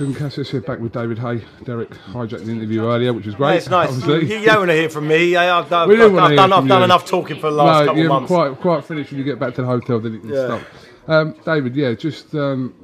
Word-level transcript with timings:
Catch 0.00 0.38
us 0.38 0.50
here 0.50 0.62
back 0.62 0.78
with 0.80 0.92
David 0.92 1.18
Haye. 1.18 1.42
Dereck 1.64 1.88
hijacked 1.88 2.46
the 2.46 2.52
interview 2.52 2.84
earlier, 2.86 3.12
which 3.12 3.26
was 3.26 3.34
great. 3.34 3.50
Yeah, 3.50 3.54
it's 3.56 3.68
nice. 3.68 3.88
obviously. 3.90 4.32
You, 4.34 4.40
you 4.40 4.46
don't 4.46 4.60
want 4.60 4.70
to 4.70 4.74
hear 4.74 4.88
from 4.88 5.06
me. 5.06 5.36
I've, 5.36 5.70
I've, 5.70 5.88
We 5.88 6.02
I've, 6.02 6.10
done, 6.36 6.52
I've 6.54 6.66
done 6.66 6.82
enough 6.84 7.04
talking 7.06 7.36
for 7.38 7.50
the 7.50 7.56
last 7.56 7.80
no, 7.80 7.86
couple 7.86 8.00
you 8.02 8.06
of 8.06 8.12
haven't 8.22 8.30
months. 8.36 8.56
quite 8.56 8.60
quite 8.62 8.84
finished 8.86 9.10
when 9.10 9.18
you 9.18 9.24
get 9.26 9.38
back 9.38 9.54
to 9.56 9.60
the 9.60 9.66
hotel. 9.66 10.00
Then 10.00 10.14
it 10.14 10.20
can 10.20 10.30
Yeah. 10.30 10.46
stop. 10.46 10.62
Um, 11.06 11.34
David, 11.44 11.76
yeah, 11.76 11.92
just 11.92 12.34
um, 12.34 12.74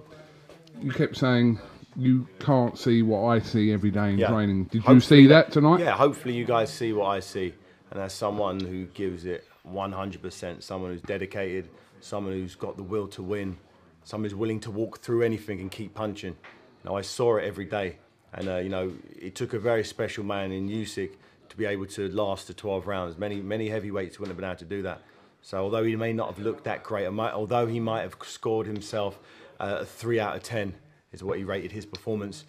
you 0.83 0.93
kept 0.93 1.17
saying 1.17 1.59
you 1.97 2.29
can't 2.39 2.79
see 2.79 3.01
what 3.01 3.25
I 3.25 3.39
see 3.39 3.73
every 3.73 3.91
day 3.91 4.11
in 4.13 4.19
Yeah. 4.19 4.29
training. 4.29 4.65
Did 4.65 4.75
you 4.75 4.81
Hopefully 4.83 5.23
see 5.23 5.27
that 5.29 5.51
tonight? 5.53 5.81
Yeah, 5.81 5.93
hopefully 5.93 6.35
you 6.35 6.45
guys 6.45 6.71
see 6.71 6.93
what 6.93 7.07
I 7.07 7.21
see, 7.21 7.55
and 7.93 8.01
as 8.01 8.13
someone 8.13 8.61
who 8.61 8.85
gives 8.89 9.25
it 9.25 9.45
100%, 9.67 10.63
someone 10.63 10.93
who's 10.93 11.01
dedicated, 11.01 11.71
someone 12.01 12.35
who's 12.35 12.55
got 12.57 12.77
the 12.77 12.83
will 12.83 13.09
to 13.09 13.23
win, 13.23 13.57
someone 14.05 14.29
who's 14.29 14.35
willing 14.37 14.61
to 14.61 14.71
walk 14.71 14.99
through 14.99 15.23
anything 15.23 15.61
and 15.61 15.71
keep 15.71 15.95
punching. 15.95 16.37
Now 16.87 16.95
I 16.95 17.01
saw 17.01 17.37
it 17.37 17.45
every 17.45 17.65
day, 17.65 17.97
and 18.33 18.49
uh, 18.49 18.57
you 18.59 18.69
know 18.69 18.93
it 19.21 19.35
took 19.35 19.55
a 19.55 19.59
very 19.59 19.85
special 19.85 20.23
man 20.23 20.53
in 20.53 20.69
Usyk 20.69 21.11
to 21.49 21.57
be 21.57 21.65
able 21.65 21.87
to 21.87 22.09
last 22.11 22.47
the 22.47 22.55
12 22.55 22.87
rounds. 22.87 23.19
Many 23.19 23.43
many 23.43 23.69
heavyweights 23.69 24.21
wouldn't 24.21 24.31
have 24.31 24.41
been 24.41 24.49
able 24.49 24.59
to 24.61 24.65
do 24.65 24.83
that. 24.83 25.03
So 25.43 25.59
although 25.59 25.83
he 25.83 25.97
may 25.97 26.13
not 26.13 26.29
have 26.29 26.39
looked 26.39 26.65
that 26.65 26.85
great, 26.85 27.07
although 27.07 27.67
he 27.67 27.81
might 27.81 28.03
have 28.03 28.17
scored 28.25 28.67
himself 28.67 29.19
uh, 29.59 29.79
a 29.81 29.85
three 29.85 30.21
out 30.21 30.37
of 30.37 30.43
10 30.43 30.75
is 31.13 31.23
what 31.23 31.39
he 31.39 31.45
rated 31.45 31.73
his 31.73 31.87
performance. 31.87 32.45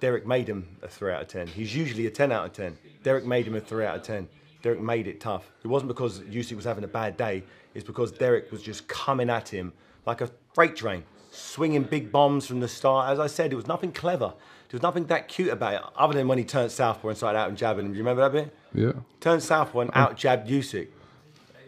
Dereck 0.00 0.26
made 0.26 0.48
him 0.48 0.76
a 0.82 0.88
3 0.88 1.12
out 1.12 1.22
of 1.22 1.28
10. 1.28 1.48
He's 1.48 1.74
usually 1.74 2.06
a 2.06 2.10
10 2.10 2.30
out 2.30 2.46
of 2.46 2.52
10. 2.52 2.76
Dereck 3.02 3.24
made 3.24 3.46
him 3.46 3.54
a 3.54 3.60
3 3.60 3.84
out 3.86 3.96
of 3.96 4.02
10. 4.02 4.28
Dereck 4.62 4.80
made 4.80 5.06
it 5.06 5.20
tough. 5.20 5.50
It 5.64 5.68
wasn't 5.68 5.88
because 5.88 6.20
Usyk 6.20 6.54
was 6.54 6.66
having 6.66 6.84
a 6.84 6.88
bad 6.88 7.16
day. 7.16 7.42
It's 7.74 7.84
because 7.84 8.12
Dereck 8.12 8.52
was 8.52 8.62
just 8.62 8.86
coming 8.86 9.30
at 9.30 9.48
him 9.48 9.72
like 10.04 10.20
a 10.20 10.30
freight 10.54 10.76
train, 10.76 11.02
swinging 11.36 11.84
big 11.84 12.10
bombs 12.10 12.46
from 12.46 12.60
the 12.60 12.68
start. 12.68 13.10
As 13.10 13.18
I 13.18 13.26
said, 13.26 13.52
it 13.52 13.56
was 13.56 13.66
nothing 13.66 13.92
clever. 13.92 14.32
There 14.68 14.76
was 14.76 14.82
nothing 14.82 15.06
that 15.06 15.28
cute 15.28 15.50
about 15.50 15.74
it, 15.74 15.82
other 15.96 16.14
than 16.14 16.26
when 16.26 16.38
he 16.38 16.44
turned 16.44 16.72
southpaw 16.72 17.08
and 17.08 17.16
started 17.16 17.38
out 17.38 17.48
and 17.48 17.56
jabbing 17.56 17.86
him. 17.86 17.92
Do 17.92 17.98
you 17.98 18.04
remember 18.04 18.22
that 18.22 18.32
bit? 18.32 18.56
Yeah. 18.74 18.92
Turned 19.20 19.42
southpaw 19.42 19.80
and 19.80 19.90
out 19.94 20.16
jabbed 20.16 20.48
Usyk. 20.48 20.88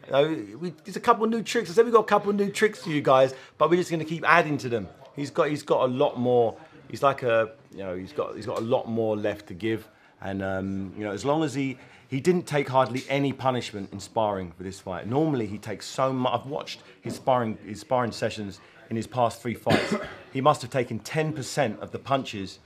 You 0.07 0.13
know, 0.13 0.59
we, 0.59 0.71
there's 0.85 0.97
a 0.97 1.01
couple 1.01 1.25
of 1.25 1.31
new 1.31 1.43
tricks. 1.43 1.71
I 1.71 1.75
said 1.75 1.85
we've 1.85 1.95
got 1.95 2.01
a 2.01 2.09
couple 2.09 2.31
of 2.31 2.37
new 2.37 2.51
tricks 2.51 2.83
for 2.83 2.91
you 2.91 3.01
guys, 3.01 3.35
but 3.57 3.71
we're 3.71 3.77
just 3.77 3.91
going 3.91 4.01
to 4.01 4.07
keep 4.07 4.25
adding 4.27 4.59
to 4.59 4.69
them. 4.69 4.89
He's 5.15 5.31
got 5.31 5.49
he's 5.49 5.63
got 5.63 5.85
a 5.85 5.93
lot 5.93 6.19
more. 6.19 6.57
He's 6.91 7.03
like 7.03 7.23
a 7.23 7.53
you 7.73 7.79
know 7.79 7.95
he's 7.95 8.13
got 8.13 8.35
he's 8.35 8.47
got 8.47 8.59
a 8.59 8.63
lot 8.63 8.89
more 8.89 9.17
left 9.17 9.47
to 9.49 9.55
give, 9.55 9.87
and 10.21 10.43
um, 10.43 10.93
you 10.97 11.05
know 11.05 11.13
as 11.13 11.25
long 11.25 11.45
as 11.45 11.55
he 11.55 11.77
he 12.09 12.21
didn't 12.21 12.47
take 12.47 12.69
hardly 12.69 13.05
any 13.09 13.33
punishment 13.33 13.93
in 13.93 14.01
sparring 14.01 14.51
for 14.53 14.63
this 14.63 14.81
fight. 14.81 15.07
Normally 15.07 15.47
he 15.47 15.59
takes 15.59 15.87
so 15.87 16.13
much. 16.13 16.33
I've 16.33 16.47
watched 16.47 16.81
his 17.03 17.15
sparring 17.15 17.59
his 17.65 17.81
sparring 17.81 18.13
sessions 18.13 18.61
in 18.91 18.97
his 18.97 19.07
past 19.07 19.41
three 19.43 19.55
fights. 19.55 19.95
he 20.33 20.41
must 20.41 20.63
have 20.63 20.71
taken 20.71 21.01
10% 21.01 21.79
of 21.81 21.91
the 21.91 21.99
punches 21.99 22.59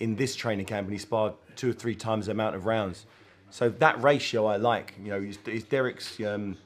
in 0.00 0.16
this 0.16 0.34
training 0.34 0.66
camp, 0.66 0.86
and 0.86 0.92
he 0.92 0.98
sparred 0.98 1.34
two 1.56 1.70
or 1.70 1.72
three 1.72 1.94
times 1.94 2.26
the 2.26 2.32
amount 2.32 2.56
of 2.56 2.66
rounds. 2.66 3.06
So 3.50 3.68
that 3.68 4.02
ratio 4.02 4.46
I 4.46 4.56
like. 4.56 4.94
You 5.02 5.10
know, 5.10 5.18
is, 5.18 5.38
is 5.46 5.64
Dereck's 5.64 6.20
um, 6.20 6.56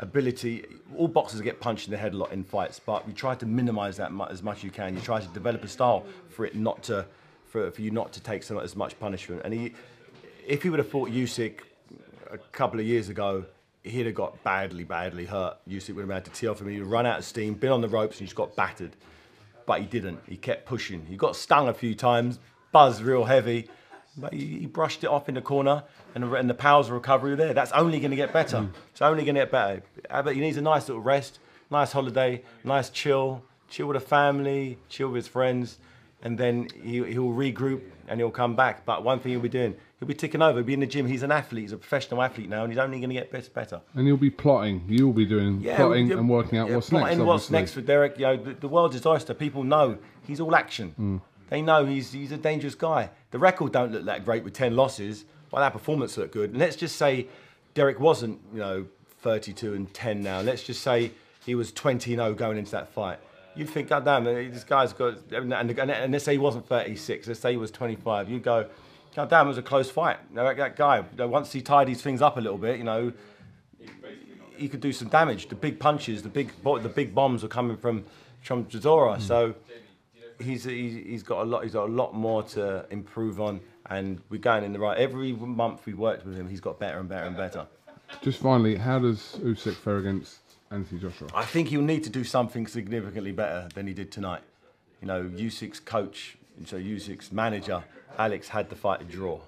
ability. 0.00 0.64
All 0.96 1.08
boxers 1.08 1.40
get 1.40 1.60
punched 1.60 1.86
in 1.86 1.92
the 1.92 1.96
head 1.96 2.14
a 2.14 2.16
lot 2.16 2.32
in 2.32 2.42
fights, 2.42 2.80
but 2.80 3.06
you 3.06 3.14
try 3.14 3.34
to 3.36 3.46
minimise 3.46 3.96
that 3.98 4.10
as 4.30 4.42
much 4.42 4.58
as 4.58 4.64
you 4.64 4.70
can. 4.70 4.94
You 4.94 5.00
try 5.00 5.20
to 5.20 5.28
develop 5.28 5.62
a 5.62 5.68
style 5.68 6.04
for 6.28 6.44
it 6.44 6.56
not 6.56 6.82
to, 6.84 7.06
for, 7.46 7.70
for 7.70 7.80
you 7.82 7.90
not 7.90 8.12
to 8.14 8.20
take 8.20 8.42
so 8.42 8.58
as 8.58 8.74
much 8.74 8.98
punishment. 8.98 9.42
And 9.44 9.54
he, 9.54 9.74
if 10.46 10.64
he 10.64 10.70
would 10.70 10.80
have 10.80 10.88
fought 10.88 11.10
Usyk 11.10 11.60
a 12.30 12.38
couple 12.38 12.80
of 12.80 12.86
years 12.86 13.08
ago, 13.08 13.44
he'd 13.82 14.06
have 14.06 14.14
got 14.14 14.42
badly, 14.44 14.84
badly 14.84 15.26
hurt. 15.26 15.56
Usyk 15.68 15.94
would 15.94 16.02
have 16.02 16.10
had 16.10 16.24
to 16.26 16.30
tee 16.30 16.46
off 16.46 16.60
him. 16.60 16.68
He'd 16.68 16.78
have 16.78 16.88
run 16.88 17.06
out 17.06 17.18
of 17.18 17.24
steam, 17.24 17.54
been 17.54 17.72
on 17.72 17.80
the 17.80 17.88
ropes, 17.88 18.18
and 18.18 18.26
just 18.26 18.36
got 18.36 18.54
battered. 18.56 18.96
But 19.66 19.80
he 19.80 19.86
didn't. 19.86 20.20
He 20.26 20.36
kept 20.36 20.66
pushing. 20.66 21.06
He 21.06 21.16
got 21.16 21.36
stung 21.36 21.68
a 21.68 21.74
few 21.74 21.94
times, 21.94 22.38
buzzed 22.72 23.02
real 23.02 23.24
heavy, 23.24 23.68
but 24.16 24.32
he, 24.32 24.58
he 24.58 24.66
brushed 24.66 25.04
it 25.04 25.08
off 25.08 25.28
in 25.28 25.34
the 25.34 25.40
corner, 25.40 25.84
and 26.14 26.24
the, 26.24 26.34
and 26.34 26.50
the 26.50 26.54
powers 26.54 26.86
of 26.86 26.92
recovery 26.92 27.30
were 27.30 27.36
there. 27.36 27.54
That's 27.54 27.72
only 27.72 27.98
going 28.00 28.10
to 28.10 28.16
get 28.16 28.32
better. 28.32 28.58
Mm. 28.58 28.70
It's 28.90 29.02
only 29.02 29.24
going 29.24 29.34
to 29.34 29.42
get 29.42 29.50
better. 29.50 29.82
But 30.10 30.34
he 30.34 30.40
needs 30.40 30.56
a 30.56 30.62
nice 30.62 30.88
little 30.88 31.02
rest, 31.02 31.38
nice 31.70 31.92
holiday, 31.92 32.42
nice 32.64 32.90
chill, 32.90 33.42
chill 33.68 33.86
with 33.88 34.00
the 34.00 34.06
family, 34.06 34.78
chill 34.88 35.08
with 35.08 35.16
his 35.16 35.28
friends, 35.28 35.78
and 36.22 36.38
then 36.38 36.68
he, 36.82 37.02
he'll 37.04 37.30
regroup 37.30 37.82
and 38.08 38.20
he'll 38.20 38.30
come 38.30 38.54
back. 38.56 38.84
But 38.84 39.04
one 39.04 39.20
thing 39.20 39.32
he'll 39.32 39.40
be 39.40 39.48
doing, 39.48 39.74
he'll 39.98 40.08
be 40.08 40.14
ticking 40.14 40.42
over. 40.42 40.58
He'll 40.58 40.66
be 40.66 40.74
in 40.74 40.80
the 40.80 40.86
gym. 40.86 41.06
He's 41.06 41.22
an 41.22 41.32
athlete. 41.32 41.62
He's 41.62 41.72
a 41.72 41.76
professional 41.76 42.22
athlete 42.22 42.48
now, 42.48 42.62
and 42.62 42.72
he's 42.72 42.78
only 42.78 42.98
going 42.98 43.10
to 43.10 43.14
get 43.14 43.30
bet- 43.30 43.52
better. 43.52 43.80
And 43.94 44.06
you'll 44.06 44.16
be 44.16 44.30
plotting. 44.30 44.84
You'll 44.88 45.12
be 45.12 45.26
doing 45.26 45.62
plotting 45.62 46.12
and 46.12 46.28
working 46.28 46.58
out 46.58 46.68
yeah, 46.68 46.76
what's 46.76 46.90
plotting 46.90 47.18
next. 47.18 47.26
what's 47.26 47.50
obviously. 47.50 47.58
next 47.58 47.72
for 47.72 47.82
Dereck. 47.82 48.18
You 48.18 48.26
know, 48.26 48.36
the, 48.36 48.54
the 48.54 48.68
world's 48.68 48.94
his 48.94 49.06
oyster. 49.06 49.34
People 49.34 49.64
know 49.64 49.98
he's 50.26 50.40
all 50.40 50.54
action. 50.54 50.94
Mm. 50.98 51.20
They 51.50 51.62
know 51.62 51.84
he's 51.84 52.12
he's 52.12 52.32
a 52.32 52.38
dangerous 52.38 52.74
guy. 52.74 53.10
The 53.30 53.38
record 53.38 53.72
don't 53.72 53.92
look 53.92 54.04
that 54.04 54.24
great 54.24 54.44
with 54.44 54.54
ten 54.54 54.76
losses, 54.76 55.24
but 55.50 55.60
that 55.60 55.72
performance 55.72 56.16
looked 56.16 56.32
good. 56.32 56.50
And 56.50 56.58
let's 56.58 56.76
just 56.76 56.96
say 56.96 57.26
Dereck 57.74 57.98
wasn't, 57.98 58.40
you 58.52 58.60
know, 58.60 58.86
32 59.22 59.74
and 59.74 59.92
10 59.94 60.22
now. 60.22 60.40
Let's 60.40 60.62
just 60.62 60.82
say 60.82 61.12
he 61.44 61.54
was 61.54 61.72
20 61.72 62.12
and 62.12 62.20
0 62.20 62.34
going 62.34 62.58
into 62.58 62.72
that 62.72 62.88
fight. 62.92 63.18
You'd 63.54 63.68
think, 63.68 63.88
God 63.88 64.04
damn, 64.04 64.24
this 64.24 64.64
guy's 64.64 64.92
got, 64.92 65.18
and, 65.30 65.52
and, 65.52 65.78
and 65.78 66.12
let's 66.12 66.24
say 66.24 66.32
he 66.32 66.38
wasn't 66.38 66.66
36, 66.66 67.26
let's 67.28 67.40
say 67.40 67.50
he 67.50 67.56
was 67.56 67.70
25. 67.70 68.30
you'd 68.30 68.42
go, 68.42 68.66
God 69.14 69.28
damn, 69.28 69.46
it 69.46 69.48
was 69.48 69.58
a 69.58 69.62
close 69.62 69.90
fight. 69.90 70.16
You 70.30 70.36
know, 70.36 70.44
that, 70.44 70.56
that 70.56 70.76
guy, 70.76 70.98
you 70.98 71.04
know, 71.18 71.28
once 71.28 71.52
he 71.52 71.60
tidies 71.60 72.00
things 72.00 72.22
up 72.22 72.38
a 72.38 72.40
little 72.40 72.56
bit, 72.56 72.78
you 72.78 72.84
know, 72.84 73.12
he 74.56 74.68
could 74.68 74.80
do 74.80 74.92
some 74.92 75.08
damage. 75.08 75.48
The 75.48 75.54
big 75.54 75.78
punches, 75.78 76.22
the 76.22 76.28
big 76.28 76.52
the 76.62 76.88
big 76.88 77.14
bombs 77.14 77.42
were 77.42 77.48
coming 77.48 77.76
from 77.76 78.04
from 78.40 78.64
Chisora. 78.66 79.16
Hmm. 79.16 79.22
So 79.22 79.54
he's, 80.40 80.64
he's 80.64 80.94
he's 80.94 81.22
got 81.22 81.42
a 81.42 81.44
lot 81.44 81.64
he's 81.64 81.72
got 81.72 81.88
a 81.88 81.92
lot 81.92 82.14
more 82.14 82.42
to 82.44 82.86
improve 82.90 83.40
on, 83.40 83.60
and 83.90 84.20
we're 84.30 84.38
going 84.38 84.64
in 84.64 84.72
the 84.72 84.78
right. 84.78 84.96
Every 84.96 85.32
month 85.32 85.84
we 85.86 85.94
worked 85.94 86.24
with 86.24 86.36
him, 86.36 86.48
he's 86.48 86.60
got 86.60 86.78
better 86.78 86.98
and 86.98 87.08
better 87.08 87.26
and 87.26 87.36
better. 87.36 87.66
Just 88.20 88.40
finally, 88.40 88.76
how 88.76 88.98
does 88.98 89.38
Usyk 89.40 89.74
fare 89.74 89.98
against 89.98 90.38
Anthony 90.72 91.00
Joshua? 91.00 91.28
I 91.34 91.44
think 91.44 91.68
he'll 91.68 91.82
need 91.82 92.04
to 92.04 92.10
do 92.10 92.24
something 92.24 92.66
significantly 92.66 93.32
better 93.32 93.68
than 93.74 93.86
he 93.86 93.94
did 93.94 94.10
tonight. 94.10 94.42
You 95.00 95.08
know, 95.08 95.24
Usyk's 95.24 95.80
coach, 95.80 96.36
so 96.64 96.78
Usyk's 96.78 97.30
manager, 97.32 97.84
Alex 98.18 98.48
had 98.48 98.70
the 98.70 98.76
fight 98.76 99.00
to 99.00 99.04
draw. 99.04 99.40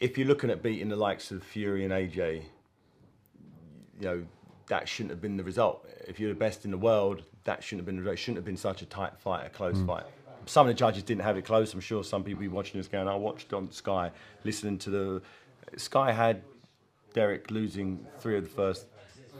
If 0.00 0.16
you're 0.16 0.26
looking 0.26 0.50
at 0.50 0.62
beating 0.62 0.88
the 0.88 0.96
likes 0.96 1.30
of 1.30 1.42
Fury 1.42 1.84
and 1.84 1.92
AJ, 1.92 2.42
you 4.00 4.06
know, 4.06 4.24
that 4.68 4.88
shouldn't 4.88 5.10
have 5.10 5.20
been 5.20 5.36
the 5.36 5.44
result. 5.44 5.88
If 6.06 6.20
you're 6.20 6.32
the 6.32 6.38
best 6.38 6.64
in 6.64 6.70
the 6.70 6.78
world, 6.78 7.22
that 7.44 7.62
shouldn't 7.62 7.80
have 7.80 7.86
been 7.86 7.96
the 7.96 8.02
result. 8.02 8.14
It 8.14 8.18
shouldn't 8.18 8.36
have 8.38 8.44
been 8.44 8.56
such 8.56 8.82
a 8.82 8.86
tight 8.86 9.18
fight, 9.18 9.46
a 9.46 9.50
close 9.50 9.78
mm. 9.78 9.86
fight. 9.86 10.04
Some 10.46 10.66
of 10.66 10.74
the 10.74 10.78
judges 10.78 11.02
didn't 11.02 11.22
have 11.22 11.36
it 11.36 11.44
close. 11.44 11.74
I'm 11.74 11.80
sure 11.80 12.02
some 12.04 12.24
people 12.24 12.40
be 12.40 12.48
watching 12.48 12.80
this 12.80 12.88
going, 12.88 13.08
I 13.08 13.14
watched 13.14 13.52
on 13.52 13.70
Sky, 13.70 14.10
listening 14.44 14.78
to 14.78 14.90
the. 14.90 15.22
Sky 15.76 16.12
had 16.12 16.42
Dereck 17.14 17.50
losing 17.50 18.06
three 18.20 18.38
of 18.38 18.44
the 18.44 18.50
first 18.50 18.86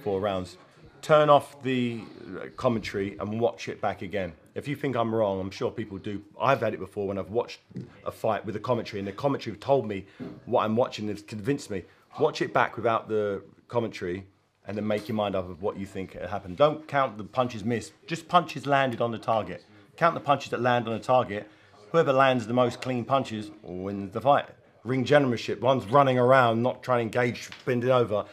four 0.03 0.21
rounds. 0.21 0.57
Turn 1.01 1.31
off 1.31 1.63
the 1.63 2.01
uh, 2.37 2.47
commentary 2.57 3.17
and 3.19 3.41
watch 3.41 3.69
it 3.69 3.81
back 3.81 4.03
again. 4.03 4.33
If 4.55 4.67
you 4.67 4.75
think 4.75 4.97
I'm 4.97 5.15
wrong, 5.15 5.41
I'm 5.41 5.51
sure 5.51 5.71
people 5.71 5.99
do. 5.99 6.23
I've 6.41 6.61
had 6.61 6.75
it 6.75 6.81
before 6.81 7.07
when 7.07 7.19
I've 7.19 7.31
watched 7.31 7.61
a 8.05 8.11
fight 8.11 8.45
with 8.45 8.55
the 8.55 8.61
commentary, 8.61 8.99
and 8.99 9.07
the 9.07 9.13
commentary 9.13 9.55
have 9.55 9.61
told 9.61 9.87
me 9.87 10.07
what 10.47 10.65
I'm 10.65 10.75
watching 10.75 11.07
has 11.09 11.23
convinced 11.23 11.71
me. 11.71 11.85
Watch 12.19 12.43
it 12.43 12.53
back 12.53 12.77
without 12.77 13.09
the 13.09 13.43
commentary, 13.69 14.27
and 14.67 14.77
then 14.77 14.87
make 14.87 15.09
your 15.09 15.15
mind 15.15 15.37
up 15.37 15.49
of 15.49 15.63
what 15.63 15.79
you 15.79 15.87
think 15.87 16.15
happened. 16.15 16.57
Don't 16.57 16.87
count 16.89 17.17
the 17.17 17.25
punches 17.25 17.65
missed, 17.65 17.93
just 18.07 18.29
punches 18.29 18.67
landed 18.67 19.01
on 19.01 19.13
the 19.13 19.19
target. 19.19 19.65
Count 19.97 20.15
the 20.15 20.21
punches 20.21 20.51
that 20.51 20.61
land 20.61 20.89
on 20.89 20.95
the 20.95 21.01
target. 21.01 21.49
Whoever 21.93 22.13
lands 22.13 22.47
the 22.47 22.53
most 22.53 22.81
clean 22.81 23.05
punches 23.05 23.51
wins 23.63 24.13
the 24.13 24.21
fight. 24.21 24.47
Ring 24.85 25.05
generalship, 25.05 25.61
one's 25.61 25.87
running 25.87 26.19
around, 26.19 26.63
not 26.63 26.83
trying 26.83 26.99
to 27.09 27.19
engage, 27.19 27.49
bending 27.65 27.91
over. 27.91 28.25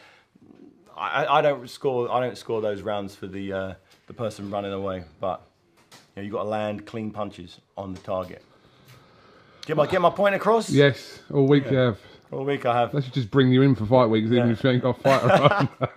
I, 0.96 1.38
I- 1.38 1.42
don't 1.42 1.68
score. 1.68 2.10
I 2.10 2.20
don't 2.20 2.38
score 2.38 2.60
those 2.60 2.82
rounds 2.82 3.14
for 3.14 3.26
the 3.26 3.52
uh, 3.52 3.74
the 4.06 4.14
person 4.14 4.50
running 4.50 4.72
away. 4.72 5.04
But 5.20 5.42
you 5.92 5.98
know, 6.16 6.22
you've 6.22 6.32
got 6.32 6.44
to 6.44 6.48
land 6.48 6.86
clean 6.86 7.10
punches 7.10 7.60
on 7.76 7.92
the 7.92 8.00
target. 8.00 8.42
Get 9.66 9.76
my 9.76 9.86
get 9.86 10.00
my 10.00 10.10
point 10.10 10.34
across. 10.34 10.70
Yes, 10.70 11.20
all 11.32 11.46
week 11.46 11.70
you 11.70 11.76
have. 11.76 11.98
All 12.32 12.44
week 12.44 12.66
I 12.66 12.76
have. 12.80 12.92
Let's 12.94 13.08
just 13.08 13.30
bring 13.30 13.52
you 13.52 13.62
in 13.62 13.74
for 13.74 13.86
fight 13.86 14.06
weeks, 14.06 14.26
even 14.26 14.46
Yeah. 14.48 14.52
if 14.52 14.64
you 14.64 14.70
ain't 14.70 14.82
got 14.82 14.98
a 14.98 15.00
fight 15.00 15.24
around. 15.24 15.68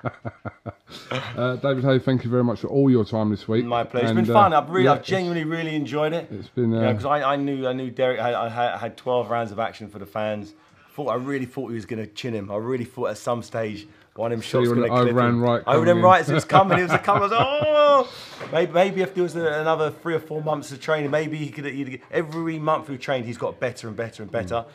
uh, 1.38 1.56
David 1.58 1.84
Haye, 1.84 2.00
thank 2.00 2.24
you 2.24 2.30
very 2.30 2.44
much 2.44 2.60
for 2.60 2.68
all 2.68 2.90
your 2.90 3.06
time 3.06 3.30
this 3.30 3.48
week. 3.48 3.66
My 3.66 3.84
pleasure. 3.84 4.08
It's 4.08 4.18
And, 4.18 4.28
been 4.28 4.36
uh, 4.36 4.40
fun. 4.40 4.54
I've 4.54 4.70
really, 4.70 4.86
yeah, 4.86 4.94
I've 4.94 5.04
genuinely 5.04 5.44
really 5.44 5.76
enjoyed 5.76 6.14
it. 6.14 6.28
It's 6.32 6.48
been, 6.50 6.74
uh, 6.74 6.92
because 6.92 7.06
I, 7.06 7.34
I 7.34 7.36
knew, 7.36 7.68
I 7.68 7.74
knew 7.74 7.92
Dereck. 7.92 8.20
Had, 8.20 8.34
I 8.36 8.78
had 8.78 8.98
12 8.98 9.30
rounds 9.30 9.52
of 9.52 9.60
action 9.60 9.90
for 9.90 9.98
the 10.00 10.06
fans. 10.06 10.54
thought 10.94 11.08
I 11.08 11.16
really 11.16 11.46
thought 11.46 11.70
he 11.70 11.76
was 11.76 11.86
going 11.86 12.04
to 12.06 12.12
chin 12.14 12.34
him. 12.34 12.52
I 12.52 12.58
really 12.58 12.86
thought 12.86 13.10
at 13.10 13.18
some 13.18 13.42
stage 13.42 13.88
one 14.16 14.32
of 14.32 14.38
them 14.38 14.42
shots 14.42 14.68
you 14.68 14.76
going 14.76 14.88
to 14.88 14.90
were 14.92 15.00
an 15.00 15.04
clip 15.04 15.14
overhand 15.14 15.36
him. 15.36 15.42
right 15.42 15.64
Over 15.66 15.66
coming 15.66 15.86
them 15.86 15.98
in. 15.98 16.04
rights, 16.04 16.30
it 16.30 16.34
was 16.34 16.46
coming. 16.46 16.80
It 16.80 16.84
was 16.84 16.92
a 16.92 16.98
coming. 17.00 17.24
I 17.24 17.26
was 17.28 17.32
oh, 17.34 18.50
maybe, 18.52 18.72
maybe 18.72 19.02
if 19.02 19.14
there 19.14 19.24
was 19.24 19.36
another 19.36 19.92
three 19.92 20.14
or 20.14 20.20
four 20.20 20.42
months 20.42 20.72
of 20.72 20.82
training, 20.82 21.12
maybe 21.12 21.38
he 21.38 21.50
could. 21.50 21.66
He'd, 21.66 22.02
every 22.12 22.60
month 22.60 22.90
we 22.90 22.98
trained, 22.98 23.26
he's 23.26 23.38
got 23.38 23.60
better 23.60 23.88
and 23.88 23.96
better 23.96 24.24
and 24.24 24.32
better. 24.32 24.66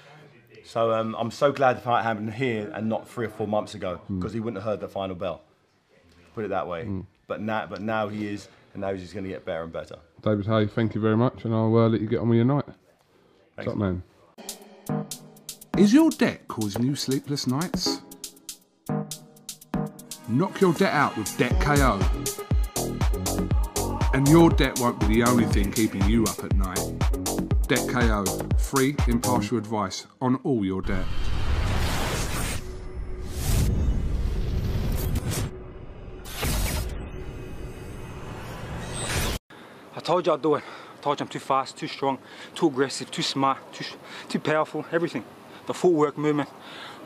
So 0.65 0.93
um, 0.93 1.15
I'm 1.19 1.31
so 1.31 1.53
glad 1.53 1.77
the 1.77 1.83
fight 1.83 2.03
happened 2.03 2.33
here 2.35 2.71
and 2.75 2.89
not 2.89 3.07
three 3.07 3.27
or 3.27 3.31
four 3.31 3.47
months 3.47 3.75
ago 3.75 4.01
because 4.09 4.33
he 4.33 4.41
wouldn't 4.41 4.63
have 4.63 4.71
heard 4.71 4.81
the 4.81 4.89
final 4.89 5.15
bell. 5.15 5.43
Put 6.35 6.45
it 6.45 6.49
that 6.49 6.67
way. 6.67 6.89
But 7.27 7.41
now, 7.41 7.67
but 7.67 7.81
now 7.83 8.09
he 8.09 8.29
is, 8.29 8.49
and 8.73 8.81
now 8.81 8.93
he's 8.95 9.13
going 9.13 9.25
to 9.25 9.31
get 9.31 9.45
better 9.45 9.63
and 9.63 9.73
better. 9.73 9.97
David 10.23 10.47
Haye, 10.47 10.67
thank 10.67 10.95
you 10.95 11.01
very 11.01 11.17
much, 11.17 11.45
and 11.45 11.55
I'll 11.55 11.75
uh, 11.77 11.89
let 11.89 12.01
you 12.01 12.07
get 12.07 12.21
on 12.21 12.29
with 12.31 12.37
your 12.37 12.47
night. 12.47 12.65
Thanks. 13.57 13.71
Top 13.71 13.77
man. 13.79 14.03
Is 15.77 15.93
your 15.93 16.11
debt 16.11 16.47
causing 16.49 16.85
you 16.85 16.95
sleepless 16.97 17.47
nights? 17.47 18.01
Knock 20.27 20.59
your 20.59 20.73
debt 20.73 20.95
out 20.95 21.15
with 21.19 21.37
Debt 21.37 21.61
KO. 21.61 22.01
And 24.15 24.27
your 24.27 24.49
debt 24.49 24.81
won't 24.81 24.99
be 25.01 25.07
the 25.07 25.25
only 25.25 25.45
thing 25.45 25.71
keeping 25.71 26.03
you 26.09 26.25
up 26.25 26.43
at 26.43 26.57
night. 26.57 26.81
Debt 27.69 27.87
KO, 27.91 28.25
free, 28.57 28.97
impartial 29.07 29.59
advice 29.59 30.07
on 30.23 30.37
all 30.37 30.65
your 30.65 30.81
debt. 30.81 31.05
I 39.95 40.01
told 40.01 40.27
you 40.27 40.33
I'd 40.33 40.41
do 40.41 40.55
it. 40.55 40.65
I 40.65 41.03
told 41.03 41.21
you 41.21 41.25
I'm 41.25 41.29
too 41.29 41.39
fast, 41.39 41.77
too 41.77 41.87
strong, 41.87 42.17
too 42.55 42.69
aggressive, 42.69 43.11
too 43.11 43.23
smart, 43.23 43.59
too, 43.75 43.85
too 44.31 44.39
powerful, 44.39 44.87
everything. 44.91 45.25
The 45.67 45.75
footwork, 45.75 46.17
movement. 46.17 46.49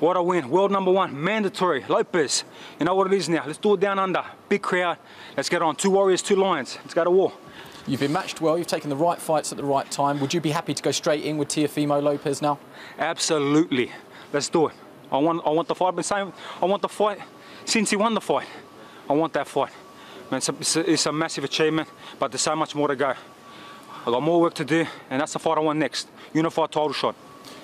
What 0.00 0.16
a 0.16 0.22
win, 0.22 0.48
world 0.48 0.70
number 0.70 0.92
one, 0.92 1.20
mandatory, 1.20 1.84
Lopez. 1.88 2.44
You 2.78 2.86
know 2.86 2.94
what 2.94 3.08
it 3.08 3.12
is 3.14 3.28
now. 3.28 3.42
Let's 3.44 3.58
do 3.58 3.74
it 3.74 3.80
down 3.80 3.98
under. 3.98 4.24
Big 4.48 4.62
crowd. 4.62 4.96
Let's 5.36 5.48
get 5.48 5.60
on. 5.60 5.74
Two 5.74 5.90
warriors, 5.90 6.22
two 6.22 6.36
lions. 6.36 6.78
Let's 6.82 6.94
go 6.94 7.02
to 7.02 7.10
war. 7.10 7.32
You've 7.88 8.00
been 8.00 8.12
matched 8.12 8.40
well, 8.40 8.56
you've 8.56 8.68
taken 8.68 8.90
the 8.90 8.96
right 8.96 9.18
fights 9.18 9.50
at 9.50 9.58
the 9.58 9.64
right 9.64 9.90
time. 9.90 10.20
Would 10.20 10.32
you 10.32 10.40
be 10.40 10.50
happy 10.50 10.72
to 10.72 10.82
go 10.82 10.92
straight 10.92 11.24
in 11.24 11.36
with 11.36 11.48
Teofimo 11.48 12.00
Lopez 12.00 12.40
now? 12.40 12.60
Absolutely. 12.98 13.90
Let's 14.32 14.48
do 14.48 14.68
it. 14.68 14.74
I 15.10 15.18
want, 15.18 15.42
I 15.44 15.50
want 15.50 15.66
the 15.66 15.74
fight. 15.74 15.88
I've 15.88 15.94
been 15.96 16.04
saying, 16.04 16.32
I 16.62 16.66
want 16.66 16.82
the 16.82 16.88
fight 16.88 17.18
since 17.64 17.90
he 17.90 17.96
won 17.96 18.14
the 18.14 18.20
fight. 18.20 18.46
I 19.08 19.14
want 19.14 19.32
that 19.32 19.48
fight. 19.48 19.72
Man, 20.30 20.38
it's 20.38 20.48
a, 20.48 20.54
it's 20.60 20.76
a, 20.76 20.92
it's 20.92 21.06
a 21.06 21.12
massive 21.12 21.44
achievement, 21.44 21.88
but 22.18 22.30
there's 22.30 22.42
so 22.42 22.54
much 22.54 22.74
more 22.74 22.88
to 22.88 22.94
go. 22.94 23.14
I 24.02 24.04
got 24.04 24.22
more 24.22 24.40
work 24.40 24.54
to 24.54 24.64
do, 24.64 24.86
and 25.10 25.20
that's 25.20 25.32
the 25.32 25.38
fight 25.38 25.56
I 25.56 25.60
want 25.60 25.78
next. 25.78 26.08
Unified 26.34 26.70
title 26.70 26.92
shot. 26.92 27.16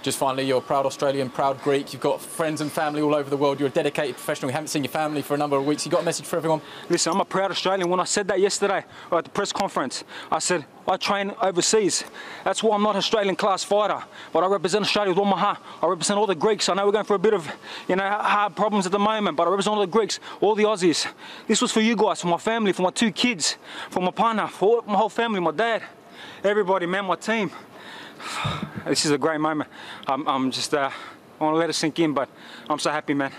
Just 0.05 0.19
finally, 0.19 0.45
you're 0.45 0.59
a 0.59 0.61
proud 0.61 0.85
Australian, 0.85 1.31
proud 1.31 1.63
Greek. 1.63 1.95
You've 1.95 2.03
got 2.03 2.21
friends 2.21 2.61
and 2.61 2.71
family 2.71 3.01
all 3.01 3.15
over 3.15 3.31
the 3.31 3.39
world. 3.39 3.59
You're 3.59 3.71
a 3.71 3.73
dedicated 3.73 4.17
professional. 4.17 4.51
You 4.51 4.53
haven't 4.53 4.69
seen 4.69 4.85
your 4.85 4.91
family 4.91 5.23
for 5.23 5.33
a 5.33 5.39
number 5.39 5.57
of 5.57 5.65
weeks. 5.65 5.87
You 5.87 5.91
got 5.91 6.03
a 6.03 6.05
message 6.05 6.27
for 6.27 6.37
everyone? 6.37 6.61
Listen, 6.91 7.11
I'm 7.15 7.23
a 7.23 7.25
proud 7.25 7.51
Australian. 7.51 7.89
When 7.89 8.01
I 8.01 8.05
said 8.05 8.29
that 8.29 8.39
yesterday 8.39 8.85
at 9.11 9.25
the 9.25 9.31
press 9.31 9.51
conference, 9.51 10.05
I 10.31 10.41
said 10.41 10.67
I 10.87 10.99
train 10.99 11.33
overseas. 11.41 12.05
That's 12.45 12.63
why 12.63 12.75
I'm 12.77 12.83
not 12.83 12.91
an 12.91 12.97
Australian 12.99 13.35
class 13.35 13.65
fighter, 13.65 14.05
but 14.31 14.45
I 14.45 14.47
represent 14.47 14.85
Australia 14.85 15.11
with 15.11 15.19
all 15.21 15.25
my 15.25 15.39
heart. 15.39 15.59
I 15.81 15.87
represent 15.87 16.19
all 16.19 16.27
the 16.27 16.35
Greeks. 16.35 16.69
I 16.69 16.75
know 16.75 16.85
we're 16.85 16.93
going 16.93 17.07
through 17.07 17.17
a 17.17 17.21
bit 17.21 17.33
of, 17.33 17.51
you 17.89 17.97
know, 17.97 18.07
hard 18.07 18.55
problems 18.55 18.85
at 18.85 18.93
the 18.93 18.99
moment, 18.99 19.39
but 19.39 19.49
I 19.49 19.51
represent 19.51 19.75
all 19.75 19.81
the 19.81 19.87
Greeks, 19.87 20.21
all 20.43 20.55
the 20.55 20.65
Aussies. 20.65 21.11
This 21.49 21.63
was 21.63 21.73
for 21.73 21.81
you 21.81 21.97
guys, 21.97 22.21
for 22.21 22.27
my 22.27 22.37
family, 22.37 22.75
for 22.75 22.83
my 22.83 22.91
two 22.91 23.11
kids, 23.11 23.57
for 23.89 24.01
my 24.01 24.11
partner, 24.11 24.49
for 24.49 24.83
my 24.87 24.97
whole 24.97 25.09
family, 25.09 25.41
my 25.41 25.51
dad, 25.51 25.83
everybody, 26.45 26.85
man, 26.85 27.07
my 27.07 27.17
team. 27.17 27.51
This 28.87 29.07
is 29.07 29.13
a 29.13 29.19
great 29.19 29.41
moment. 29.41 29.71
I'm, 30.07 30.29
I'm 30.29 30.51
just, 30.51 30.75
uh, 30.75 30.91
I 31.41 31.45
want 31.45 31.55
to 31.55 31.59
let 31.59 31.71
it 31.71 31.73
sink 31.73 31.99
in, 32.01 32.13
but 32.13 32.29
I'm 32.69 32.79
so 32.79 32.91
happy, 32.91 33.15
man. 33.15 33.33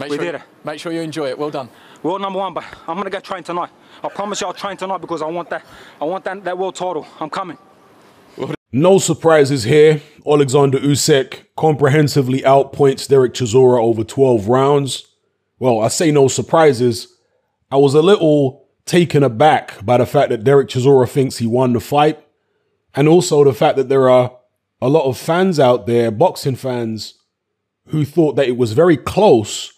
Make 0.00 0.08
we 0.08 0.16
sure 0.16 0.24
did 0.24 0.32
you, 0.32 0.38
it. 0.38 0.64
Make 0.64 0.80
sure 0.80 0.90
you 0.90 1.02
enjoy 1.02 1.28
it. 1.28 1.38
Well 1.38 1.50
done. 1.50 1.68
World 2.02 2.22
number 2.22 2.38
one, 2.38 2.54
but 2.54 2.64
I'm 2.88 2.96
gonna 2.96 3.10
go 3.10 3.20
train 3.20 3.42
tonight. 3.42 3.70
I 4.02 4.08
promise 4.08 4.40
you 4.40 4.46
I'll 4.46 4.54
train 4.54 4.76
tonight 4.76 5.02
because 5.02 5.20
I 5.22 5.26
want 5.26 5.50
that 5.50 5.64
I 6.00 6.04
want 6.04 6.24
that, 6.24 6.44
that 6.44 6.56
world 6.56 6.74
title. 6.74 7.06
I'm 7.20 7.30
coming. 7.30 7.58
No 8.72 8.98
surprises 8.98 9.62
here. 9.62 10.02
Alexander 10.26 10.78
Usyk 10.78 11.46
comprehensively 11.56 12.42
outpoints 12.42 13.08
Dereck 13.08 13.30
Chisora 13.30 13.80
over 13.80 14.04
12 14.04 14.48
rounds. 14.48 15.06
Well, 15.58 15.80
I 15.80 15.88
say 15.88 16.10
no 16.10 16.28
surprises. 16.28 17.16
I 17.70 17.76
was 17.76 17.94
a 17.94 18.02
little 18.02 18.66
taken 18.84 19.22
aback 19.22 19.84
by 19.84 19.96
the 19.96 20.04
fact 20.04 20.30
that 20.30 20.44
Dereck 20.44 20.66
Chisora 20.66 21.08
thinks 21.08 21.38
he 21.38 21.46
won 21.46 21.72
the 21.72 21.80
fight. 21.80 22.25
And 22.96 23.06
also 23.06 23.44
the 23.44 23.52
fact 23.52 23.76
that 23.76 23.90
there 23.90 24.08
are 24.08 24.36
a 24.80 24.88
lot 24.88 25.04
of 25.04 25.18
fans 25.18 25.60
out 25.60 25.86
there, 25.86 26.10
boxing 26.10 26.56
fans, 26.56 27.14
who 27.88 28.04
thought 28.04 28.36
that 28.36 28.48
it 28.48 28.56
was 28.56 28.72
very 28.72 28.96
close 28.96 29.72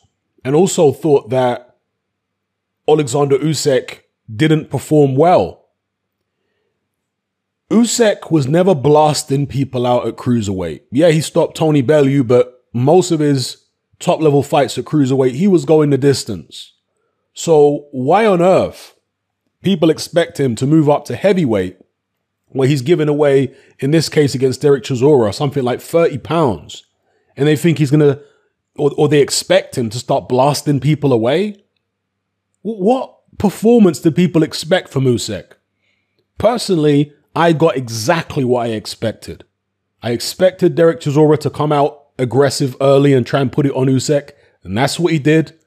and 0.44 0.54
also 0.54 0.92
thought 0.92 1.28
that 1.30 1.76
Alexander 2.88 3.36
Usyk 3.38 4.00
didn't 4.34 4.70
perform 4.70 5.16
well. 5.16 5.66
Usyk 7.70 8.30
was 8.30 8.46
never 8.46 8.74
blasting 8.74 9.46
people 9.46 9.86
out 9.86 10.06
at 10.06 10.16
cruiserweight. 10.16 10.82
Yeah, 10.90 11.10
he 11.10 11.20
stopped 11.20 11.56
Tony 11.56 11.82
Bellew, 11.82 12.24
but 12.24 12.64
most 12.72 13.10
of 13.10 13.20
his 13.20 13.66
top 13.98 14.20
level 14.22 14.42
fights 14.42 14.78
at 14.78 14.84
cruiserweight, 14.84 15.32
he 15.32 15.48
was 15.48 15.66
going 15.66 15.90
the 15.90 15.98
distance. 15.98 16.72
So 17.34 17.88
why 17.90 18.24
on 18.26 18.40
earth 18.40 18.94
people 19.62 19.90
expect 19.90 20.40
him 20.40 20.54
to 20.56 20.66
move 20.66 20.88
up 20.88 21.04
to 21.06 21.16
heavyweight 21.16 21.78
where 22.50 22.68
he's 22.68 22.82
given 22.82 23.08
away, 23.08 23.54
in 23.78 23.90
this 23.90 24.08
case 24.08 24.34
against 24.34 24.62
Dereck 24.62 24.82
Chisora, 24.82 25.34
something 25.34 25.62
like 25.62 25.80
30 25.80 26.18
pounds, 26.18 26.84
and 27.36 27.46
they 27.46 27.56
think 27.56 27.78
he's 27.78 27.90
going 27.90 28.00
to, 28.00 28.20
or, 28.76 28.90
or 28.96 29.08
they 29.08 29.20
expect 29.20 29.76
him 29.76 29.90
to 29.90 29.98
start 29.98 30.28
blasting 30.28 30.80
people 30.80 31.12
away? 31.12 31.62
What 32.62 33.14
performance 33.38 34.00
did 34.00 34.16
people 34.16 34.42
expect 34.42 34.88
from 34.88 35.04
Usyk? 35.04 35.52
Personally, 36.38 37.12
I 37.34 37.52
got 37.52 37.76
exactly 37.76 38.44
what 38.44 38.66
I 38.66 38.70
expected. 38.70 39.44
I 40.02 40.12
expected 40.12 40.76
Dereck 40.76 41.00
Chisora 41.00 41.38
to 41.40 41.50
come 41.50 41.72
out 41.72 42.06
aggressive 42.18 42.76
early 42.80 43.12
and 43.12 43.26
try 43.26 43.40
and 43.40 43.52
put 43.52 43.66
it 43.66 43.74
on 43.74 43.86
Usyk, 43.86 44.30
and 44.62 44.76
that's 44.76 44.98
what 44.98 45.12
he 45.12 45.18
did. 45.18 45.58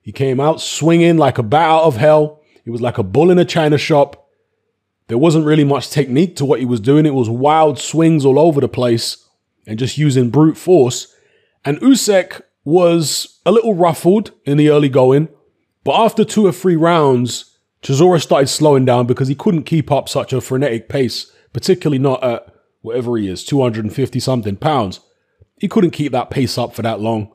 He 0.00 0.12
came 0.12 0.40
out 0.40 0.60
swinging 0.60 1.16
like 1.16 1.38
a 1.38 1.42
bat 1.42 1.68
out 1.68 1.84
of 1.84 1.96
hell. 1.96 2.40
He 2.64 2.70
was 2.70 2.80
like 2.80 2.98
a 2.98 3.02
bull 3.02 3.30
in 3.30 3.38
a 3.38 3.44
china 3.44 3.78
shop. 3.78 4.21
There 5.12 5.18
wasn't 5.18 5.44
really 5.44 5.64
much 5.64 5.90
technique 5.90 6.36
to 6.36 6.46
what 6.46 6.60
he 6.60 6.64
was 6.64 6.80
doing. 6.80 7.04
It 7.04 7.12
was 7.12 7.28
wild 7.28 7.78
swings 7.78 8.24
all 8.24 8.38
over 8.38 8.62
the 8.62 8.66
place 8.66 9.28
and 9.66 9.78
just 9.78 9.98
using 9.98 10.30
brute 10.30 10.56
force. 10.56 11.14
And 11.66 11.78
Usyk 11.82 12.40
was 12.64 13.38
a 13.44 13.52
little 13.52 13.74
ruffled 13.74 14.30
in 14.46 14.56
the 14.56 14.70
early 14.70 14.88
going, 14.88 15.28
but 15.84 16.00
after 16.00 16.24
two 16.24 16.46
or 16.46 16.52
three 16.52 16.76
rounds, 16.76 17.58
Chisora 17.82 18.22
started 18.22 18.46
slowing 18.46 18.86
down 18.86 19.06
because 19.06 19.28
he 19.28 19.34
couldn't 19.34 19.64
keep 19.64 19.92
up 19.92 20.08
such 20.08 20.32
a 20.32 20.40
frenetic 20.40 20.88
pace, 20.88 21.30
particularly 21.52 21.98
not 21.98 22.24
at 22.24 22.46
whatever 22.80 23.18
he 23.18 23.28
is, 23.28 23.44
250 23.44 24.18
something 24.18 24.56
pounds. 24.56 25.00
He 25.58 25.68
couldn't 25.68 25.90
keep 25.90 26.12
that 26.12 26.30
pace 26.30 26.56
up 26.56 26.74
for 26.74 26.80
that 26.80 27.00
long. 27.00 27.34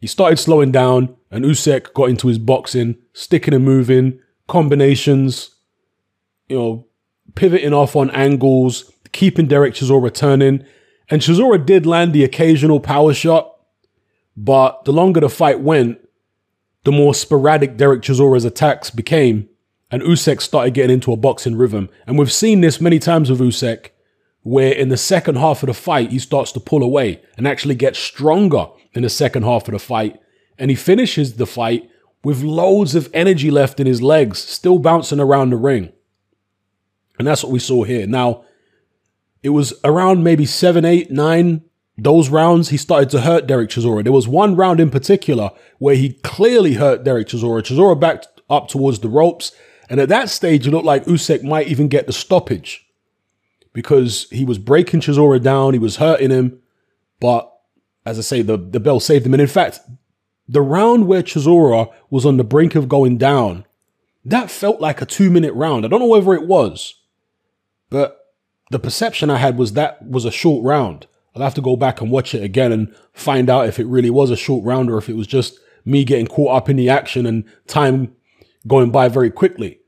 He 0.00 0.08
started 0.08 0.40
slowing 0.40 0.72
down, 0.72 1.14
and 1.30 1.44
Usyk 1.44 1.94
got 1.94 2.10
into 2.10 2.26
his 2.26 2.40
boxing, 2.40 2.96
sticking 3.12 3.54
and 3.54 3.64
moving, 3.64 4.18
combinations, 4.48 5.54
you 6.48 6.58
know, 6.58 6.87
pivoting 7.38 7.72
off 7.72 7.94
on 7.94 8.10
angles, 8.10 8.90
keeping 9.12 9.46
Dereck 9.46 9.70
Chisora 9.70 10.12
turning. 10.12 10.64
And 11.08 11.22
Chisora 11.22 11.64
did 11.64 11.86
land 11.86 12.12
the 12.12 12.24
occasional 12.24 12.80
power 12.80 13.14
shot, 13.14 13.56
but 14.36 14.84
the 14.84 14.92
longer 14.92 15.20
the 15.20 15.28
fight 15.28 15.60
went, 15.60 16.00
the 16.82 16.90
more 16.90 17.14
sporadic 17.14 17.76
Dereck 17.76 18.02
Chisora's 18.02 18.44
attacks 18.44 18.90
became, 18.90 19.48
and 19.90 20.02
Usyk 20.02 20.40
started 20.40 20.74
getting 20.74 20.94
into 20.94 21.12
a 21.12 21.16
boxing 21.16 21.56
rhythm. 21.56 21.88
And 22.06 22.18
we've 22.18 22.32
seen 22.32 22.60
this 22.60 22.80
many 22.80 22.98
times 22.98 23.30
with 23.30 23.40
Usyk, 23.40 23.90
where 24.42 24.72
in 24.72 24.88
the 24.88 24.96
second 24.96 25.36
half 25.36 25.62
of 25.62 25.68
the 25.68 25.74
fight, 25.74 26.10
he 26.10 26.18
starts 26.18 26.50
to 26.52 26.60
pull 26.60 26.82
away 26.82 27.22
and 27.36 27.46
actually 27.46 27.76
gets 27.76 28.00
stronger 28.00 28.66
in 28.94 29.02
the 29.02 29.08
second 29.08 29.44
half 29.44 29.68
of 29.68 29.72
the 29.72 29.78
fight. 29.78 30.20
And 30.58 30.70
he 30.70 30.76
finishes 30.76 31.36
the 31.36 31.46
fight 31.46 31.88
with 32.24 32.42
loads 32.42 32.96
of 32.96 33.08
energy 33.14 33.50
left 33.50 33.78
in 33.78 33.86
his 33.86 34.02
legs, 34.02 34.40
still 34.40 34.78
bouncing 34.78 35.20
around 35.20 35.50
the 35.50 35.56
ring. 35.56 35.92
And 37.18 37.26
that's 37.26 37.42
what 37.42 37.52
we 37.52 37.58
saw 37.58 37.84
here. 37.84 38.06
Now, 38.06 38.44
it 39.42 39.50
was 39.50 39.74
around 39.84 40.24
maybe 40.24 40.46
seven, 40.46 40.84
eight, 40.84 41.10
nine, 41.10 41.62
those 41.96 42.28
rounds, 42.28 42.68
he 42.68 42.76
started 42.76 43.10
to 43.10 43.22
hurt 43.22 43.46
Dereck 43.46 43.68
Chisora. 43.68 44.04
There 44.04 44.12
was 44.12 44.28
one 44.28 44.54
round 44.54 44.78
in 44.78 44.88
particular 44.88 45.50
where 45.78 45.96
he 45.96 46.12
clearly 46.22 46.74
hurt 46.74 47.04
Dereck 47.04 47.26
Chisora. 47.26 47.62
Chisora 47.62 47.98
backed 47.98 48.28
up 48.48 48.68
towards 48.68 49.00
the 49.00 49.08
ropes. 49.08 49.52
And 49.90 49.98
at 50.00 50.08
that 50.08 50.30
stage, 50.30 50.66
it 50.66 50.70
looked 50.70 50.84
like 50.84 51.06
Usyk 51.06 51.42
might 51.42 51.66
even 51.66 51.88
get 51.88 52.06
the 52.06 52.12
stoppage 52.12 52.86
because 53.72 54.28
he 54.30 54.44
was 54.44 54.58
breaking 54.58 55.00
Chisora 55.00 55.42
down. 55.42 55.72
He 55.72 55.78
was 55.78 55.96
hurting 55.96 56.30
him. 56.30 56.60
But 57.20 57.52
as 58.06 58.18
I 58.18 58.22
say, 58.22 58.42
the, 58.42 58.56
the 58.56 58.80
bell 58.80 59.00
saved 59.00 59.26
him. 59.26 59.34
And 59.34 59.40
in 59.40 59.48
fact, 59.48 59.80
the 60.46 60.62
round 60.62 61.08
where 61.08 61.22
Chisora 61.22 61.92
was 62.10 62.24
on 62.24 62.36
the 62.36 62.44
brink 62.44 62.74
of 62.74 62.88
going 62.88 63.18
down, 63.18 63.64
that 64.24 64.50
felt 64.50 64.80
like 64.80 65.02
a 65.02 65.06
two 65.06 65.30
minute 65.30 65.54
round. 65.54 65.84
I 65.84 65.88
don't 65.88 66.00
know 66.00 66.06
whether 66.06 66.34
it 66.34 66.46
was, 66.46 66.94
but 67.90 68.18
the 68.70 68.78
perception 68.78 69.30
I 69.30 69.38
had 69.38 69.58
was 69.58 69.72
that 69.72 70.06
was 70.06 70.24
a 70.24 70.30
short 70.30 70.64
round. 70.64 71.06
I'll 71.34 71.42
have 71.42 71.54
to 71.54 71.60
go 71.60 71.76
back 71.76 72.00
and 72.00 72.10
watch 72.10 72.34
it 72.34 72.42
again 72.42 72.72
and 72.72 72.94
find 73.12 73.48
out 73.48 73.68
if 73.68 73.78
it 73.78 73.86
really 73.86 74.10
was 74.10 74.30
a 74.30 74.36
short 74.36 74.64
round 74.64 74.90
or 74.90 74.98
if 74.98 75.08
it 75.08 75.16
was 75.16 75.26
just 75.26 75.58
me 75.84 76.04
getting 76.04 76.26
caught 76.26 76.56
up 76.56 76.68
in 76.68 76.76
the 76.76 76.88
action 76.88 77.26
and 77.26 77.44
time 77.66 78.14
going 78.66 78.90
by 78.90 79.08
very 79.08 79.30
quickly. 79.30 79.78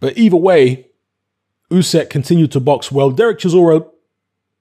But 0.00 0.18
either 0.18 0.36
way, 0.36 0.88
Usyk 1.70 2.10
continued 2.10 2.52
to 2.52 2.60
box 2.60 2.90
well. 2.90 3.12
Dereck 3.12 3.38
Chisora 3.38 3.88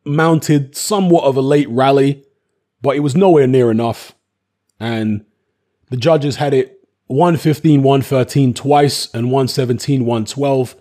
mounted 0.05 0.75
somewhat 0.75 1.23
of 1.23 1.35
a 1.35 1.41
late 1.41 1.69
rally, 1.69 2.23
but 2.81 2.95
it 2.95 3.01
was 3.01 3.15
nowhere 3.15 3.47
near 3.47 3.71
enough. 3.71 4.13
And 4.79 5.25
the 5.89 5.97
judges 5.97 6.37
had 6.37 6.53
it 6.53 6.79
115, 7.07 7.83
113 7.83 8.53
twice 8.53 9.13
and 9.13 9.27
117, 9.27 10.01
112. 10.01 10.75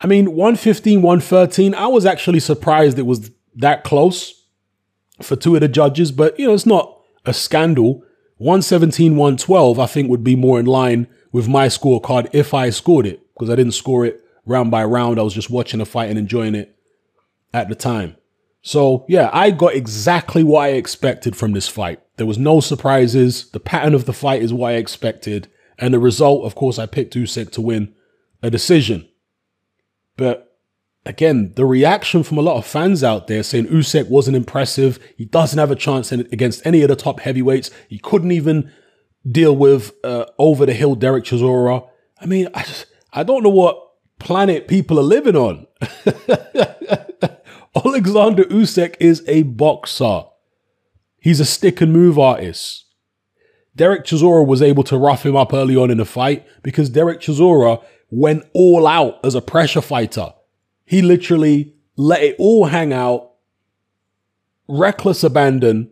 I 0.00 0.06
mean, 0.06 0.32
115, 0.32 1.02
113, 1.02 1.74
I 1.74 1.86
was 1.86 2.06
actually 2.06 2.40
surprised 2.40 2.98
it 2.98 3.02
was 3.02 3.30
that 3.56 3.84
close 3.84 4.46
for 5.20 5.36
two 5.36 5.54
of 5.54 5.60
the 5.60 5.68
judges, 5.68 6.10
but 6.12 6.38
you 6.38 6.46
know, 6.46 6.54
it's 6.54 6.66
not 6.66 6.98
a 7.26 7.34
scandal. 7.34 8.02
117, 8.38 9.16
112, 9.16 9.78
I 9.78 9.86
think 9.86 10.08
would 10.08 10.24
be 10.24 10.36
more 10.36 10.58
in 10.58 10.66
line 10.66 11.06
with 11.32 11.48
my 11.48 11.66
scorecard 11.66 12.30
if 12.32 12.54
I 12.54 12.70
scored 12.70 13.06
it, 13.06 13.20
because 13.34 13.50
I 13.50 13.56
didn't 13.56 13.72
score 13.72 14.06
it 14.06 14.24
round 14.46 14.70
by 14.70 14.84
round. 14.84 15.18
I 15.18 15.22
was 15.22 15.34
just 15.34 15.50
watching 15.50 15.78
the 15.78 15.86
fight 15.86 16.08
and 16.08 16.18
enjoying 16.18 16.54
it 16.54 16.74
at 17.52 17.68
the 17.68 17.74
time. 17.74 18.16
So, 18.62 19.04
yeah, 19.08 19.30
I 19.32 19.50
got 19.50 19.74
exactly 19.74 20.42
what 20.42 20.60
I 20.60 20.68
expected 20.68 21.36
from 21.36 21.52
this 21.52 21.68
fight. 21.68 22.00
There 22.16 22.26
was 22.26 22.38
no 22.38 22.60
surprises. 22.60 23.50
The 23.50 23.60
pattern 23.60 23.94
of 23.94 24.04
the 24.04 24.12
fight 24.12 24.42
is 24.42 24.52
what 24.52 24.72
I 24.72 24.76
expected. 24.76 25.48
And 25.78 25.94
the 25.94 25.98
result, 25.98 26.44
of 26.44 26.54
course, 26.54 26.78
I 26.78 26.86
picked 26.86 27.14
Usyk 27.14 27.52
to 27.52 27.60
win 27.60 27.94
a 28.42 28.50
decision. 28.50 29.08
But 30.20 30.54
again, 31.06 31.54
the 31.56 31.64
reaction 31.64 32.22
from 32.22 32.36
a 32.36 32.42
lot 32.42 32.58
of 32.58 32.66
fans 32.66 33.02
out 33.02 33.26
there 33.26 33.42
saying 33.42 33.68
Usyk 33.68 34.10
wasn't 34.10 34.36
impressive. 34.36 34.98
He 35.16 35.24
doesn't 35.24 35.58
have 35.58 35.70
a 35.70 35.76
chance 35.76 36.12
in, 36.12 36.20
against 36.30 36.64
any 36.66 36.82
of 36.82 36.88
the 36.88 36.96
top 36.96 37.20
heavyweights. 37.20 37.70
He 37.88 37.98
couldn't 37.98 38.32
even 38.32 38.70
deal 39.26 39.56
with 39.56 39.92
uh, 40.04 40.26
over 40.38 40.66
the 40.66 40.74
hill 40.74 40.94
Dereck 40.94 41.22
Chisora. 41.22 41.88
I 42.20 42.26
mean, 42.26 42.48
I 42.52 42.64
just, 42.64 42.84
I 43.14 43.22
don't 43.22 43.42
know 43.42 43.48
what 43.48 43.82
planet 44.18 44.68
people 44.68 44.98
are 44.98 45.02
living 45.02 45.36
on. 45.36 45.66
Alexander 47.74 48.44
Usyk 48.44 48.96
is 49.00 49.24
a 49.26 49.44
boxer. 49.44 50.24
He's 51.18 51.40
a 51.40 51.46
stick 51.46 51.80
and 51.80 51.94
move 51.94 52.18
artist. 52.18 52.84
Dereck 53.74 54.04
Chisora 54.04 54.46
was 54.46 54.60
able 54.60 54.82
to 54.84 54.98
rough 54.98 55.24
him 55.24 55.34
up 55.34 55.54
early 55.54 55.76
on 55.76 55.90
in 55.90 55.96
the 55.96 56.04
fight 56.04 56.46
because 56.62 56.90
Dereck 56.90 57.20
Chisora 57.20 57.82
went 58.10 58.44
all 58.52 58.86
out 58.86 59.24
as 59.24 59.34
a 59.34 59.40
pressure 59.40 59.80
fighter. 59.80 60.34
He 60.84 61.02
literally 61.02 61.74
let 61.96 62.22
it 62.22 62.36
all 62.38 62.66
hang 62.66 62.92
out, 62.92 63.32
reckless 64.68 65.22
abandon. 65.22 65.90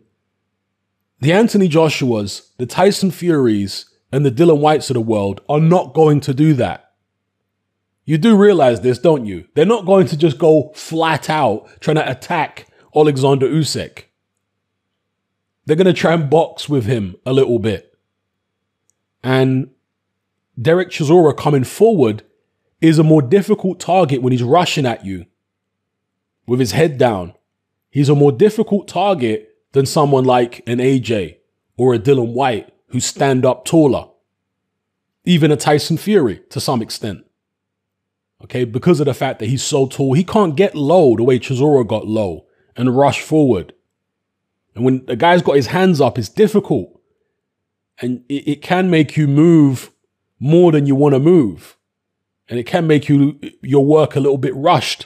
The 1.21 1.33
Anthony 1.33 1.67
Joshuas, 1.67 2.51
the 2.57 2.65
Tyson 2.65 3.11
Furies, 3.11 3.85
and 4.11 4.25
the 4.25 4.31
Dillian 4.31 4.59
Whytes 4.59 4.89
of 4.89 4.95
the 4.95 5.01
world 5.01 5.41
are 5.49 5.59
not 5.59 5.93
going 5.93 6.19
to 6.21 6.33
do 6.33 6.53
that. 6.55 6.93
You 8.05 8.17
do 8.17 8.35
realize 8.35 8.81
this, 8.81 8.97
don't 8.97 9.25
you? 9.25 9.45
They're 9.53 9.65
not 9.65 9.85
going 9.85 10.07
to 10.07 10.17
just 10.17 10.39
go 10.39 10.71
flat 10.73 11.29
out 11.29 11.69
trying 11.79 11.97
to 11.97 12.09
attack 12.09 12.67
Alexander 12.95 13.47
Usyk. 13.47 14.05
They're 15.65 15.75
going 15.75 15.85
to 15.85 15.93
try 15.93 16.13
and 16.13 16.29
box 16.29 16.67
with 16.67 16.85
him 16.85 17.17
a 17.25 17.33
little 17.33 17.59
bit. 17.59 17.95
And 19.23 19.69
Dereck 20.59 20.87
Chisora 20.87 21.35
coming 21.35 21.63
forward 21.63 22.23
is 22.81 22.99
a 22.99 23.03
more 23.03 23.21
difficult 23.21 23.79
target 23.79 24.21
when 24.21 24.31
he's 24.31 24.43
rushing 24.43 24.85
at 24.85 25.05
you 25.05 25.25
with 26.47 26.59
his 26.59 26.73
head 26.73 26.97
down. 26.97 27.33
He's 27.89 28.09
a 28.09 28.15
more 28.15 28.31
difficult 28.31 28.87
target 28.87 29.55
than 29.71 29.85
someone 29.85 30.25
like 30.25 30.61
an 30.67 30.79
AJ 30.79 31.37
or 31.77 31.93
a 31.93 31.99
Dillian 31.99 32.33
Whyte 32.33 32.73
who 32.87 32.99
stand 32.99 33.45
up 33.45 33.65
taller. 33.65 34.09
Even 35.25 35.51
a 35.51 35.55
Tyson 35.55 35.97
Fury 35.97 36.41
to 36.49 36.59
some 36.59 36.81
extent. 36.81 37.25
Okay, 38.43 38.63
because 38.63 38.99
of 38.99 39.05
the 39.05 39.13
fact 39.13 39.39
that 39.39 39.47
he's 39.47 39.63
so 39.63 39.85
tall, 39.85 40.13
he 40.13 40.23
can't 40.23 40.55
get 40.55 40.75
low 40.75 41.15
the 41.15 41.23
way 41.23 41.39
Chisora 41.39 41.85
got 41.87 42.07
low 42.07 42.45
and 42.75 42.97
rush 42.97 43.21
forward. 43.21 43.73
And 44.75 44.83
when 44.83 45.05
the 45.05 45.15
guy's 45.15 45.41
got 45.41 45.55
his 45.55 45.67
hands 45.67 45.99
up, 45.99 46.17
it's 46.17 46.29
difficult. 46.29 46.99
And 48.01 48.23
it, 48.29 48.47
it 48.47 48.61
can 48.61 48.89
make 48.89 49.17
you 49.17 49.27
move 49.27 49.91
more 50.39 50.71
than 50.71 50.85
you 50.85 50.95
want 50.95 51.13
to 51.13 51.19
move. 51.19 51.75
And 52.47 52.57
it 52.59 52.65
can 52.65 52.87
make 52.87 53.07
you 53.09 53.39
your 53.61 53.85
work 53.85 54.15
a 54.15 54.19
little 54.19 54.37
bit 54.37 54.55
rushed. 54.55 55.05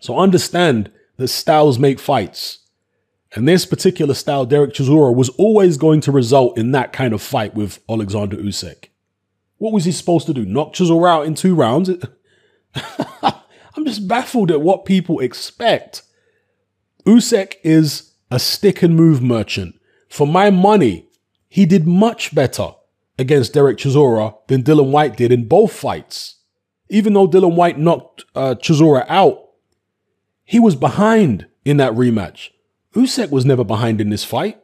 So 0.00 0.18
understand 0.18 0.90
that 1.16 1.28
styles 1.28 1.78
make 1.78 1.98
fights. 1.98 2.60
And 3.34 3.46
this 3.46 3.66
particular 3.66 4.14
style, 4.14 4.46
Dereck 4.46 4.72
Chisora, 4.72 5.14
was 5.14 5.28
always 5.30 5.76
going 5.76 6.00
to 6.02 6.12
result 6.12 6.56
in 6.56 6.72
that 6.72 6.92
kind 6.92 7.12
of 7.12 7.20
fight 7.20 7.54
with 7.54 7.80
Alexander 7.88 8.36
Usyk. 8.36 8.88
What 9.58 9.72
was 9.72 9.84
he 9.84 9.92
supposed 9.92 10.26
to 10.26 10.34
do? 10.34 10.46
Knock 10.46 10.72
Chisora 10.72 11.10
out 11.10 11.26
in 11.26 11.34
two 11.34 11.54
rounds? 11.54 11.90
I'm 12.74 13.84
just 13.84 14.08
baffled 14.08 14.50
at 14.50 14.62
what 14.62 14.84
people 14.84 15.20
expect. 15.20 16.02
Usyk 17.04 17.54
is 17.62 18.12
a 18.30 18.38
stick 18.38 18.82
and 18.82 18.96
move 18.96 19.22
merchant. 19.22 19.78
For 20.08 20.26
my 20.26 20.50
money, 20.50 21.08
he 21.48 21.66
did 21.66 21.86
much 21.86 22.34
better 22.34 22.70
against 23.18 23.54
Dereck 23.54 23.76
Chisora 23.76 24.34
than 24.46 24.62
Dillian 24.62 24.90
Whyte 24.90 25.16
did 25.16 25.32
in 25.32 25.48
both 25.48 25.72
fights. 25.72 26.36
Even 26.88 27.12
though 27.12 27.28
Dillian 27.28 27.56
Whyte 27.56 27.78
knocked 27.78 28.24
uh, 28.34 28.54
Chisora 28.54 29.04
out, 29.08 29.48
he 30.44 30.58
was 30.58 30.76
behind 30.76 31.46
in 31.64 31.76
that 31.76 31.92
rematch. 31.92 32.50
Usyk 32.94 33.30
was 33.30 33.44
never 33.44 33.64
behind 33.64 34.00
in 34.00 34.08
this 34.10 34.24
fight. 34.24 34.58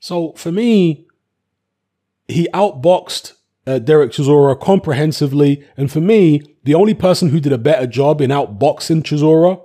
So 0.00 0.32
for 0.32 0.50
me, 0.50 1.06
he 2.28 2.48
outboxed 2.54 3.32
uh, 3.66 3.80
Dereck 3.82 4.10
Chisora 4.10 4.58
comprehensively. 4.58 5.66
And 5.76 5.90
for 5.90 6.00
me, 6.00 6.42
the 6.64 6.74
only 6.74 6.94
person 6.94 7.28
who 7.28 7.40
did 7.40 7.52
a 7.52 7.58
better 7.58 7.86
job 7.86 8.20
in 8.20 8.30
outboxing 8.30 9.02
Chisora 9.02 9.62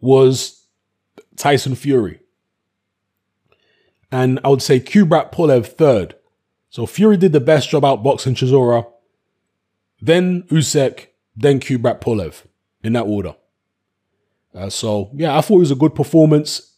was 0.00 0.66
Tyson 1.36 1.74
Fury. 1.74 2.20
And 4.12 4.40
I 4.44 4.48
would 4.48 4.62
say 4.62 4.80
Kubrat 4.80 5.32
Pulev 5.32 5.66
third. 5.66 6.16
So 6.70 6.86
Fury 6.86 7.16
did 7.16 7.32
the 7.32 7.40
best 7.40 7.68
job 7.68 7.82
outboxing 7.82 8.36
Chisora, 8.36 8.86
then 10.00 10.44
Usyk, 10.44 11.08
then 11.36 11.60
Kubrat 11.60 12.00
Pulev 12.00 12.44
in 12.82 12.92
that 12.94 13.02
order. 13.02 13.34
Uh, 14.54 14.70
so 14.70 15.10
yeah, 15.14 15.36
I 15.36 15.40
thought 15.40 15.56
it 15.56 15.60
was 15.60 15.70
a 15.70 15.76
good 15.76 15.94
performance. 15.94 16.74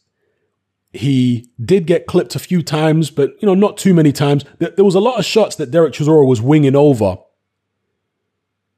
He 0.91 1.49
did 1.63 1.87
get 1.87 2.05
clipped 2.05 2.35
a 2.35 2.39
few 2.39 2.61
times, 2.61 3.09
but 3.09 3.35
you 3.39 3.45
know, 3.45 3.55
not 3.55 3.77
too 3.77 3.93
many 3.93 4.11
times. 4.11 4.45
There 4.59 4.83
was 4.83 4.95
a 4.95 4.99
lot 4.99 5.17
of 5.17 5.25
shots 5.25 5.55
that 5.55 5.71
Dereck 5.71 5.91
Chisora 5.91 6.27
was 6.27 6.41
winging 6.41 6.75
over 6.75 7.17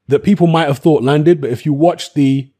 that 0.08 0.22
people 0.22 0.46
might 0.46 0.68
have 0.68 0.78
thought 0.78 1.02
landed, 1.02 1.40
but 1.40 1.50
if 1.50 1.66
you 1.66 1.72
watch 1.72 2.14
the, 2.14 2.50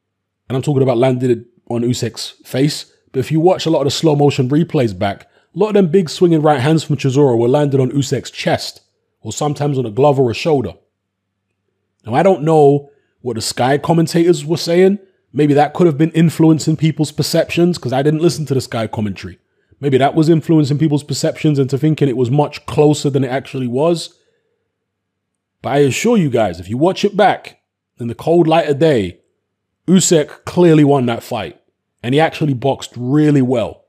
and 0.49 0.57
I'm 0.57 0.63
talking 0.63 0.83
about 0.83 0.99
landed 0.99 1.47
on 1.71 1.83
Usyk's 1.83 2.35
face, 2.45 2.93
but 3.13 3.21
if 3.21 3.31
you 3.31 3.41
watch 3.41 3.67
a 3.67 3.71
lot 3.71 3.81
of 3.81 3.87
the 3.87 3.91
slow 3.93 4.17
motion 4.17 4.49
replays 4.49 4.99
back, 4.99 5.29
a 5.57 5.59
lot 5.59 5.69
of 5.69 5.75
them 5.75 5.89
big 5.89 6.11
swinging 6.11 6.43
right 6.43 6.61
hands 6.61 6.85
from 6.85 6.99
Chisora 6.99 7.37
were 7.37 7.49
landed 7.49 7.81
on 7.81 7.91
Usyk's 7.91 8.31
chest, 8.31 8.83
or 9.23 9.33
sometimes 9.33 9.79
on 9.79 9.87
a 9.87 9.91
glove 9.91 10.21
or 10.21 10.31
a 10.31 10.35
shoulder. 10.35 10.75
Now 12.05 12.15
I 12.15 12.23
don't 12.23 12.43
know 12.43 12.91
what 13.23 13.37
the 13.37 13.43
Sky 13.43 13.79
commentators 13.79 14.45
were 14.45 14.59
saying. 14.59 14.99
Maybe 15.33 15.55
that 15.55 15.73
could 15.73 15.87
have 15.87 15.97
been 15.97 16.11
influencing 16.11 16.77
people's 16.77 17.11
perceptions 17.11 17.79
because 17.79 17.95
I 17.95 18.03
didn't 18.03 18.21
listen 18.21 18.45
to 18.47 18.55
the 18.55 18.61
Sky 18.61 18.87
commentary. 18.87 19.39
Maybe 19.81 19.97
that 19.99 20.15
was 20.15 20.29
influencing 20.29 20.79
people's 20.79 21.03
perceptions 21.03 21.59
into 21.59 21.79
thinking 21.79 22.09
it 22.09 22.17
was 22.17 22.31
much 22.31 22.65
closer 22.67 23.09
than 23.09 23.25
it 23.25 23.31
actually 23.31 23.67
was. 23.67 24.19
But 25.63 25.71
I 25.71 25.79
assure 25.79 26.19
you 26.19 26.31
guys, 26.31 26.61
if 26.61 26.69
you 26.69 26.77
watch 26.77 27.05
it 27.05 27.17
back 27.17 27.61
in 27.99 28.09
the 28.09 28.15
cold 28.15 28.47
light 28.47 28.69
of 28.69 28.79
day, 28.79 29.21
Usyk 29.89 30.45
clearly 30.45 30.85
won 30.85 31.07
that 31.07 31.23
fight. 31.23 31.61
And 32.03 32.15
he 32.15 32.21
actually 32.21 32.55
boxed 32.55 32.93
really 32.97 33.43
well. 33.43 33.86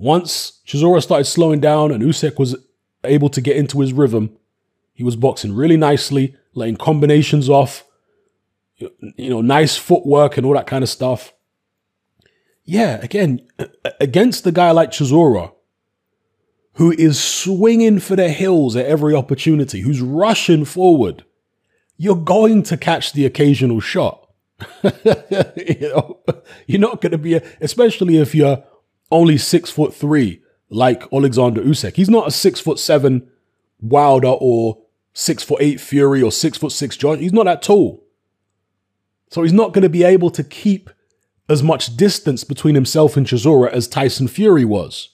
Once 0.00 0.60
Chisora 0.66 1.02
started 1.02 1.24
slowing 1.24 1.60
down 1.60 1.92
and 1.92 2.02
Usyk 2.02 2.38
was 2.38 2.56
able 3.04 3.28
to 3.28 3.40
get 3.40 3.56
into 3.56 3.80
his 3.80 3.92
rhythm, 3.92 4.36
he 4.92 5.04
was 5.04 5.16
boxing 5.16 5.54
really 5.54 5.76
nicely, 5.76 6.34
letting 6.54 6.76
combinations 6.76 7.48
off, 7.48 7.84
you 8.78 9.30
know, 9.30 9.40
nice 9.40 9.76
footwork 9.76 10.36
and 10.36 10.46
all 10.46 10.54
that 10.54 10.66
kind 10.66 10.82
of 10.82 10.88
stuff 10.88 11.32
yeah, 12.70 13.00
again, 13.02 13.40
against 14.00 14.44
the 14.44 14.52
guy 14.52 14.70
like 14.70 14.92
Chisora, 14.92 15.52
who 16.74 16.92
is 16.92 17.20
swinging 17.20 17.98
for 17.98 18.14
the 18.14 18.28
hills 18.28 18.76
at 18.76 18.86
every 18.86 19.12
opportunity, 19.12 19.80
who's 19.80 20.00
rushing 20.00 20.64
forward, 20.64 21.24
you're 21.96 22.14
going 22.14 22.62
to 22.62 22.76
catch 22.76 23.12
the 23.12 23.26
occasional 23.26 23.80
shot. 23.80 24.30
you 24.84 25.80
know, 25.80 26.20
you're 26.68 26.80
not 26.80 27.00
going 27.00 27.10
to 27.10 27.18
be, 27.18 27.34
a, 27.34 27.42
especially 27.60 28.18
if 28.18 28.36
you're 28.36 28.62
only 29.10 29.38
six 29.38 29.70
foot 29.70 29.94
three, 29.94 30.42
like 30.68 31.04
Alexander 31.12 31.62
Usyk. 31.62 31.96
He's 31.96 32.10
not 32.10 32.28
a 32.28 32.30
six 32.30 32.60
foot 32.60 32.78
seven 32.78 33.28
Wilder 33.80 34.28
or 34.28 34.78
six 35.12 35.42
foot 35.42 35.60
eight 35.60 35.80
Fury 35.80 36.22
or 36.22 36.32
six 36.32 36.58
foot 36.58 36.72
six 36.72 36.96
Josh. 36.96 37.18
He's 37.18 37.32
not 37.32 37.46
that 37.46 37.62
tall. 37.62 38.04
So 39.30 39.42
he's 39.42 39.52
not 39.52 39.72
going 39.72 39.82
to 39.82 39.88
be 39.88 40.04
able 40.04 40.30
to 40.30 40.42
keep 40.42 40.90
as 41.48 41.62
much 41.62 41.96
distance 41.96 42.44
between 42.44 42.74
himself 42.74 43.16
and 43.16 43.26
Chisora 43.26 43.70
as 43.70 43.88
Tyson 43.88 44.28
Fury 44.28 44.64
was. 44.64 45.10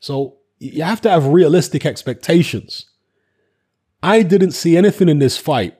So 0.00 0.38
you 0.58 0.82
have 0.82 1.00
to 1.02 1.10
have 1.10 1.26
realistic 1.26 1.84
expectations. 1.86 2.86
I 4.02 4.22
didn't 4.22 4.52
see 4.52 4.76
anything 4.76 5.08
in 5.08 5.18
this 5.18 5.38
fight 5.38 5.76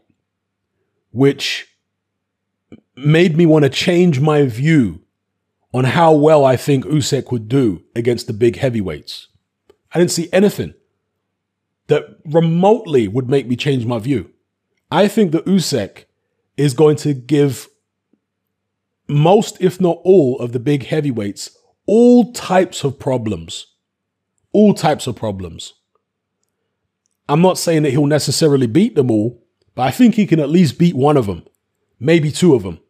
which 1.10 1.68
made 2.96 3.36
me 3.36 3.46
want 3.46 3.64
to 3.64 3.68
change 3.68 4.20
my 4.20 4.44
view 4.44 5.01
on 5.72 5.84
how 5.84 6.12
well 6.12 6.44
I 6.44 6.56
think 6.56 6.84
Usyk 6.84 7.30
would 7.30 7.48
do 7.48 7.82
against 7.94 8.26
the 8.26 8.32
big 8.32 8.56
heavyweights. 8.56 9.28
I 9.92 9.98
didn't 9.98 10.10
see 10.10 10.28
anything 10.32 10.74
that 11.86 12.04
remotely 12.24 13.08
would 13.08 13.28
make 13.28 13.46
me 13.46 13.56
change 13.56 13.86
my 13.86 13.98
view. 13.98 14.30
I 14.90 15.08
think 15.08 15.32
that 15.32 15.46
Usyk 15.46 16.04
is 16.56 16.74
going 16.74 16.96
to 16.96 17.14
give 17.14 17.68
most, 19.08 19.56
if 19.60 19.80
not 19.80 19.98
all, 20.04 20.38
of 20.38 20.52
the 20.52 20.60
big 20.60 20.86
heavyweights 20.86 21.56
all 21.86 22.32
types 22.32 22.84
of 22.84 22.98
problems. 22.98 23.66
All 24.52 24.74
types 24.74 25.06
of 25.06 25.16
problems. 25.16 25.74
I'm 27.28 27.42
not 27.42 27.58
saying 27.58 27.82
that 27.82 27.90
he'll 27.90 28.06
necessarily 28.06 28.66
beat 28.66 28.94
them 28.94 29.10
all, 29.10 29.42
but 29.74 29.82
I 29.82 29.90
think 29.90 30.14
he 30.14 30.26
can 30.26 30.40
at 30.40 30.50
least 30.50 30.78
beat 30.78 30.94
one 30.94 31.16
of 31.16 31.26
them, 31.26 31.44
maybe 31.98 32.30
two 32.30 32.54
of 32.54 32.62
them. 32.62 32.80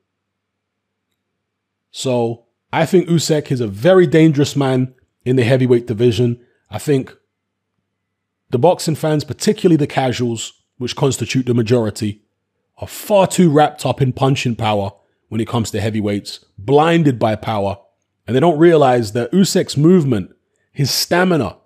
So 1.91 2.47
I 2.73 2.87
think 2.87 3.09
Usyk 3.09 3.53
is 3.53 3.61
a 3.61 3.67
very 3.67 4.07
dangerous 4.07 4.57
man 4.57 4.95
in 5.25 5.37
the 5.37 5.45
heavyweight 5.45 5.87
division. 5.87 6.41
I 6.71 6.79
think 6.79 7.15
the 8.51 8.59
boxing 8.59 8.95
fans, 8.95 9.25
particularly 9.25 9.77
the 9.77 9.87
casuals, 9.87 10.53
which 10.79 10.97
constitute 10.97 11.47
the 11.47 11.55
majority, 11.55 12.23
are 12.79 12.89
far 12.89 13.27
too 13.27 13.51
wrapped 13.51 13.85
up 13.85 14.01
in 14.01 14.13
punching 14.13 14.57
power 14.57 14.93
when 15.29 15.41
it 15.41 15.49
comes 15.49 15.71
to 15.71 15.81
heavyweights, 15.81 16.45
blinded 16.59 17.19
by 17.19 17.37
power, 17.37 17.79
and 18.27 18.35
they 18.35 18.41
don't 18.41 18.59
realize 18.59 19.13
that 19.13 19.33
Usyk's 19.33 19.77
movement, 19.77 20.35
his 20.73 20.91
stamina. 20.91 21.59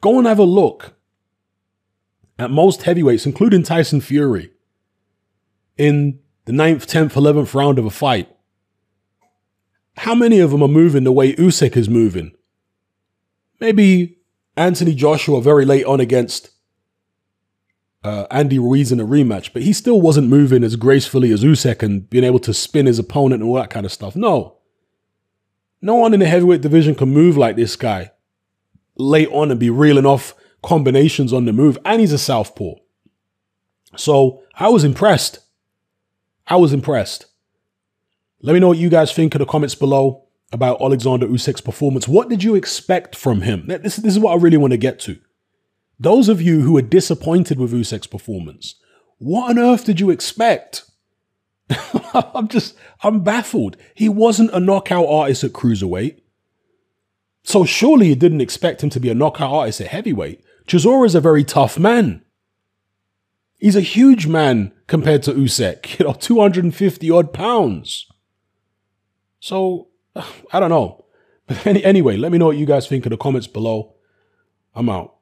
Go 0.00 0.18
and 0.18 0.26
have 0.26 0.38
a 0.38 0.44
look 0.44 0.94
at 2.38 2.50
most 2.50 2.82
heavyweights, 2.82 3.26
including 3.26 3.62
Tyson 3.62 4.00
Fury, 4.00 4.50
in 5.76 6.20
the 6.44 6.52
9th, 6.52 6.86
10th, 6.86 7.12
11th 7.12 7.54
round 7.54 7.78
of 7.78 7.86
a 7.86 7.90
fight. 7.90 8.28
How 9.98 10.14
many 10.14 10.40
of 10.40 10.50
them 10.50 10.62
are 10.62 10.68
moving 10.68 11.04
the 11.04 11.12
way 11.12 11.34
Usyk 11.34 11.76
is 11.76 11.88
moving? 11.88 12.32
Maybe 13.60 14.18
Anthony 14.56 14.94
Joshua 14.94 15.40
very 15.40 15.64
late 15.64 15.86
on 15.86 16.00
against 16.00 16.50
uh, 18.04 18.26
Andy 18.30 18.58
Ruiz 18.58 18.92
in 18.92 19.00
a 19.00 19.06
rematch, 19.06 19.52
but 19.52 19.62
he 19.62 19.72
still 19.72 20.00
wasn't 20.00 20.28
moving 20.28 20.62
as 20.62 20.76
gracefully 20.76 21.32
as 21.32 21.42
Usyk 21.42 21.82
and 21.82 22.08
being 22.08 22.24
able 22.24 22.38
to 22.40 22.54
spin 22.54 22.86
his 22.86 22.98
opponent 22.98 23.42
and 23.42 23.50
all 23.50 23.56
that 23.56 23.70
kind 23.70 23.86
of 23.86 23.92
stuff. 23.92 24.14
No. 24.14 24.58
No 25.82 25.96
one 25.96 26.14
in 26.14 26.20
the 26.20 26.26
heavyweight 26.26 26.60
division 26.60 26.94
can 26.94 27.08
move 27.08 27.36
like 27.36 27.56
this 27.56 27.76
guy 27.76 28.12
late 28.96 29.28
on 29.30 29.50
and 29.50 29.60
be 29.60 29.70
reeling 29.70 30.06
off 30.06 30.34
combinations 30.62 31.32
on 31.32 31.44
the 31.44 31.52
move. 31.52 31.78
And 31.84 32.00
he's 32.00 32.12
a 32.12 32.18
southpaw. 32.18 32.74
So 33.96 34.42
I 34.54 34.68
was 34.68 34.84
impressed. 34.84 35.40
I 36.46 36.56
was 36.56 36.72
impressed. 36.72 37.26
Let 38.42 38.52
me 38.52 38.60
know 38.60 38.68
what 38.68 38.78
you 38.78 38.88
guys 38.88 39.12
think 39.12 39.34
in 39.34 39.40
the 39.40 39.46
comments 39.46 39.74
below 39.74 40.24
about 40.52 40.80
Alexander 40.80 41.26
Usyk's 41.26 41.60
performance. 41.60 42.06
What 42.06 42.28
did 42.28 42.44
you 42.44 42.54
expect 42.54 43.16
from 43.16 43.42
him? 43.42 43.66
This, 43.66 43.96
this 43.96 44.14
is 44.14 44.18
what 44.18 44.32
I 44.32 44.40
really 44.42 44.56
want 44.56 44.72
to 44.72 44.78
get 44.78 45.00
to. 45.00 45.18
Those 45.98 46.28
of 46.28 46.42
you 46.42 46.60
who 46.60 46.76
are 46.76 46.82
disappointed 46.82 47.58
with 47.58 47.72
Usyk's 47.72 48.06
performance, 48.06 48.76
what 49.18 49.50
on 49.50 49.58
earth 49.58 49.84
did 49.84 49.98
you 49.98 50.10
expect? 50.10 50.84
I'm 52.14 52.48
just, 52.48 52.76
I'm 53.02 53.20
baffled. 53.20 53.76
He 53.94 54.08
wasn't 54.08 54.52
a 54.52 54.60
knockout 54.60 55.08
artist 55.08 55.42
at 55.42 55.52
cruiserweight. 55.52 56.20
So 57.42 57.64
surely 57.64 58.08
you 58.08 58.16
didn't 58.16 58.40
expect 58.40 58.82
him 58.82 58.90
to 58.90 59.00
be 59.00 59.08
a 59.08 59.14
knockout 59.14 59.52
artist 59.52 59.80
at 59.80 59.88
heavyweight. 59.88 60.44
Chisora 60.66 61.06
is 61.06 61.14
a 61.14 61.20
very 61.20 61.44
tough 61.44 61.78
man. 61.78 62.22
He's 63.58 63.76
a 63.76 63.80
huge 63.80 64.26
man 64.26 64.72
compared 64.86 65.22
to 65.24 65.32
Usyk, 65.32 65.98
you 65.98 66.04
know, 66.04 66.12
250 66.12 67.10
odd 67.10 67.32
pounds. 67.32 68.06
So, 69.46 69.86
I 70.52 70.58
don't 70.58 70.70
know. 70.70 71.04
But 71.46 71.64
any, 71.68 71.84
anyway, 71.84 72.16
let 72.16 72.32
me 72.32 72.38
know 72.38 72.46
what 72.46 72.56
you 72.56 72.66
guys 72.66 72.88
think 72.88 73.06
in 73.06 73.10
the 73.10 73.16
comments 73.16 73.46
below. 73.46 73.94
I'm 74.74 74.88
out. 74.88 75.14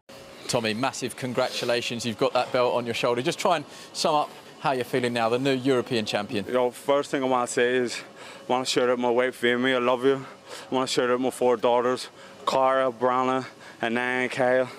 Tommy, 0.48 0.72
massive 0.72 1.14
congratulations. 1.14 2.06
You've 2.06 2.16
got 2.16 2.32
that 2.32 2.50
belt 2.50 2.74
on 2.74 2.86
your 2.86 2.94
shoulder. 2.94 3.20
Just 3.20 3.38
try 3.38 3.56
and 3.56 3.66
sum 3.92 4.14
up 4.14 4.30
how 4.60 4.72
you're 4.72 4.86
feeling 4.86 5.12
now, 5.12 5.28
the 5.28 5.38
new 5.38 5.52
European 5.52 6.06
champion. 6.06 6.46
You 6.46 6.54
know, 6.54 6.70
first 6.70 7.10
thing 7.10 7.22
I 7.22 7.26
want 7.26 7.48
to 7.48 7.52
say 7.52 7.76
is 7.76 8.00
I 8.48 8.52
want 8.52 8.66
to 8.66 8.72
share 8.72 8.90
out 8.90 8.98
my 8.98 9.10
wife, 9.10 9.44
Amy. 9.44 9.74
I 9.74 9.78
love 9.78 10.06
you. 10.06 10.24
I 10.70 10.74
want 10.74 10.88
to 10.88 10.94
share 10.94 11.12
out 11.12 11.20
my 11.20 11.28
four 11.28 11.58
daughters, 11.58 12.08
Cara, 12.46 12.90
Brana, 12.90 13.44
and 13.82 13.94
Nan 13.96 14.30
Kyle. 14.30 14.70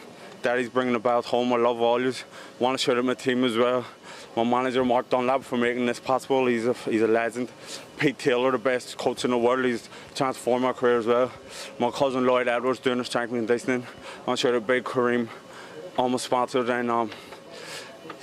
Daddy's 0.41 0.69
bringing 0.69 0.93
the 0.93 0.99
belt 0.99 1.25
home. 1.25 1.53
I 1.53 1.58
love 1.58 1.79
all 1.81 2.01
you. 2.01 2.10
I 2.10 2.63
want 2.63 2.79
to 2.79 2.84
share 2.84 2.97
out 2.97 3.05
my 3.05 3.13
team 3.13 3.43
as 3.43 3.55
well. 3.55 3.86
My 4.36 4.43
manager, 4.43 4.84
Mark 4.84 5.10
Dunlop, 5.10 5.43
for 5.43 5.58
making 5.58 5.86
this 5.86 5.99
possible. 5.99 6.47
He's 6.47 6.65
a, 6.65 6.73
he's 6.73 7.03
a 7.03 7.08
legend. 7.08 7.49
Pete 7.97 8.17
Taylor, 8.17 8.51
the 8.51 8.58
best 8.58 8.97
coach 8.97 9.23
in 9.23 9.31
the 9.31 9.38
world. 9.38 9.65
He's 9.65 9.89
transformed 10.15 10.63
my 10.63 10.73
career 10.73 10.97
as 10.97 11.05
well. 11.05 11.31
My 11.79 11.91
cousin 11.91 12.25
Lloyd 12.25 12.47
Edwards 12.47 12.79
doing 12.79 12.97
the 12.97 13.05
strength 13.05 13.31
and 13.31 13.47
conditioning. 13.47 13.84
I 13.84 14.27
want 14.27 14.39
to 14.39 14.47
share 14.47 14.55
out 14.55 14.67
big 14.67 14.84
Kareem 14.84 15.29
almost 15.97 16.25
sponsored 16.25 16.69
and 16.69 16.91
um, 16.91 17.10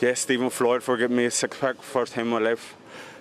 yeah, 0.01 0.15
Stephen 0.15 0.51
Floyd 0.51 0.83
for 0.83 0.97
giving 0.97 1.17
me 1.17 1.25
a 1.25 1.31
six 1.31 1.57
pack 1.59 1.81
first 1.81 2.13
time 2.13 2.27
in 2.27 2.31
my 2.33 2.39
life. 2.39 2.75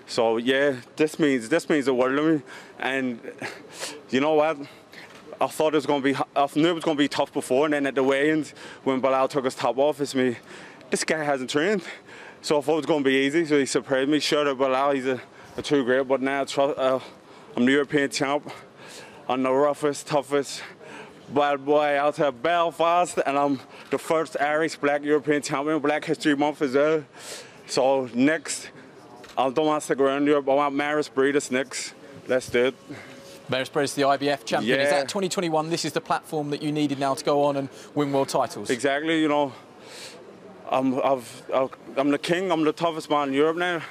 So 0.08 0.38
yeah, 0.38 0.78
this 0.98 1.20
means 1.20 1.48
this 1.48 1.70
means 1.70 1.86
the 1.86 1.94
world 1.94 2.18
to 2.18 2.24
me. 2.24 2.42
And 2.80 3.20
you 4.10 4.20
know 4.20 4.34
what? 4.34 4.58
I 5.40 5.48
thought 5.48 5.74
it 5.74 5.78
was 5.78 5.86
gonna 5.86 6.04
be 6.04 6.16
I 6.36 6.48
knew 6.56 6.70
it 6.70 6.74
was 6.74 6.84
gonna 6.84 6.98
be 6.98 7.08
tough 7.08 7.32
before, 7.32 7.66
and 7.66 7.74
then 7.74 7.86
at 7.86 7.96
the 7.96 8.04
weigh-ins 8.04 8.54
when 8.84 9.00
Bilal 9.00 9.28
took 9.30 9.46
his 9.46 9.56
top 9.56 9.78
off, 9.78 10.02
it's 10.02 10.14
me. 10.14 10.38
This 10.90 11.04
guy 11.04 11.24
hasn't 11.24 11.50
trained, 11.50 11.84
so 12.42 12.58
I 12.58 12.62
thought 12.62 12.74
it 12.74 12.78
was 12.78 12.86
gonna 12.88 13.04
be 13.04 13.14
easy. 13.14 13.46
So 13.46 13.58
he 13.58 13.66
surprised 13.66 14.10
me. 14.10 14.20
Sure, 14.20 14.54
Bilal, 14.54 14.92
he's 14.92 15.08
a, 15.08 15.22
a 15.58 15.62
true 15.62 15.84
great, 15.84 16.08
but 16.08 16.22
now 16.22 16.44
uh, 16.44 17.00
I'm 17.56 17.66
the 17.66 17.72
European 17.72 18.10
champ. 18.10 18.50
I'm 19.28 19.44
the 19.44 19.52
roughest, 19.52 20.08
toughest, 20.08 20.62
bad 21.30 21.66
boy 21.66 21.98
out 21.98 22.20
of 22.20 22.42
Belfast, 22.42 23.20
and 23.26 23.38
I'm 23.38 23.60
the 23.90 23.98
first 23.98 24.38
Irish 24.40 24.76
Black 24.78 25.04
European 25.04 25.42
champion, 25.42 25.80
Black 25.80 26.06
History 26.06 26.36
Month 26.36 26.62
as 26.62 26.74
well. 26.74 27.04
So 27.68 28.10
next, 28.14 28.70
I 29.38 29.50
don't 29.50 29.66
want 29.66 29.82
to 29.82 29.86
stick 29.86 30.00
around 30.00 30.26
Europe. 30.26 30.48
I 30.50 30.54
want 30.54 30.76
Mairis 30.76 31.10
Briedis 31.10 31.52
next. 31.52 31.94
Let's 32.28 32.50
do 32.50 32.66
it. 32.68 32.76
Mairis 33.50 33.70
Briedis, 33.70 33.96
the 33.96 34.04
IBF 34.04 34.46
champion. 34.46 34.78
Yeah. 34.78 34.86
Is 34.86 34.92
that 34.92 35.10
2021? 35.10 35.70
This 35.70 35.86
is 35.86 35.94
the 35.94 36.02
platform 36.02 36.50
that 36.52 36.62
you 36.62 36.72
needed 36.72 37.00
now 37.00 37.14
to 37.14 37.24
go 37.24 37.44
on 37.44 37.58
and 37.58 37.70
win 37.96 38.12
world 38.12 38.30
titles. 38.30 38.70
Exactly. 38.70 39.22
You 39.22 39.28
know, 39.28 39.54
I'm 40.70 41.02
I've, 41.02 41.44
I'm 41.98 42.12
the 42.12 42.20
king. 42.20 42.52
I'm 42.52 42.64
the 42.64 42.74
toughest 42.74 43.10
man 43.10 43.30
in 43.30 43.34
Europe 43.34 43.58
now. 43.58 43.82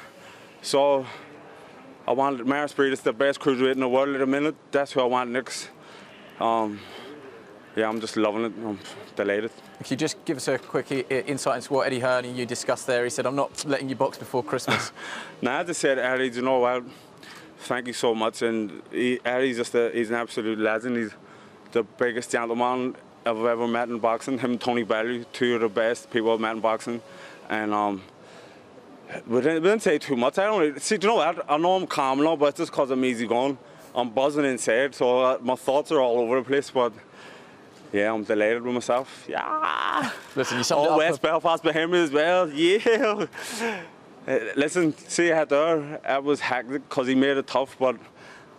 So 0.63 1.07
I 2.11 2.13
want 2.13 2.45
Mairis 2.45 2.75
Briedis, 2.75 3.03
the 3.03 3.13
best 3.13 3.39
cruiserweight 3.39 3.75
in 3.75 3.79
the 3.79 3.89
world 3.89 4.09
at 4.09 4.19
the 4.19 4.27
minute. 4.27 4.57
That's 4.73 4.91
who 4.91 5.01
I 5.01 5.05
want 5.05 5.31
next. 5.31 5.71
Um, 6.41 6.81
yeah, 7.77 7.89
I'm 7.89 8.01
just 8.01 8.17
loving 8.17 8.47
it. 8.47 8.53
I'm 8.67 8.81
delighted. 9.15 9.53
If 9.79 9.93
you 9.93 9.97
just 9.97 10.25
give 10.25 10.37
us 10.37 10.49
a 10.49 10.59
quick 10.59 10.91
insight 11.09 11.59
into 11.59 11.73
what 11.73 11.87
Eddie 11.87 12.01
Hearn 12.01 12.25
and 12.25 12.37
you 12.37 12.47
discussed 12.47 12.89
there. 12.89 13.05
He 13.05 13.11
said, 13.11 13.27
I'm 13.27 13.37
not 13.37 13.65
letting 13.65 13.89
you 13.89 13.95
box 13.95 14.19
before 14.19 14.43
Christmas. 14.43 14.91
nah, 15.41 15.61
I 15.61 15.63
just 15.63 15.81
said, 15.81 16.01
Eddie, 16.01 16.31
you 16.31 16.43
know 16.43 16.59
what? 16.59 16.83
Thank 17.59 17.87
you 17.87 17.93
so 17.93 18.13
much. 18.13 18.43
And 18.43 18.83
he, 18.91 19.21
Eddie's 19.25 19.59
just 19.59 19.77
a, 19.77 19.93
he's 19.95 20.11
an 20.11 20.17
absolute 20.17 20.59
legend. 20.59 20.97
He's 20.97 21.13
the 21.71 21.85
biggest 21.85 22.33
gentleman 22.33 22.97
I've 23.25 23.39
ever 23.39 23.69
met 23.69 23.89
in 23.89 24.01
boxing. 24.01 24.37
Him 24.37 24.51
and 24.51 24.61
Tony 24.61 24.83
Bellew, 24.83 25.23
two 25.33 25.55
of 25.55 25.61
the 25.61 25.69
best 25.69 26.11
people 26.11 26.33
I've 26.33 26.41
met 26.41 26.57
in 26.57 26.61
boxing. 26.61 27.03
And 27.49 27.73
um, 27.73 28.03
we 29.27 29.41
didn't, 29.41 29.63
we 29.63 29.69
didn't 29.69 29.83
say 29.83 29.99
too 29.99 30.17
much. 30.17 30.39
I 30.39 30.47
don't 30.47 30.81
see. 30.81 30.97
Do 30.97 31.07
you 31.07 31.13
know 31.13 31.17
what? 31.17 31.51
I 31.51 31.57
know 31.57 31.77
I'm 31.77 31.87
calm 31.87 32.23
now, 32.23 32.37
but 32.37 32.47
it's 32.47 32.59
just 32.59 32.71
because 32.71 32.91
I'm 32.91 33.05
easy 33.05 33.27
going. 33.27 33.59
I'm 33.95 34.11
buzzing 34.11 34.45
inside, 34.45 34.95
so 34.95 35.21
uh, 35.21 35.39
my 35.41 35.57
thoughts 35.57 35.91
are 35.91 36.01
all 36.01 36.19
over 36.19 36.37
the 36.37 36.45
place. 36.45 36.71
But 36.71 36.93
yeah, 37.93 38.13
I'm 38.13 38.23
delighted 38.23 38.63
with 38.63 38.75
myself. 38.75 39.27
Yeah. 39.29 40.11
Listen, 40.37 40.59
you 40.59 40.65
summed 40.65 40.89
oh. 40.91 40.99
West 40.99 41.21
Belfast 41.21 41.63
behind 41.63 41.91
me 41.91 42.03
as 42.03 42.11
well. 42.11 42.49
Yeah. 42.55 43.27
Uh, 44.29 44.39
listen, 44.55 44.97
see 44.97 45.29
how 45.29 45.47
there, 45.47 45.99
it 46.05 46.23
was 46.23 46.41
hectic 46.41 46.87
because 46.89 47.07
he 47.07 47.15
made 47.15 47.39
it 47.39 47.47
tough, 47.47 47.75
but 47.79 47.97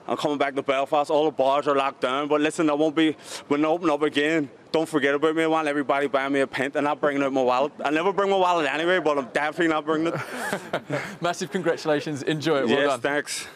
I'm 0.08 0.18
coming 0.18 0.40
back 0.40 0.56
to 0.56 0.64
Belfast. 0.64 1.12
All 1.12 1.26
the 1.26 1.32
bars 1.32 1.68
are 1.68 1.76
locked 1.76 2.02
down, 2.02 2.28
but 2.28 2.42
listen, 2.42 2.68
I 2.70 2.74
won't 2.74 2.96
be, 2.96 3.16
when 3.48 3.64
I 3.64 3.68
open 3.68 3.90
up 3.92 4.02
again, 4.02 4.50
don't 4.72 4.88
forget 4.88 5.14
about 5.14 5.36
me. 5.36 5.44
I 5.44 5.48
want 5.48 5.68
everybody 5.68 6.08
buying 6.08 6.34
me 6.34 6.40
a 6.42 6.48
pint 6.48 6.76
and 6.76 6.86
not 6.86 7.02
bringing 7.02 7.24
out 7.24 7.34
my 7.34 7.42
wallet. 7.42 7.74
I 7.84 7.90
never 7.90 8.14
bring 8.14 8.30
my 8.30 8.38
wallet 8.38 8.72
anyway, 8.72 9.00
but 9.00 9.18
I'm 9.18 9.28
definitely 9.34 9.68
not 9.68 9.86
bringing 9.86 10.14
it. 10.14 11.02
Massive 11.22 11.52
congratulations. 11.52 12.24
Enjoy 12.24 12.60
it. 12.60 12.68
Well 12.68 12.80
yes, 12.80 12.88
done. 12.90 13.02
thanks. 13.02 13.48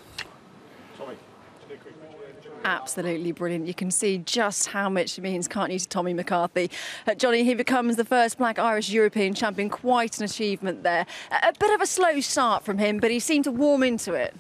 Absolutely 2.66 3.32
brilliant. 3.32 3.68
You 3.68 3.76
can 3.76 3.92
see 3.92 4.18
just 4.18 4.68
how 4.70 4.90
much 4.90 5.20
it 5.20 5.22
means, 5.22 5.48
can't 5.48 5.72
you, 5.72 5.78
to 5.78 5.88
Tommy 5.88 6.16
McCarthy. 6.16 6.72
Uh, 7.06 7.14
Johnny, 7.14 7.44
he 7.44 7.54
becomes 7.54 7.96
the 7.96 8.04
first 8.04 8.40
black 8.40 8.58
Irish 8.58 8.90
European 8.90 9.36
champion. 9.36 9.70
Quite 9.70 10.18
an 10.18 10.24
achievement 10.24 10.82
there. 10.82 11.06
A, 11.32 11.50
a 11.50 11.54
bit 11.60 11.72
of 11.76 11.82
a 11.82 11.86
slow 11.86 12.20
start 12.22 12.66
from 12.66 12.80
him, 12.80 12.98
but 12.98 13.12
he 13.12 13.20
seemed 13.20 13.44
to 13.44 13.52
warm 13.52 13.84
into 13.84 14.14
it. 14.14 14.36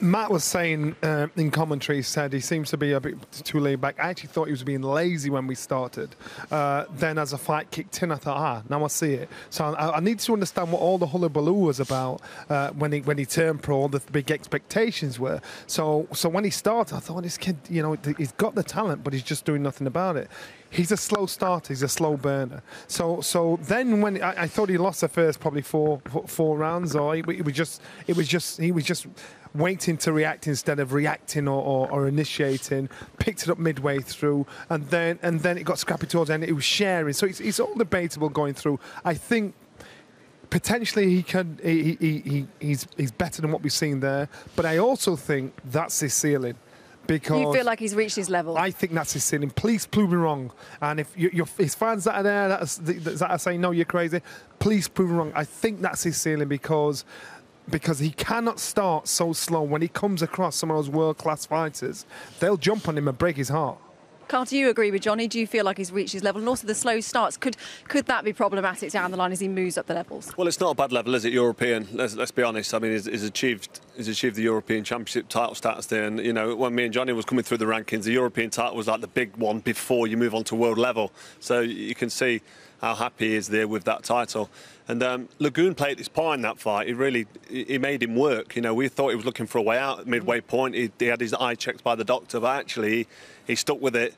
Matt 0.00 0.30
was 0.30 0.44
saying 0.44 0.96
uh, 1.02 1.28
in 1.36 1.50
commentary, 1.50 2.02
said 2.02 2.32
he 2.32 2.40
seems 2.40 2.70
to 2.70 2.76
be 2.76 2.92
a 2.92 3.00
bit 3.00 3.16
too 3.32 3.60
laid 3.60 3.80
back. 3.80 3.96
I 3.98 4.08
actually 4.08 4.28
thought 4.30 4.46
he 4.46 4.52
was 4.52 4.64
being 4.64 4.82
lazy 4.82 5.28
when 5.28 5.46
we 5.46 5.54
started. 5.54 6.16
Uh, 6.50 6.86
then, 6.92 7.18
as 7.18 7.32
the 7.32 7.38
fight 7.38 7.70
kicked 7.70 8.02
in, 8.02 8.10
I 8.10 8.16
thought, 8.16 8.36
ah, 8.36 8.62
now 8.68 8.84
I 8.84 8.88
see 8.88 9.12
it. 9.14 9.28
So 9.50 9.64
I, 9.64 9.96
I 9.96 10.00
need 10.00 10.18
to 10.20 10.32
understand 10.32 10.72
what 10.72 10.80
all 10.80 10.96
the 10.96 11.06
hullabaloo 11.06 11.52
was 11.52 11.80
about 11.80 12.22
uh, 12.48 12.70
when 12.70 12.92
he 12.92 13.00
when 13.00 13.18
he 13.18 13.26
turned 13.26 13.62
pro. 13.62 13.88
The 13.88 14.00
big 14.10 14.30
expectations 14.30 15.20
were. 15.20 15.40
So 15.66 16.06
so 16.12 16.28
when 16.28 16.44
he 16.44 16.50
started, 16.50 16.96
I 16.96 17.00
thought 17.00 17.22
this 17.22 17.36
kid, 17.36 17.58
you 17.68 17.82
know, 17.82 17.96
he's 18.16 18.32
got 18.32 18.54
the 18.54 18.62
talent, 18.62 19.04
but 19.04 19.12
he's 19.12 19.22
just 19.22 19.44
doing 19.44 19.62
nothing 19.62 19.86
about 19.86 20.16
it. 20.16 20.30
He's 20.70 20.92
a 20.92 20.96
slow 20.96 21.26
starter. 21.26 21.72
He's 21.72 21.82
a 21.82 21.88
slow 21.88 22.16
burner. 22.16 22.62
So 22.86 23.20
so 23.20 23.58
then 23.62 24.00
when 24.00 24.22
I, 24.22 24.42
I 24.42 24.46
thought 24.46 24.68
he 24.68 24.78
lost 24.78 25.00
the 25.02 25.08
first 25.08 25.40
probably 25.40 25.62
four 25.62 26.00
four 26.26 26.56
rounds, 26.56 26.96
or 26.96 27.16
it 27.16 27.44
was 27.44 27.54
just 27.54 27.82
it 28.06 28.16
was 28.16 28.28
just 28.28 28.60
he 28.60 28.72
was 28.72 28.84
just 28.84 29.06
waiting 29.54 29.96
to 29.98 30.12
react 30.12 30.46
instead 30.46 30.78
of 30.78 30.92
reacting 30.92 31.48
or, 31.48 31.62
or, 31.62 31.90
or, 31.90 32.08
initiating. 32.08 32.88
Picked 33.18 33.42
it 33.42 33.50
up 33.50 33.58
midway 33.58 33.98
through, 33.98 34.46
and 34.68 34.86
then 34.88 35.18
and 35.22 35.40
then 35.40 35.58
it 35.58 35.64
got 35.64 35.78
scrappy 35.78 36.06
towards 36.06 36.28
the 36.28 36.34
end. 36.34 36.44
It 36.44 36.52
was 36.52 36.64
sharing, 36.64 37.12
so 37.12 37.26
it's, 37.26 37.40
it's 37.40 37.60
all 37.60 37.74
debatable 37.74 38.28
going 38.28 38.54
through. 38.54 38.78
I 39.04 39.14
think 39.14 39.54
potentially 40.50 41.08
he 41.14 41.22
can 41.22 41.58
he, 41.62 41.96
he, 42.00 42.18
he, 42.18 42.46
he's 42.60 42.86
he's 42.96 43.12
better 43.12 43.42
than 43.42 43.52
what 43.52 43.62
we've 43.62 43.72
seen 43.72 44.00
there, 44.00 44.28
but 44.56 44.66
I 44.66 44.78
also 44.78 45.16
think 45.16 45.54
that's 45.64 46.00
his 46.00 46.14
ceiling. 46.14 46.56
Because 47.06 47.40
you 47.40 47.52
feel 47.52 47.64
like 47.64 47.80
he's 47.80 47.96
reached 47.96 48.14
his 48.14 48.30
level. 48.30 48.56
I 48.56 48.70
think 48.70 48.92
that's 48.92 49.12
his 49.12 49.24
ceiling. 49.24 49.50
Please 49.50 49.84
prove 49.84 50.10
me 50.10 50.16
wrong. 50.16 50.52
And 50.80 51.00
if 51.00 51.12
you, 51.16 51.44
his 51.58 51.74
fans 51.74 52.04
that 52.04 52.14
are 52.14 52.22
there 52.22 52.48
that 52.48 52.62
are, 52.62 52.92
that 52.92 53.30
are 53.30 53.38
saying 53.38 53.60
no, 53.60 53.72
you're 53.72 53.84
crazy, 53.84 54.20
please 54.60 54.86
prove 54.86 55.10
me 55.10 55.16
wrong. 55.16 55.32
I 55.34 55.42
think 55.42 55.80
that's 55.80 56.04
his 56.04 56.16
ceiling 56.16 56.46
because 56.46 57.04
because 57.70 57.98
he 57.98 58.10
cannot 58.10 58.60
start 58.60 59.08
so 59.08 59.32
slow. 59.32 59.62
When 59.62 59.82
he 59.82 59.88
comes 59.88 60.22
across 60.22 60.56
some 60.56 60.70
of 60.70 60.76
those 60.76 60.90
world 60.90 61.18
class 61.18 61.46
fighters, 61.46 62.04
they'll 62.38 62.56
jump 62.56 62.88
on 62.88 62.98
him 62.98 63.08
and 63.08 63.16
break 63.16 63.36
his 63.36 63.48
heart. 63.48 63.78
Carl, 64.30 64.44
do 64.44 64.56
you 64.56 64.68
agree 64.68 64.92
with 64.92 65.02
Johnny? 65.02 65.26
Do 65.26 65.40
you 65.40 65.46
feel 65.46 65.64
like 65.64 65.76
he's 65.76 65.90
reached 65.90 66.12
his 66.12 66.22
level? 66.22 66.40
And 66.40 66.48
also 66.48 66.64
the 66.64 66.74
slow 66.74 67.00
starts, 67.00 67.36
could 67.36 67.56
could 67.88 68.06
that 68.06 68.22
be 68.22 68.32
problematic 68.32 68.92
down 68.92 69.10
the 69.10 69.16
line 69.16 69.32
as 69.32 69.40
he 69.40 69.48
moves 69.48 69.76
up 69.76 69.86
the 69.86 69.94
levels? 69.94 70.32
Well, 70.36 70.46
it's 70.46 70.60
not 70.60 70.70
a 70.70 70.74
bad 70.76 70.92
level, 70.92 71.16
is 71.16 71.24
it? 71.24 71.32
European. 71.32 71.88
Let's, 71.92 72.14
let's 72.14 72.30
be 72.30 72.44
honest. 72.44 72.72
I 72.72 72.78
mean, 72.78 72.92
he's, 72.92 73.06
he's, 73.06 73.24
achieved 73.24 73.80
he's 73.96 74.06
achieved 74.06 74.36
the 74.36 74.42
European 74.42 74.84
Championship 74.84 75.28
title 75.28 75.56
status 75.56 75.86
there, 75.86 76.04
and 76.04 76.20
you 76.20 76.32
know 76.32 76.54
when 76.54 76.76
me 76.76 76.84
and 76.84 76.94
Johnny 76.94 77.12
was 77.12 77.24
coming 77.24 77.42
through 77.42 77.58
the 77.58 77.64
rankings, 77.64 78.04
the 78.04 78.12
European 78.12 78.50
title 78.50 78.76
was 78.76 78.86
like 78.86 79.00
the 79.00 79.08
big 79.08 79.36
one 79.36 79.58
before 79.58 80.06
you 80.06 80.16
move 80.16 80.32
on 80.32 80.44
to 80.44 80.54
world 80.54 80.78
level. 80.78 81.10
So 81.40 81.58
you 81.58 81.96
can 81.96 82.08
see 82.08 82.40
how 82.80 82.94
happy 82.94 83.30
he 83.30 83.34
is 83.34 83.48
there 83.48 83.66
with 83.66 83.82
that 83.84 84.04
title. 84.04 84.48
And 84.90 85.04
um, 85.04 85.28
Laggoune 85.38 85.76
played 85.76 85.98
his 85.98 86.08
part 86.08 86.34
in 86.34 86.42
that 86.42 86.58
fight. 86.58 86.88
He 86.88 86.92
really 86.94 87.28
he 87.48 87.78
made 87.78 88.02
him 88.02 88.16
work. 88.16 88.56
You 88.56 88.62
know, 88.62 88.74
we 88.74 88.88
thought 88.88 89.10
he 89.10 89.14
was 89.14 89.24
looking 89.24 89.46
for 89.46 89.58
a 89.58 89.62
way 89.62 89.78
out 89.78 90.00
at 90.00 90.06
midway 90.08 90.40
point. 90.40 90.74
He, 90.74 90.90
he 90.98 91.06
had 91.06 91.20
his 91.20 91.32
eye 91.32 91.54
checked 91.54 91.84
by 91.84 91.94
the 91.94 92.02
doctor, 92.02 92.40
but 92.40 92.58
actually 92.58 92.90
he, 92.90 93.06
he 93.46 93.54
stuck 93.54 93.80
with 93.80 93.94
it, 93.94 94.14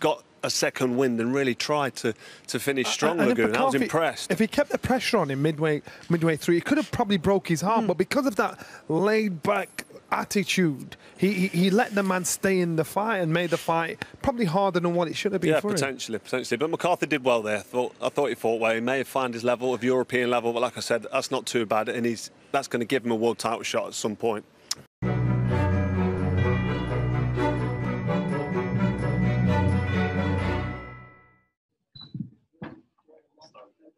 got 0.00 0.24
a 0.42 0.50
second 0.50 0.96
wind 0.96 1.20
and 1.20 1.32
really 1.32 1.54
tried 1.54 1.94
to, 1.96 2.14
to 2.48 2.58
finish 2.58 2.88
strong, 2.88 3.20
uh, 3.20 3.26
Laggoune. 3.26 3.54
I 3.54 3.62
was 3.62 3.76
impressed. 3.76 4.32
If 4.32 4.40
he 4.40 4.48
kept 4.48 4.70
the 4.70 4.78
pressure 4.78 5.18
on 5.18 5.30
him 5.30 5.40
midway 5.40 5.82
midway 6.10 6.36
through, 6.36 6.56
he 6.56 6.60
could 6.60 6.78
have 6.78 6.90
probably 6.90 7.16
broke 7.16 7.46
his 7.46 7.62
arm. 7.62 7.84
Mm. 7.84 7.88
But 7.88 7.98
because 7.98 8.26
of 8.26 8.34
that 8.36 8.66
laid 8.88 9.40
back 9.44 9.84
attitude, 10.10 10.96
he, 11.16 11.32
he, 11.32 11.46
he 11.48 11.70
let 11.70 11.94
the 11.94 12.02
man 12.02 12.24
stay 12.24 12.60
in 12.60 12.76
the 12.76 12.84
fight 12.84 13.18
and 13.18 13.32
made 13.32 13.50
the 13.50 13.56
fight 13.56 14.04
probably 14.22 14.44
harder 14.44 14.80
than 14.80 14.94
what 14.94 15.08
it 15.08 15.16
should 15.16 15.32
have 15.32 15.40
been 15.40 15.50
yeah, 15.50 15.60
for 15.60 15.72
potentially, 15.72 16.16
him. 16.16 16.20
potentially. 16.20 16.56
But 16.58 16.70
McCarthy 16.70 17.06
did 17.06 17.24
well 17.24 17.42
there. 17.42 17.60
Thought, 17.60 17.94
I 18.00 18.08
thought 18.08 18.28
he 18.28 18.34
fought 18.34 18.60
well. 18.60 18.74
He 18.74 18.80
may 18.80 18.98
have 18.98 19.08
found 19.08 19.34
his 19.34 19.44
level 19.44 19.74
of 19.74 19.82
European 19.82 20.30
level, 20.30 20.52
but 20.52 20.60
like 20.60 20.76
I 20.76 20.80
said, 20.80 21.06
that's 21.12 21.30
not 21.30 21.46
too 21.46 21.66
bad, 21.66 21.88
and 21.88 22.06
he's 22.06 22.30
that's 22.52 22.68
going 22.68 22.80
to 22.80 22.86
give 22.86 23.04
him 23.04 23.10
a 23.10 23.16
world 23.16 23.38
title 23.38 23.62
shot 23.62 23.88
at 23.88 23.94
some 23.94 24.16
point. 24.16 24.44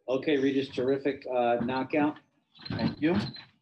Okay, 0.08 0.38
Regis, 0.38 0.68
terrific 0.68 1.26
uh, 1.30 1.56
knockout. 1.62 2.16
Thank 2.70 3.00
you. 3.00 3.14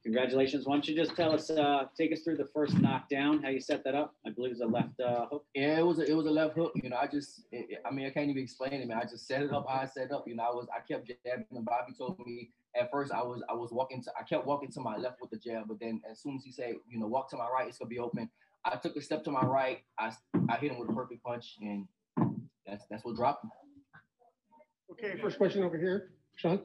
Congratulations. 0.07 0.67
Why 0.67 0.75
don't 0.75 0.87
you 0.87 0.95
just 0.95 1.17
tell 1.17 1.33
us, 1.33 1.51
uh, 1.51 1.87
take 1.99 2.13
us 2.13 2.21
through 2.21 2.37
the 2.37 2.47
first 2.55 2.79
knockdown, 2.79 3.43
how 3.43 3.49
you 3.49 3.61
set 3.61 3.83
that 3.83 3.97
up? 3.97 4.15
I 4.25 4.31
believe 4.31 4.53
it 4.53 4.55
was 4.55 4.61
a 4.61 4.67
left 4.67 5.01
uh, 5.01 5.27
hook. 5.27 5.45
Yeah, 5.53 5.81
it 5.81 5.85
was 5.85 5.99
a, 5.99 6.09
it 6.09 6.15
was 6.15 6.27
a 6.27 6.31
left 6.31 6.55
hook. 6.55 6.75
You 6.77 6.91
know, 6.91 6.97
I 6.97 7.09
just, 7.09 7.43
it, 7.51 7.81
I 7.85 7.91
mean, 7.93 8.07
I 8.07 8.11
can't 8.11 8.31
even 8.31 8.41
explain 8.41 8.75
it, 8.75 8.87
man. 8.87 8.99
I 8.99 9.03
just 9.03 9.27
set 9.27 9.43
it 9.43 9.53
up 9.53 9.67
how 9.69 9.81
I 9.81 9.87
set 9.87 10.05
it 10.05 10.13
up. 10.13 10.29
You 10.29 10.37
know, 10.37 10.45
I 10.45 10.51
was, 10.51 10.69
I 10.73 10.79
kept 10.87 11.09
jabbing, 11.09 11.47
and 11.51 11.65
Bobby 11.65 11.93
told 11.99 12.21
me 12.25 12.51
at 12.81 12.89
first 12.93 13.11
I 13.11 13.21
was, 13.21 13.43
I 13.51 13.55
was 13.55 13.73
walking 13.73 14.01
to, 14.05 14.13
I 14.17 14.23
kept 14.23 14.47
walking 14.47 14.71
to 14.71 14.81
my 14.81 14.97
left 14.97 15.21
with 15.21 15.31
the 15.31 15.39
jab, 15.39 15.65
but 15.67 15.81
then 15.81 16.01
as 16.09 16.21
soon 16.21 16.37
as 16.37 16.45
he 16.45 16.53
said, 16.53 16.75
you 16.89 17.01
know, 17.01 17.09
walk 17.09 17.29
to 17.31 17.37
my 17.37 17.49
right, 17.49 17.67
it's 17.67 17.79
gonna 17.79 17.89
be 17.89 17.99
open. 17.99 18.31
I 18.65 18.77
took 18.77 18.95
a 18.95 19.01
step 19.01 19.25
to 19.25 19.33
my 19.33 19.43
right. 19.43 19.81
I, 19.99 20.13
I 20.49 20.57
hit 20.59 20.71
him 20.71 20.79
with 20.79 20.89
a 20.89 20.93
perfect 20.93 21.25
punch, 21.25 21.57
and 21.61 21.89
that's 22.65 22.85
that's 22.89 23.05
what 23.05 23.17
dropped 23.17 23.45
him. 23.45 23.51
Okay, 24.93 25.21
first 25.21 25.37
question 25.37 25.65
over 25.65 25.77
here, 25.77 26.13
Sean. 26.37 26.61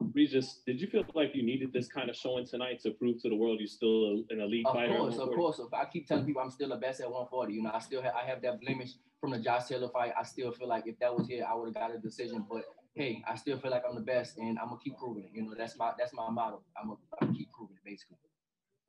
Regis, 0.00 0.60
did 0.66 0.80
you 0.80 0.86
feel 0.86 1.04
like 1.14 1.34
you 1.34 1.42
needed 1.42 1.72
this 1.72 1.88
kind 1.88 2.10
of 2.10 2.16
showing 2.16 2.46
tonight 2.46 2.80
to 2.80 2.90
prove 2.90 3.20
to 3.22 3.28
the 3.28 3.34
world 3.34 3.58
you're 3.60 3.66
still 3.66 4.24
an 4.30 4.40
elite 4.40 4.66
of 4.66 4.74
fighter? 4.74 4.92
Of 4.92 4.98
course, 4.98 5.18
of 5.18 5.28
course. 5.30 5.58
If 5.58 5.72
I 5.72 5.84
keep 5.86 6.06
telling 6.06 6.26
people 6.26 6.42
I'm 6.42 6.50
still 6.50 6.68
the 6.68 6.76
best 6.76 7.00
at 7.00 7.06
140, 7.06 7.52
you 7.52 7.62
know, 7.62 7.70
I 7.72 7.78
still 7.80 8.02
have 8.02 8.14
I 8.14 8.26
have 8.26 8.42
that 8.42 8.60
blemish 8.60 8.92
from 9.20 9.30
the 9.30 9.38
Josh 9.38 9.66
Taylor 9.66 9.88
fight. 9.88 10.12
I 10.18 10.22
still 10.22 10.52
feel 10.52 10.68
like 10.68 10.86
if 10.86 10.98
that 11.00 11.14
was 11.14 11.26
here, 11.26 11.46
I 11.48 11.54
would 11.54 11.66
have 11.66 11.74
got 11.74 11.94
a 11.94 11.98
decision. 11.98 12.44
But 12.50 12.64
hey, 12.94 13.22
I 13.26 13.36
still 13.36 13.58
feel 13.58 13.70
like 13.70 13.84
I'm 13.88 13.94
the 13.94 14.02
best, 14.02 14.38
and 14.38 14.58
I'm 14.58 14.68
gonna 14.68 14.80
keep 14.82 14.98
proving 14.98 15.24
it. 15.24 15.30
You 15.32 15.42
know, 15.42 15.54
that's 15.56 15.76
my 15.78 15.92
that's 15.98 16.12
my 16.12 16.28
motto. 16.30 16.62
I'm 16.76 16.88
gonna, 16.88 16.98
I'm 17.20 17.28
gonna 17.28 17.38
keep 17.38 17.52
proving 17.52 17.76
it, 17.76 17.84
basically. 17.84 18.16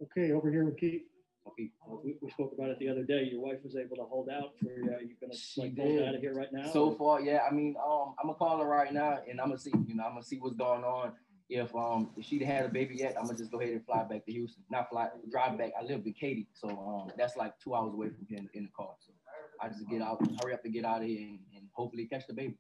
Okay, 0.02 0.32
over 0.32 0.52
here 0.52 0.66
with 0.66 0.78
Keith. 0.78 1.04
Okay. 1.48 1.72
we, 2.04 2.16
we, 2.22 2.30
spoke 2.32 2.54
about 2.54 2.70
it 2.70 2.80
the 2.80 2.90
other 2.90 3.04
day. 3.04 3.28
Your 3.32 3.42
wife 3.42 3.58
was 3.64 3.76
able 3.76 3.96
to 3.96 4.04
hold 4.04 4.30
out 4.30 4.54
for 4.60 4.72
you. 4.72 4.86
You're 4.86 5.18
gonna 5.22 5.34
like 5.58 5.78
hold 5.78 6.02
out 6.02 6.16
of 6.16 6.22
here 6.22 6.34
right 6.34 6.52
now. 6.52 6.72
So 6.72 6.92
far, 6.92 7.22
yeah. 7.22 7.42
I 7.50 7.54
mean, 7.54 7.76
um, 7.84 8.16
I'm 8.20 8.28
gonna 8.28 8.38
call 8.38 8.60
her 8.60 8.68
right 8.68 8.94
now, 8.94 9.20
and 9.30 9.40
I'm 9.40 9.48
gonna 9.48 9.60
see. 9.60 9.72
You 9.88 9.96
know, 9.96 10.04
I'm 10.04 10.12
gonna 10.12 10.24
see 10.24 10.38
what's 10.38 10.56
going 10.56 10.84
on 10.84 11.14
if 11.50 11.74
um 11.76 12.10
if 12.18 12.26
she'd 12.26 12.42
had 12.42 12.66
a 12.66 12.70
baby 12.70 12.96
yet, 12.96 13.16
I'm 13.18 13.26
gonna 13.26 13.38
just 13.38 13.52
go 13.52 13.60
ahead 13.60 13.74
and 13.74 13.86
fly 13.86 14.04
back 14.04 14.26
to 14.26 14.32
Houston. 14.32 14.64
Not 14.70 14.90
fly, 14.90 15.10
drive 15.32 15.58
back. 15.58 15.72
I 15.80 15.84
live 15.84 16.06
in 16.06 16.14
Katy, 16.14 16.48
so 16.54 16.70
um 16.70 17.12
that's 17.18 17.38
like 17.38 17.54
two 17.60 17.74
hours 17.74 17.94
away 17.94 18.10
from 18.10 18.26
here 18.28 18.40
in, 18.40 18.50
in 18.54 18.64
the 18.64 18.72
car. 18.76 18.94
So 19.00 19.14
I 19.62 19.70
just 19.70 19.88
get 19.90 20.02
out, 20.02 20.22
hurry 20.42 20.54
up 20.54 20.64
to 20.64 20.70
get 20.70 20.86
out 20.86 21.02
of 21.02 21.08
here, 21.08 21.20
and, 21.20 21.40
and 21.56 21.66
hopefully 21.74 22.06
catch 22.06 22.28
the 22.28 22.34
baby. 22.34 22.58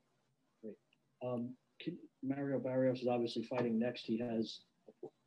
Great. 0.63 0.75
Um, 1.23 1.53
can, 1.79 1.97
Mario 2.23 2.59
Barrios 2.59 3.01
is 3.01 3.07
obviously 3.07 3.43
fighting 3.43 3.77
next. 3.77 4.05
He 4.05 4.17
has 4.17 4.61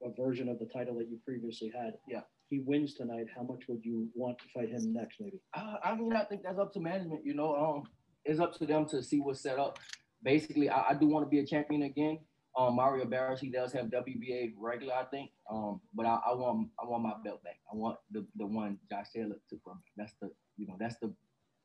a 0.03 0.11
version 0.21 0.49
of 0.49 0.59
the 0.59 0.67
title 0.67 0.97
that 0.97 1.09
you 1.09 1.19
previously 1.25 1.73
had. 1.77 1.95
Yeah. 2.09 2.23
He 2.51 2.59
wins 2.59 2.95
tonight. 2.95 3.27
How 3.35 3.43
much 3.43 3.63
would 3.69 3.85
you 3.85 4.09
want 4.15 4.39
to 4.39 4.45
fight 4.53 4.71
him 4.71 4.93
next, 4.93 5.21
maybe? 5.21 5.41
Uh, 5.55 5.77
I 5.85 5.95
mean, 5.95 6.13
I 6.13 6.25
think 6.25 6.43
that's 6.43 6.59
up 6.59 6.73
to 6.75 6.81
management. 6.81 7.25
You 7.25 7.35
know, 7.35 7.55
um, 7.55 7.85
it's 8.25 8.41
up 8.41 8.59
to 8.59 8.67
them 8.67 8.87
to 8.87 9.03
see 9.05 9.21
what's 9.21 9.41
set 9.41 9.59
up. 9.59 9.79
Basically, 10.23 10.69
I, 10.69 10.91
I 10.91 10.95
do 10.95 11.07
want 11.07 11.25
to 11.25 11.31
be 11.31 11.39
a 11.39 11.47
champion 11.47 11.83
again. 11.83 12.19
Um, 12.59 12.75
Mario 12.75 13.05
Barrios, 13.05 13.41
he 13.41 13.51
does 13.51 13.73
have 13.73 13.87
WBA 13.87 14.55
regular, 14.59 14.95
I 14.95 15.05
think. 15.05 15.31
Um, 15.49 15.81
but 15.95 16.05
I, 16.05 16.19
I, 16.27 16.35
want 16.35 16.69
I 16.83 16.87
want 16.87 17.05
my 17.05 17.15
belt 17.25 17.43
back. 17.45 17.59
I 17.73 17.77
want 17.77 17.99
the, 18.11 18.27
the 18.37 18.47
one 18.47 18.79
Josh 18.91 19.07
Taylor 19.15 19.37
took 19.49 19.63
from 19.63 19.77
me. 19.77 19.93
That's 19.97 20.13
the 20.21 20.31
you 20.57 20.67
know 20.67 20.75
that's 20.79 20.97
the 21.01 21.15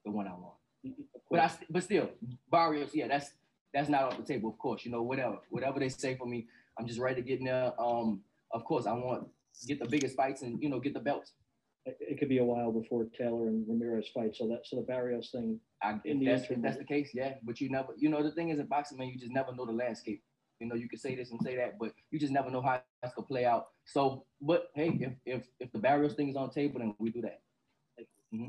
the 0.06 0.12
one 0.12 0.28
I 0.28 0.34
want. 0.34 0.54
But 1.32 1.40
I 1.40 1.52
but 1.72 1.84
still 1.84 2.12
Barrios, 2.52 2.92
yeah, 2.94 3.08
that's 3.08 3.32
that's 3.74 3.90
not 3.90 4.04
off 4.04 4.18
the 4.18 4.24
table. 4.24 4.52
Of 4.52 4.60
course, 4.60 4.86
you 4.86 4.92
know 4.92 5.02
whatever 5.02 5.38
whatever 5.50 5.80
they 5.80 5.90
say 5.90 6.16
for 6.16 6.28
me, 6.28 6.46
I'm 6.80 6.86
just 6.86 7.00
ready 7.00 7.16
to 7.16 7.28
get 7.28 7.40
in 7.40 7.46
there. 7.46 7.74
Um, 7.80 8.22
of 8.52 8.64
course, 8.64 8.86
I 8.86 8.94
want 8.94 9.28
get 9.68 9.80
the 9.80 9.88
biggest 9.88 10.16
fights 10.16 10.42
and 10.42 10.62
you 10.62 10.70
know 10.70 10.80
get 10.80 10.94
the 10.94 11.00
belts. 11.00 11.34
It 11.86 12.18
could 12.18 12.30
be 12.30 12.40
a 12.40 12.44
while 12.44 12.72
before 12.72 13.06
Taylor 13.16 13.48
and 13.48 13.64
Ramirez 13.68 14.08
fight, 14.12 14.36
so 14.36 14.48
that 14.48 14.62
so 14.66 14.78
the 14.78 14.82
Barrios 14.82 15.30
thing. 15.32 15.60
I, 15.84 16.00
if, 16.04 16.26
that's, 16.26 16.50
if 16.50 16.62
that's 16.62 16.78
the 16.78 16.84
case, 16.84 17.12
yeah. 17.14 17.34
But 17.44 17.62
you 17.62 17.70
never, 17.70 17.90
you 17.96 18.10
know, 18.10 18.24
the 18.24 18.32
thing 18.32 18.50
is 18.50 18.58
in 18.58 18.66
boxing, 18.66 18.98
man, 18.98 19.10
you 19.10 19.20
just 19.20 19.32
never 19.32 19.54
know 19.54 19.68
the 19.68 19.72
landscape. 19.72 20.24
You 20.60 20.68
know, 20.68 20.76
you 20.76 20.90
can 20.90 20.98
say 20.98 21.16
this 21.16 21.30
and 21.30 21.40
say 21.44 21.56
that, 21.58 21.78
but 21.78 21.92
you 22.10 22.20
just 22.20 22.32
never 22.32 22.50
know 22.50 22.62
how 22.62 22.82
that's 23.04 23.14
gonna 23.14 23.28
play 23.28 23.46
out. 23.46 23.68
So, 23.86 24.26
but 24.42 24.72
hey, 24.74 24.98
if 25.00 25.14
if 25.26 25.48
if 25.60 25.72
the 25.74 25.78
Barrios 25.78 26.14
thing 26.14 26.30
is 26.30 26.36
on 26.36 26.50
table, 26.50 26.80
then 26.80 26.96
we 26.98 27.12
do 27.12 27.22
that. 27.22 27.42
Mm-hmm. 28.34 28.48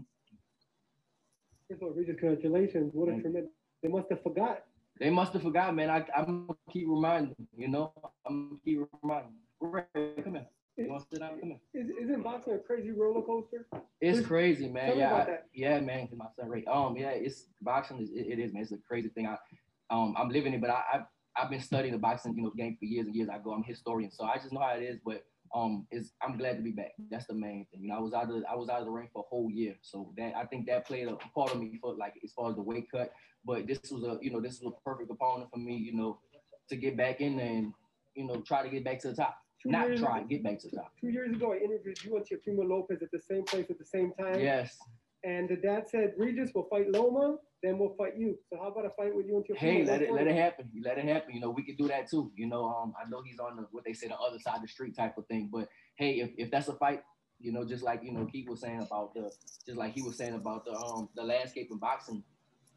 First 1.69 1.83
of 1.83 1.89
all, 1.89 1.95
Regis, 1.95 2.17
congratulations! 2.19 2.93
What 2.95 3.09
a 3.09 3.21
tremendous. 3.21 3.51
They 3.83 3.89
must 3.89 4.09
have 4.11 4.23
forgot. 4.23 4.65
They 4.99 5.11
must 5.11 5.33
have 5.33 5.43
forgot, 5.43 5.75
man. 5.75 5.91
I 5.91 6.07
I'm 6.17 6.47
gonna 6.47 6.59
keep 6.73 6.87
reminding. 6.89 7.35
You 7.57 7.69
know, 7.69 7.93
I'm 8.27 8.49
gonna 8.49 8.61
keep 8.65 8.81
reminding. 9.03 9.35
Ray, 9.61 9.83
come 10.23 10.35
here. 10.35 10.47
You 10.77 10.91
want 10.91 11.03
to 11.03 11.09
sit 11.11 11.21
down? 11.21 11.41
Come 11.41 11.59
here. 11.73 11.83
Is, 11.83 11.91
isn't 12.05 12.23
boxing 12.23 12.55
a 12.55 12.59
crazy 12.59 12.91
roller 12.91 13.23
coaster? 13.23 13.67
It's 14.01 14.27
crazy, 14.27 14.69
man. 14.69 14.99
yeah, 14.99 15.15
I, 15.15 15.39
yeah, 15.55 15.81
man. 15.81 16.09
My 16.15 16.27
son 16.39 16.49
Ray. 16.49 16.65
Um, 16.65 16.97
yeah, 16.97 17.11
it's 17.11 17.47
boxing. 17.63 18.01
Is, 18.01 18.11
it, 18.11 18.27
it 18.33 18.39
is, 18.39 18.53
man. 18.53 18.63
It's 18.63 18.73
a 18.73 18.79
crazy 18.87 19.09
thing. 19.09 19.27
I, 19.27 19.37
um, 19.89 20.15
I'm 20.19 20.29
living 20.29 20.53
it, 20.53 20.61
but 20.61 20.71
I, 20.71 20.83
I 20.93 21.01
I've 21.37 21.51
been 21.51 21.61
studying 21.61 21.93
the 21.93 21.99
boxing, 21.99 22.35
you 22.37 22.43
know, 22.43 22.53
game 22.57 22.77
for 22.79 22.85
years 22.85 23.07
and 23.07 23.15
years. 23.15 23.29
I 23.29 23.39
go, 23.39 23.53
I'm 23.53 23.63
a 23.63 23.67
historian, 23.67 24.11
so 24.11 24.25
I 24.25 24.37
just 24.37 24.53
know 24.53 24.61
how 24.61 24.75
it 24.75 24.83
is. 24.83 24.99
But 25.05 25.25
um, 25.55 25.87
is 25.91 26.13
I'm 26.23 26.37
glad 26.37 26.57
to 26.57 26.63
be 26.63 26.73
back. 26.73 26.93
That's 27.11 27.27
the 27.27 27.35
main 27.35 27.67
thing. 27.71 27.83
You 27.83 27.89
know, 27.89 27.97
I 27.97 28.01
was 28.01 28.13
out 28.13 28.31
of 28.31 28.43
I 28.51 28.55
was 28.55 28.69
out 28.69 28.81
of 28.81 28.87
the 28.87 28.91
ring 28.91 29.09
for 29.13 29.21
a 29.21 29.29
whole 29.29 29.51
year, 29.51 29.77
so 29.83 30.13
that 30.17 30.35
I 30.37 30.45
think 30.45 30.67
that 30.67 30.87
played 30.87 31.09
a 31.09 31.17
part 31.35 31.53
of 31.53 31.61
me 31.61 31.79
for 31.81 31.95
like 31.95 32.15
as 32.25 32.33
far 32.33 32.51
as 32.51 32.57
the 32.57 32.63
weight 32.63 32.91
cut. 32.91 33.13
But 33.45 33.67
this 33.67 33.79
was 33.91 34.03
a 34.03 34.19
you 34.21 34.31
know 34.31 34.41
this 34.41 34.61
was 34.61 34.73
a 34.73 34.89
perfect 34.89 35.11
opponent 35.11 35.51
for 35.51 35.59
me, 35.59 35.77
you 35.77 35.95
know, 35.95 36.19
to 36.69 36.77
get 36.77 36.97
back 36.97 37.21
in 37.21 37.39
and 37.39 37.73
you 38.15 38.27
know 38.27 38.41
try 38.41 38.63
to 38.63 38.69
get 38.69 38.85
back 38.85 39.01
to 39.01 39.09
the 39.09 39.15
top. 39.15 39.39
Two 39.67 39.73
not 39.73 39.89
years 39.89 40.01
try 40.01 40.19
ago- 40.19 40.27
get 40.29 40.43
back 40.43 40.59
to 40.61 40.69
the 40.69 40.77
top. 40.77 40.93
Two 41.01 41.09
years 41.09 41.33
ago, 41.33 41.53
I 41.53 41.57
interviewed 41.57 42.03
you 42.05 42.17
and 42.17 42.25
Teofimo 42.27 42.69
Lopez 42.69 43.03
at 43.03 43.11
the 43.11 43.21
same 43.21 43.45
place 43.45 43.67
at 43.71 43.79
the 43.79 43.85
same 43.85 44.13
time. 44.19 44.41
Yes. 44.41 44.79
And 45.25 45.49
the 45.49 45.57
dad 45.57 45.89
said, 45.89 46.13
Regis 46.17 46.53
will 46.55 46.69
fight 46.71 46.91
Loma, 46.91 47.39
then 47.63 47.79
we'll 47.79 47.95
fight 47.97 48.17
you. 48.17 48.39
So 48.49 48.59
how 48.59 48.69
about 48.69 48.87
a 48.87 48.91
fight 48.91 49.15
with 49.15 49.27
you 49.27 49.37
and 49.37 49.45
Teofimo? 49.45 49.59
Hey, 49.59 49.85
let 49.85 50.03
it 50.03 50.13
let 50.13 50.27
it 50.27 50.37
happen. 50.37 50.69
You 50.73 50.83
let 50.85 50.99
it 50.99 51.05
happen. 51.05 51.35
You 51.35 51.41
know, 51.41 51.51
we 51.51 51.63
could 51.65 51.77
do 51.77 51.89
that 51.89 52.09
too. 52.09 52.31
You 52.37 52.47
know, 52.47 52.65
um, 52.67 52.95
I 53.01 53.09
know 53.09 53.23
he's 53.23 53.39
on 53.41 53.57
the 53.57 53.67
what 53.73 53.85
they 53.85 53.93
say 53.93 54.09
the 54.09 54.17
other 54.19 54.39
side 54.39 54.57
of 54.57 54.63
the 54.63 54.69
street 54.69 54.95
type 54.97 55.19
of 55.19 55.27
thing. 55.27 55.51
But 55.53 55.69
hey, 55.97 56.21
if, 56.21 56.31
if 56.37 56.51
that's 56.51 56.69
a 56.69 56.75
fight, 56.75 57.03
you 57.41 57.53
know, 57.53 57.65
just 57.65 57.83
like 57.83 58.03
you 58.05 58.13
know, 58.13 58.25
Keith 58.27 58.49
was 58.49 58.61
saying 58.61 58.83
about 58.83 59.15
the 59.15 59.33
just 59.67 59.77
like 59.79 59.95
he 59.95 60.03
was 60.03 60.17
saying 60.17 60.35
about 60.35 60.65
the 60.65 60.73
um 60.73 61.09
the 61.17 61.25
landscape 61.25 61.69
in 61.73 61.79
boxing, 61.79 62.23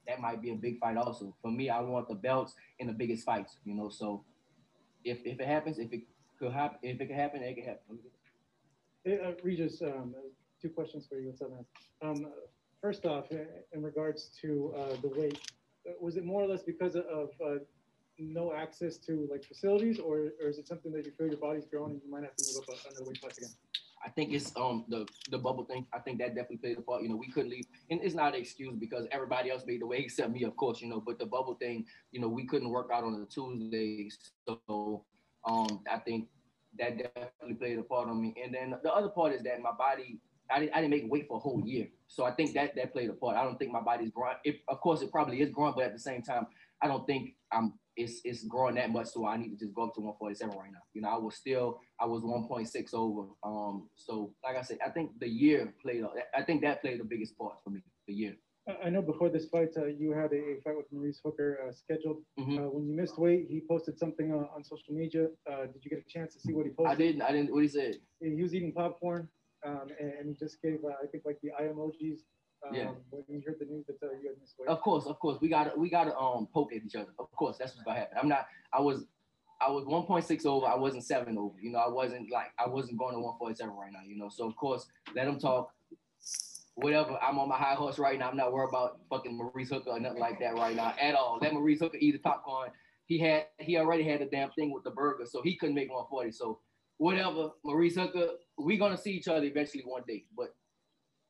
that 0.07 0.19
might 0.19 0.41
be 0.41 0.51
a 0.51 0.55
big 0.55 0.79
fight 0.79 0.97
also. 0.97 1.35
For 1.41 1.51
me, 1.51 1.69
I 1.69 1.81
want 1.81 2.07
the 2.07 2.15
belts 2.15 2.55
in 2.79 2.87
the 2.87 2.93
biggest 2.93 3.25
fights, 3.25 3.57
you 3.65 3.75
know. 3.75 3.89
So 3.89 4.25
if 5.03 5.19
if 5.25 5.39
it 5.39 5.47
happens, 5.47 5.77
if 5.77 5.93
it 5.93 6.01
could 6.39 6.51
happen, 6.51 6.79
if 6.81 6.99
it 7.01 7.07
could 7.07 7.15
happen, 7.15 7.43
it 7.43 7.55
could 7.55 7.65
happen. 7.65 7.99
Hey, 9.03 9.19
uh, 9.19 9.33
Regis, 9.43 9.81
um, 9.81 10.15
two 10.61 10.69
questions 10.69 11.05
for 11.07 11.19
you. 11.19 11.27
What's 11.27 11.41
up, 11.41 11.51
man? 11.51 11.65
Um, 12.01 12.31
first 12.81 13.05
off, 13.05 13.25
in 13.31 13.83
regards 13.83 14.31
to 14.41 14.73
uh, 14.77 14.95
the 15.01 15.09
weight, 15.09 15.39
uh, 15.87 15.91
was 16.01 16.17
it 16.17 16.25
more 16.25 16.43
or 16.43 16.47
less 16.47 16.63
because 16.63 16.95
of, 16.95 17.29
uh, 17.45 17.55
no 18.21 18.53
access 18.53 18.97
to 18.97 19.29
like 19.31 19.45
facilities, 19.45 19.97
or, 19.97 20.33
or 20.41 20.49
is 20.49 20.57
it 20.57 20.67
something 20.67 20.91
that 20.91 21.05
you 21.05 21.11
feel 21.17 21.27
your 21.27 21.37
body's 21.37 21.63
growing 21.65 21.91
and 21.91 22.01
you 22.03 22.11
might 22.11 22.23
have 22.23 22.35
to 22.35 22.43
move 22.53 22.67
up 22.67 22.75
another 22.91 23.05
weight 23.05 23.21
class 23.21 23.37
again? 23.37 23.49
I 24.05 24.09
think 24.09 24.33
it's 24.33 24.51
um 24.57 24.83
the 24.89 25.07
the 25.29 25.37
bubble 25.37 25.63
thing. 25.63 25.85
I 25.93 25.99
think 25.99 26.19
that 26.19 26.35
definitely 26.35 26.57
played 26.57 26.77
a 26.77 26.81
part. 26.81 27.01
You 27.01 27.07
know, 27.07 27.15
we 27.15 27.29
couldn't 27.29 27.49
leave, 27.49 27.65
and 27.89 28.01
it's 28.03 28.15
not 28.15 28.35
an 28.35 28.41
excuse 28.41 28.75
because 28.77 29.07
everybody 29.11 29.49
else 29.51 29.63
made 29.65 29.79
the 29.79 29.87
way 29.87 29.99
except 29.99 30.31
me, 30.31 30.43
of 30.43 30.57
course. 30.57 30.81
You 30.81 30.89
know, 30.89 30.99
but 30.99 31.17
the 31.17 31.25
bubble 31.25 31.55
thing, 31.55 31.85
you 32.11 32.19
know, 32.19 32.27
we 32.27 32.45
couldn't 32.45 32.69
work 32.69 32.89
out 32.93 33.05
on 33.05 33.13
a 33.21 33.25
Tuesday, 33.25 34.09
so 34.45 35.05
um 35.45 35.81
I 35.91 35.97
think 35.97 36.27
that 36.77 36.97
definitely 36.97 37.55
played 37.55 37.79
a 37.79 37.83
part 37.83 38.09
on 38.09 38.21
me. 38.21 38.35
And 38.43 38.53
then 38.53 38.75
the 38.83 38.93
other 38.93 39.09
part 39.09 39.33
is 39.33 39.43
that 39.43 39.61
my 39.61 39.71
body, 39.71 40.19
I 40.51 40.59
didn't, 40.59 40.75
I 40.75 40.81
didn't 40.81 40.91
make 40.91 41.11
weight 41.11 41.27
for 41.27 41.37
a 41.37 41.39
whole 41.39 41.61
year, 41.65 41.87
so 42.07 42.25
I 42.25 42.31
think 42.31 42.53
that 42.53 42.75
that 42.75 42.93
played 42.93 43.09
a 43.09 43.13
part. 43.13 43.37
I 43.37 43.43
don't 43.43 43.57
think 43.57 43.71
my 43.71 43.81
body's 43.81 44.11
growing. 44.11 44.37
It, 44.43 44.61
of 44.67 44.79
course, 44.81 45.01
it 45.01 45.11
probably 45.11 45.41
is 45.41 45.49
growing, 45.51 45.73
but 45.75 45.85
at 45.85 45.93
the 45.93 45.99
same 45.99 46.21
time, 46.21 46.47
I 46.81 46.87
don't 46.87 47.05
think 47.05 47.35
I'm 47.51 47.73
it's 47.95 48.21
it's 48.23 48.45
growing 48.45 48.75
that 48.75 48.91
much, 48.91 49.07
so 49.07 49.25
I 49.25 49.37
need 49.37 49.49
to 49.49 49.57
just 49.57 49.75
go 49.75 49.83
up 49.83 49.95
to 49.95 50.01
147 50.01 50.57
right 50.57 50.71
now. 50.71 50.79
You 50.93 51.01
know, 51.01 51.09
I 51.09 51.17
was 51.17 51.35
still 51.35 51.79
I 51.99 52.05
was 52.05 52.23
1.6 52.23 52.93
over. 52.93 53.27
Um, 53.43 53.89
so 53.95 54.33
like 54.43 54.55
I 54.55 54.61
said, 54.61 54.79
I 54.85 54.89
think 54.89 55.19
the 55.19 55.27
year 55.27 55.73
played. 55.81 56.03
I 56.35 56.41
think 56.43 56.61
that 56.61 56.81
played 56.81 56.99
the 56.99 57.03
biggest 57.03 57.37
part 57.37 57.55
for 57.63 57.69
me. 57.69 57.81
The 58.07 58.13
year. 58.13 58.35
I- 58.67 58.89
know 58.89 59.01
before 59.01 59.29
this 59.29 59.45
fight, 59.47 59.69
uh, 59.77 59.85
you 59.85 60.11
had 60.11 60.31
a, 60.33 60.59
fight 60.63 60.77
with 60.77 60.91
Maurice 60.91 61.19
Hooker 61.23 61.59
uh, 61.67 61.71
scheduled. 61.71 62.17
Mm-hmm. 62.39 62.57
Uh, 62.57 62.69
when 62.69 62.87
you 62.87 62.95
missed 62.95 63.17
weight, 63.17 63.47
he 63.49 63.61
posted 63.67 63.97
something 63.97 64.31
on, 64.31 64.47
on 64.55 64.63
social 64.63 64.93
media. 64.93 65.27
Uh, 65.49 65.65
did 65.65 65.83
you 65.83 65.89
get 65.89 65.99
a 65.99 66.09
chance 66.09 66.33
to 66.35 66.39
see 66.39 66.53
what 66.53 66.65
he 66.65 66.71
posted? 66.71 66.91
I 66.91 66.95
didn't. 66.95 67.21
I 67.21 67.31
didn't. 67.31 67.51
What 67.51 67.61
did 67.61 67.71
he 67.71 67.77
say? 67.77 67.93
He 68.21 68.41
was 68.41 68.53
eating 68.53 68.73
popcorn, 68.73 69.27
um, 69.65 69.87
and, 69.99 70.13
and 70.13 70.29
he 70.29 70.33
just 70.35 70.61
gave, 70.61 70.79
uh, 70.83 70.89
I 71.03 71.07
think, 71.07 71.23
like 71.25 71.39
the 71.41 71.51
eye 71.51 71.67
emojis. 71.67 72.19
Um, 72.67 72.75
Yeah. 72.75 72.91
When 73.09 73.23
you 73.29 73.41
heard 73.45 73.57
the 73.59 73.65
news 73.65 73.85
that 73.87 73.97
uh, 74.03 74.11
you 74.21 74.29
had 74.29 74.39
missed 74.41 74.55
weight. 74.59 74.67
Of 74.69 74.81
course, 74.81 75.05
of 75.05 75.17
course, 75.19 75.39
we 75.41 75.47
got 75.47 75.77
we 75.77 75.89
got 75.89 76.03
to 76.05 76.17
um 76.17 76.47
poke 76.53 76.73
at 76.73 76.83
each 76.83 76.95
other. 76.95 77.11
Of 77.17 77.31
course, 77.31 77.57
that's 77.57 77.73
what's 77.73 77.83
gonna 77.83 77.99
happen. 77.99 78.17
I'm 78.21 78.27
not. 78.29 78.47
I 78.73 78.81
was. 78.81 79.05
I 79.61 79.69
was 79.69 79.83
1.6 79.83 80.45
over. 80.45 80.65
I 80.65 80.75
wasn't 80.75 81.03
seven 81.03 81.37
over. 81.37 81.55
You 81.59 81.71
know, 81.73 81.79
I 81.79 81.89
wasn't 81.89 82.31
like 82.31 82.53
I 82.57 82.67
wasn't 82.69 82.97
going 82.97 83.13
to 83.13 83.19
147 83.19 83.75
right 83.75 83.91
now. 83.91 83.99
You 84.07 84.17
know, 84.17 84.29
so 84.29 84.47
of 84.47 84.55
course, 84.55 84.87
let 85.15 85.27
him 85.27 85.37
talk. 85.37 85.73
Whatever. 86.75 87.17
I'm 87.21 87.39
on 87.39 87.49
my 87.49 87.57
high 87.57 87.75
horse 87.75 87.99
right 87.99 88.17
now. 88.17 88.29
I'm 88.29 88.37
not 88.37 88.53
worried 88.53 88.69
about 88.69 88.99
fucking 89.09 89.35
Maurice 89.37 89.69
Hooker 89.69 89.89
or 89.89 89.99
nothing 89.99 90.19
like 90.19 90.39
that 90.39 90.55
right 90.55 90.75
now 90.75 90.93
at 90.99 91.15
all. 91.15 91.39
Let 91.41 91.53
Maurice 91.53 91.79
Hooker 91.79 91.97
eat 91.99 92.13
his 92.13 92.21
popcorn. 92.21 92.69
He 93.05 93.19
had 93.19 93.47
he 93.59 93.77
already 93.77 94.03
had 94.03 94.21
the 94.21 94.25
damn 94.25 94.51
thing 94.51 94.71
with 94.71 94.83
the 94.83 94.91
burger, 94.91 95.25
so 95.25 95.41
he 95.41 95.57
couldn't 95.57 95.75
make 95.75 95.89
140. 95.89 96.31
So 96.31 96.59
whatever, 96.97 97.49
Maurice 97.65 97.95
Hooker, 97.95 98.29
we're 98.57 98.77
gonna 98.77 98.97
see 98.97 99.11
each 99.11 99.27
other 99.27 99.45
eventually 99.45 99.83
one 99.85 100.03
day. 100.07 100.25
But 100.37 100.55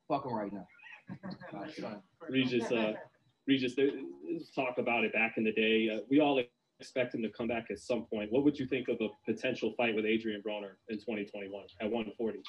fuck 0.08 0.26
him 0.26 0.34
right 0.34 0.52
now. 0.52 0.68
All 1.54 1.62
right, 1.62 1.76
son. 1.80 2.02
Regis, 2.30 2.72
uh, 2.72 2.94
Regis, 3.48 3.76
there 3.76 3.90
talk 4.54 4.78
about 4.78 5.04
it 5.04 5.14
back 5.14 5.36
in 5.38 5.44
the 5.44 5.54
day. 5.54 5.90
Uh, 5.90 6.02
we 6.10 6.20
all 6.20 6.40
expect 6.80 7.14
him 7.14 7.22
to 7.22 7.30
come 7.30 7.48
back 7.48 7.68
at 7.70 7.80
some 7.80 8.06
point. 8.06 8.32
What 8.32 8.44
would 8.44 8.58
you 8.58 8.66
think 8.68 8.88
of 8.88 8.98
a 9.02 9.08
potential 9.26 9.74
fight 9.78 9.96
with 9.96 10.06
Adrian 10.06 10.42
Broner 10.42 10.74
in 10.90 10.98
2021 10.98 11.64
at 11.82 11.86
140? 11.86 12.40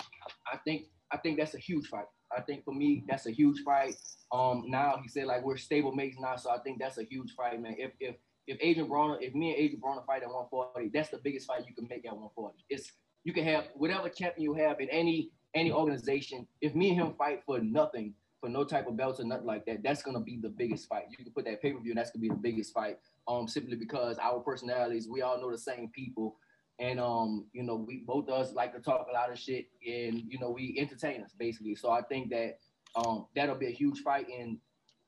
I 0.53 0.57
think 0.59 0.87
I 1.13 1.17
think 1.19 1.39
that's 1.39 1.55
a 1.55 1.59
huge 1.59 1.87
fight. 1.87 2.05
I 2.37 2.41
think 2.41 2.65
for 2.65 2.75
me, 2.75 3.05
that's 3.09 3.27
a 3.27 3.31
huge 3.31 3.61
fight. 3.65 3.97
Um, 4.33 4.65
now 4.69 5.01
he 5.03 5.09
said 5.09 5.27
like 5.27 5.45
we're 5.45 5.57
stable 5.57 5.93
mates 5.93 6.17
now, 6.21 6.37
so 6.37 6.51
I 6.51 6.59
think 6.59 6.79
that's 6.79 6.99
a 6.99 7.05
huge 7.05 7.33
fight, 7.35 7.61
man. 7.61 7.75
If 7.79 7.93
if 8.01 8.17
if 8.47 8.59
Adrian 8.61 8.89
Broner, 8.89 9.19
if 9.21 9.35
me 9.35 9.51
and 9.51 9.59
Adrian 9.59 9.81
Broner 9.81 10.05
fight 10.07 10.23
at 10.23 10.29
140, 10.29 10.91
that's 10.93 11.11
the 11.11 11.19
biggest 11.19 11.47
fight 11.47 11.65
you 11.69 11.75
can 11.75 11.87
make 11.89 12.07
at 12.07 12.13
140. 12.13 12.65
It's 12.69 12.93
you 13.25 13.33
can 13.33 13.45
have 13.45 13.69
whatever 13.75 14.09
champion 14.09 14.43
you 14.43 14.55
have 14.55 14.81
in 14.81 14.89
any 14.91 15.31
any 15.55 15.73
organization. 15.73 16.47
If 16.61 16.75
me 16.75 16.91
and 16.91 17.01
him 17.01 17.15
fight 17.19 17.43
for 17.45 17.59
nothing, 17.59 18.15
for 18.41 18.49
no 18.49 18.65
type 18.65 18.87
of 18.87 18.97
belts 18.97 19.21
or 19.21 19.25
nothing 19.25 19.47
like 19.47 19.67
that, 19.67 19.83
that's 19.83 20.03
gonna 20.03 20.21
be 20.21 20.39
the 20.41 20.49
biggest 20.49 20.89
fight. 20.89 21.05
You 21.11 21.17
can 21.17 21.33
put 21.33 21.45
that 21.45 21.61
pay 21.61 21.73
per 21.73 21.81
view, 21.81 21.93
and 21.93 21.99
that's 21.99 22.11
gonna 22.11 22.23
be 22.23 22.29
the 22.29 22.35
biggest 22.35 22.73
fight. 22.73 22.99
Um, 23.29 23.49
simply 23.49 23.77
because 23.77 24.19
our 24.19 24.41
personalities, 24.41 25.09
we 25.09 25.23
all 25.23 25.41
know 25.41 25.51
the 25.51 25.59
same 25.59 25.89
people. 25.89 26.37
And 26.81 26.99
um, 26.99 27.47
you 27.53 27.63
know, 27.63 27.77
we 27.77 28.03
both 28.07 28.29
of 28.29 28.41
us 28.41 28.55
like 28.55 28.73
to 28.75 28.81
talk 28.81 29.07
a 29.11 29.13
lot 29.13 29.31
of 29.31 29.39
shit, 29.39 29.67
and 29.87 30.23
you 30.27 30.39
know, 30.41 30.51
we 30.51 30.77
entertain 30.79 31.23
us 31.23 31.33
basically. 31.39 31.75
So 31.75 31.91
I 31.91 32.01
think 32.03 32.31
that 32.31 32.59
um, 32.97 33.27
that'll 33.37 33.57
be 33.57 33.67
a 33.67 33.71
huge 33.73 34.01
fight. 34.01 34.27
And 34.29 34.59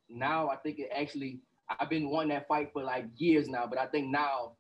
now 0.09 0.49
I 0.49 0.57
think 0.57 0.79
it 0.79 0.91
actually, 0.95 1.41
I've 1.81 1.89
been 1.89 2.11
wanting 2.11 2.31
that 2.31 2.47
fight 2.47 2.71
for 2.73 2.83
like 2.83 3.07
years 3.17 3.49
now, 3.49 3.67
but 3.67 3.79
I 3.79 3.87
think 3.87 4.09
now 4.09 4.53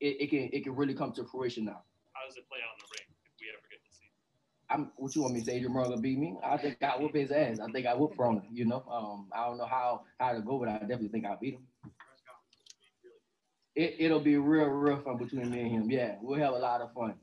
it, 0.00 0.20
it 0.20 0.30
can 0.30 0.50
it 0.52 0.62
can 0.64 0.76
really 0.76 0.94
come 0.94 1.12
to 1.12 1.24
fruition 1.24 1.64
now. 1.64 1.82
How 2.12 2.26
does 2.26 2.36
it 2.36 2.48
play 2.48 2.58
out 2.58 2.76
in 2.76 2.84
the 2.84 2.88
ring 2.92 3.16
if 3.24 3.32
we 3.40 3.46
ever 3.48 3.62
get 3.70 3.84
to 3.84 3.96
see? 3.96 4.10
I'm 4.70 4.92
what 4.96 5.14
you 5.16 5.22
want 5.22 5.34
me 5.34 5.40
to 5.40 5.46
say? 5.46 5.56
Adrian 5.56 5.72
Broner 5.72 6.00
beat 6.00 6.18
me? 6.18 6.36
I 6.44 6.56
think 6.58 6.82
I 6.82 6.96
whoop 6.98 7.14
his 7.14 7.30
ass. 7.30 7.58
I 7.60 7.70
think 7.72 7.86
I 7.86 7.94
whoop 7.94 8.14
Broner. 8.16 8.42
You 8.52 8.66
know, 8.66 8.84
um, 8.90 9.28
I 9.34 9.46
don't 9.46 9.58
know 9.58 9.66
how 9.66 10.02
how 10.20 10.32
to 10.32 10.40
go, 10.40 10.58
but 10.58 10.68
I 10.68 10.78
definitely 10.80 11.08
think 11.08 11.24
I 11.24 11.36
beat 11.40 11.54
him. 11.54 11.66
It, 13.78 13.94
it'll 14.00 14.18
be 14.18 14.36
real, 14.36 14.66
real 14.66 14.96
fun 14.96 15.18
between 15.18 15.50
me 15.50 15.60
and 15.60 15.70
him. 15.70 15.88
Yeah, 15.88 16.16
we'll 16.20 16.40
have 16.40 16.52
a 16.52 16.58
lot 16.58 16.80
of 16.80 16.92
fun. 16.92 17.14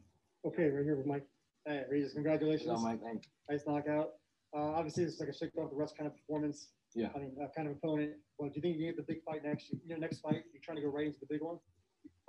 Okay, 0.45 0.69
we're 0.71 0.83
here 0.83 0.95
with 0.95 1.05
Mike. 1.05 1.27
Hey, 1.65 1.83
Regis, 1.91 2.13
congratulations. 2.13 2.69
So, 2.69 2.77
Mike, 2.77 3.01
thank 3.03 3.23
Nice 3.49 3.63
knockout. 3.67 4.11
Uh, 4.55 4.71
obviously, 4.71 5.03
it's 5.03 5.19
like 5.19 5.27
a 5.27 5.33
shake 5.33 5.49
off 5.57 5.69
the 5.69 5.75
rust 5.75 5.97
kind 5.97 6.07
of 6.07 6.15
performance. 6.15 6.69
Yeah. 6.93 7.09
I 7.13 7.19
mean, 7.19 7.35
uh, 7.43 7.47
kind 7.53 7.67
of 7.67 7.75
opponent. 7.75 8.13
Well, 8.37 8.47
do 8.47 8.55
you 8.55 8.61
think 8.61 8.77
you 8.77 8.85
get 8.85 8.95
the 8.95 9.03
big 9.03 9.21
fight 9.25 9.43
next? 9.43 9.69
You 9.69 9.95
know, 9.95 9.97
next 9.97 10.19
fight, 10.19 10.45
you're 10.53 10.61
trying 10.63 10.77
to 10.77 10.81
go 10.81 10.87
right 10.87 11.07
into 11.07 11.19
the 11.19 11.25
big 11.29 11.41
one? 11.41 11.57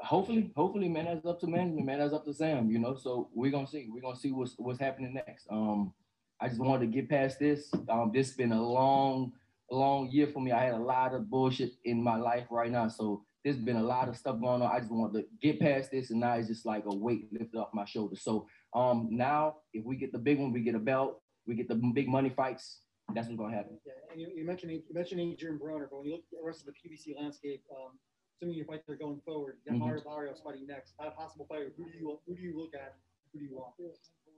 hopefully, 0.00 0.50
hopefully, 0.56 0.88
man, 0.88 1.04
that's 1.04 1.24
up 1.24 1.38
to 1.40 1.46
management, 1.46 1.86
man. 1.86 2.00
That's 2.00 2.12
up 2.12 2.24
to 2.24 2.34
Sam, 2.34 2.68
you 2.68 2.80
know. 2.80 2.96
So 2.96 3.28
we're 3.32 3.52
gonna 3.52 3.68
see. 3.68 3.86
We're 3.88 4.02
gonna 4.02 4.18
see 4.18 4.32
what's 4.32 4.54
what's 4.58 4.80
happening 4.80 5.14
next. 5.14 5.46
Um, 5.50 5.92
I 6.40 6.48
just 6.48 6.60
wanted 6.60 6.80
to 6.80 6.92
get 6.92 7.08
past 7.08 7.38
this. 7.38 7.72
Um, 7.88 8.10
this 8.12 8.26
has 8.26 8.36
been 8.36 8.50
a 8.50 8.60
long, 8.60 9.34
long 9.70 10.10
year 10.10 10.26
for 10.26 10.40
me. 10.40 10.50
I 10.50 10.64
had 10.64 10.74
a 10.74 10.78
lot 10.78 11.14
of 11.14 11.30
bullshit 11.30 11.74
in 11.84 12.02
my 12.02 12.16
life 12.16 12.46
right 12.50 12.72
now. 12.72 12.88
So 12.88 13.22
there's 13.46 13.58
been 13.58 13.76
a 13.76 13.82
lot 13.82 14.08
of 14.08 14.16
stuff 14.16 14.40
going 14.40 14.60
on. 14.60 14.68
I 14.72 14.80
just 14.80 14.90
want 14.90 15.14
to 15.14 15.24
get 15.40 15.60
past 15.60 15.92
this, 15.92 16.10
and 16.10 16.18
now 16.18 16.34
it's 16.34 16.48
just 16.48 16.66
like 16.66 16.82
a 16.84 16.92
weight 16.92 17.32
lifted 17.32 17.56
off 17.56 17.68
my 17.72 17.84
shoulders. 17.84 18.22
So 18.22 18.48
um, 18.74 19.06
now 19.12 19.58
if 19.72 19.84
we 19.84 19.94
get 19.94 20.10
the 20.10 20.18
big 20.18 20.40
one, 20.40 20.52
we 20.52 20.62
get 20.62 20.74
a 20.74 20.80
belt, 20.80 21.20
we 21.46 21.54
get 21.54 21.68
the 21.68 21.76
big 21.76 22.08
money 22.08 22.28
fights. 22.28 22.80
That's 23.14 23.28
what's 23.28 23.38
gonna 23.38 23.54
happen. 23.54 23.78
Yeah, 23.86 23.92
and 24.10 24.20
you, 24.20 24.32
you 24.34 24.44
mentioned 24.44 24.72
you 24.72 24.82
mentioned 24.90 25.20
Adrian 25.20 25.60
Broner, 25.60 25.86
but 25.88 25.98
when 25.98 26.06
you 26.06 26.12
look 26.14 26.24
at 26.32 26.40
the 26.40 26.44
rest 26.44 26.66
of 26.66 26.66
the 26.66 26.72
PBC 26.72 27.16
landscape, 27.16 27.62
um, 27.70 27.92
assuming 28.36 28.56
your 28.56 28.66
fights 28.66 28.88
are 28.88 28.96
going 28.96 29.20
forward, 29.24 29.58
you 29.64 29.70
got 29.70 29.78
Mhm. 29.78 29.86
Mario 29.86 30.02
Barrios 30.02 30.40
fighting 30.44 30.66
next. 30.66 30.94
A 30.98 31.12
possible 31.12 31.46
fighter. 31.48 31.72
Who 31.76 31.84
do 31.84 31.96
you 31.96 32.18
who 32.26 32.34
do 32.34 32.42
you 32.42 32.58
look 32.58 32.74
at? 32.74 32.96
Who 33.32 33.38
do 33.38 33.44
you 33.44 33.54
want? 33.54 33.74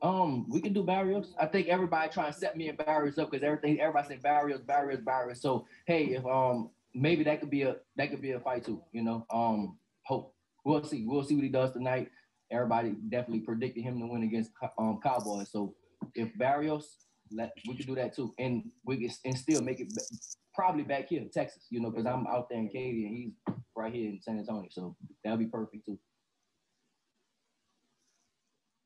Um, 0.02 0.50
we 0.50 0.60
can 0.60 0.74
do 0.74 0.82
Barrios. 0.82 1.34
I 1.40 1.46
think 1.46 1.68
everybody 1.68 2.12
trying 2.12 2.30
to 2.30 2.38
set 2.38 2.58
me 2.58 2.68
and 2.68 2.76
Barrios 2.76 3.16
up 3.18 3.30
because 3.30 3.42
everything 3.42 3.80
everybody 3.80 4.06
say 4.06 4.16
Barrios, 4.22 4.60
Barrios, 4.60 5.00
Barrios. 5.00 5.40
So 5.40 5.66
hey, 5.86 6.08
if 6.08 6.26
um 6.26 6.68
maybe 6.98 7.24
that 7.24 7.40
could 7.40 7.50
be 7.50 7.62
a 7.62 7.76
that 7.96 8.10
could 8.10 8.20
be 8.20 8.32
a 8.32 8.40
fight 8.40 8.64
too. 8.64 8.82
You 8.92 9.02
know, 9.02 9.26
um, 9.32 9.78
hope 10.04 10.34
we'll 10.64 10.82
see. 10.84 11.04
We'll 11.06 11.24
see 11.24 11.34
what 11.34 11.44
he 11.44 11.50
does 11.50 11.72
tonight. 11.72 12.10
Everybody 12.50 12.94
definitely 13.08 13.40
predicted 13.40 13.84
him 13.84 14.00
to 14.00 14.06
win 14.06 14.22
against 14.22 14.50
um 14.78 15.00
Cowboys. 15.02 15.50
So 15.50 15.74
if 16.14 16.36
Barrios, 16.38 16.96
let 17.30 17.52
we 17.66 17.76
could 17.76 17.86
do 17.86 17.94
that 17.94 18.14
too, 18.14 18.34
and 18.38 18.64
we 18.84 18.96
can 18.96 19.10
and 19.24 19.38
still 19.38 19.62
make 19.62 19.80
it 19.80 19.88
probably 20.54 20.82
back 20.82 21.08
here 21.08 21.20
in 21.20 21.30
Texas. 21.30 21.66
You 21.70 21.80
know, 21.80 21.90
because 21.90 22.06
I'm 22.06 22.26
out 22.26 22.48
there 22.48 22.58
in 22.58 22.68
Katy 22.68 23.06
and 23.06 23.16
he's 23.16 23.32
right 23.76 23.92
here 23.92 24.08
in 24.08 24.20
San 24.20 24.38
Antonio. 24.38 24.68
So 24.70 24.96
that'll 25.22 25.38
be 25.38 25.46
perfect 25.46 25.86
too. 25.86 25.98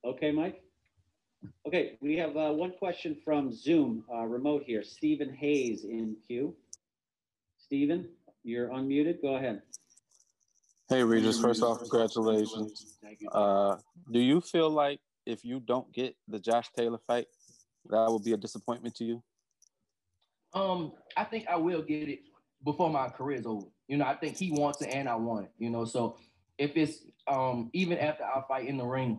Okay, 0.05 0.33
Mike? 0.33 0.61
Okay, 1.66 1.96
we 2.01 2.16
have 2.16 2.37
uh, 2.37 2.51
one 2.51 2.72
question 2.72 3.16
from 3.25 3.53
Zoom, 3.53 4.05
uh, 4.12 4.25
remote 4.25 4.64
here. 4.66 4.83
Stephen 4.83 5.33
Hayes 5.35 5.85
in 5.85 6.16
queue. 6.27 6.55
Stephen, 7.72 8.06
you're 8.44 8.68
unmuted. 8.68 9.22
Go 9.22 9.37
ahead. 9.37 9.62
Hey, 10.90 11.02
Regis. 11.02 11.40
First 11.40 11.62
off, 11.62 11.78
congratulations. 11.78 12.98
Uh, 13.32 13.76
do 14.12 14.20
you 14.20 14.42
feel 14.42 14.68
like 14.68 15.00
if 15.24 15.42
you 15.42 15.58
don't 15.58 15.90
get 15.90 16.14
the 16.28 16.38
Josh 16.38 16.68
Taylor 16.76 16.98
fight, 17.06 17.28
that 17.88 18.11
will 18.11 18.18
be 18.18 18.35
a 18.35 18.37
disappointment 18.37 18.94
to 18.96 19.04
you? 19.04 19.22
Um, 20.52 20.92
I 21.16 21.24
think 21.24 21.46
I 21.48 21.56
will 21.56 21.80
get 21.80 22.11
it 22.11 22.18
before 22.62 22.90
my 22.90 23.08
career 23.08 23.38
is 23.38 23.46
over. 23.46 23.68
You 23.88 23.96
know, 23.96 24.04
I 24.04 24.16
think 24.16 24.37
he 24.37 24.50
wants 24.50 24.82
it 24.82 24.90
and 24.92 25.08
I 25.08 25.14
want 25.14 25.46
it. 25.46 25.52
You 25.56 25.70
know, 25.70 25.87
so 25.87 26.18
if 26.58 26.76
it's 26.76 26.98
um 27.26 27.70
even 27.72 27.96
after 27.96 28.24
our 28.24 28.44
fight 28.48 28.68
in 28.68 28.76
the 28.76 28.85
ring, 28.85 29.18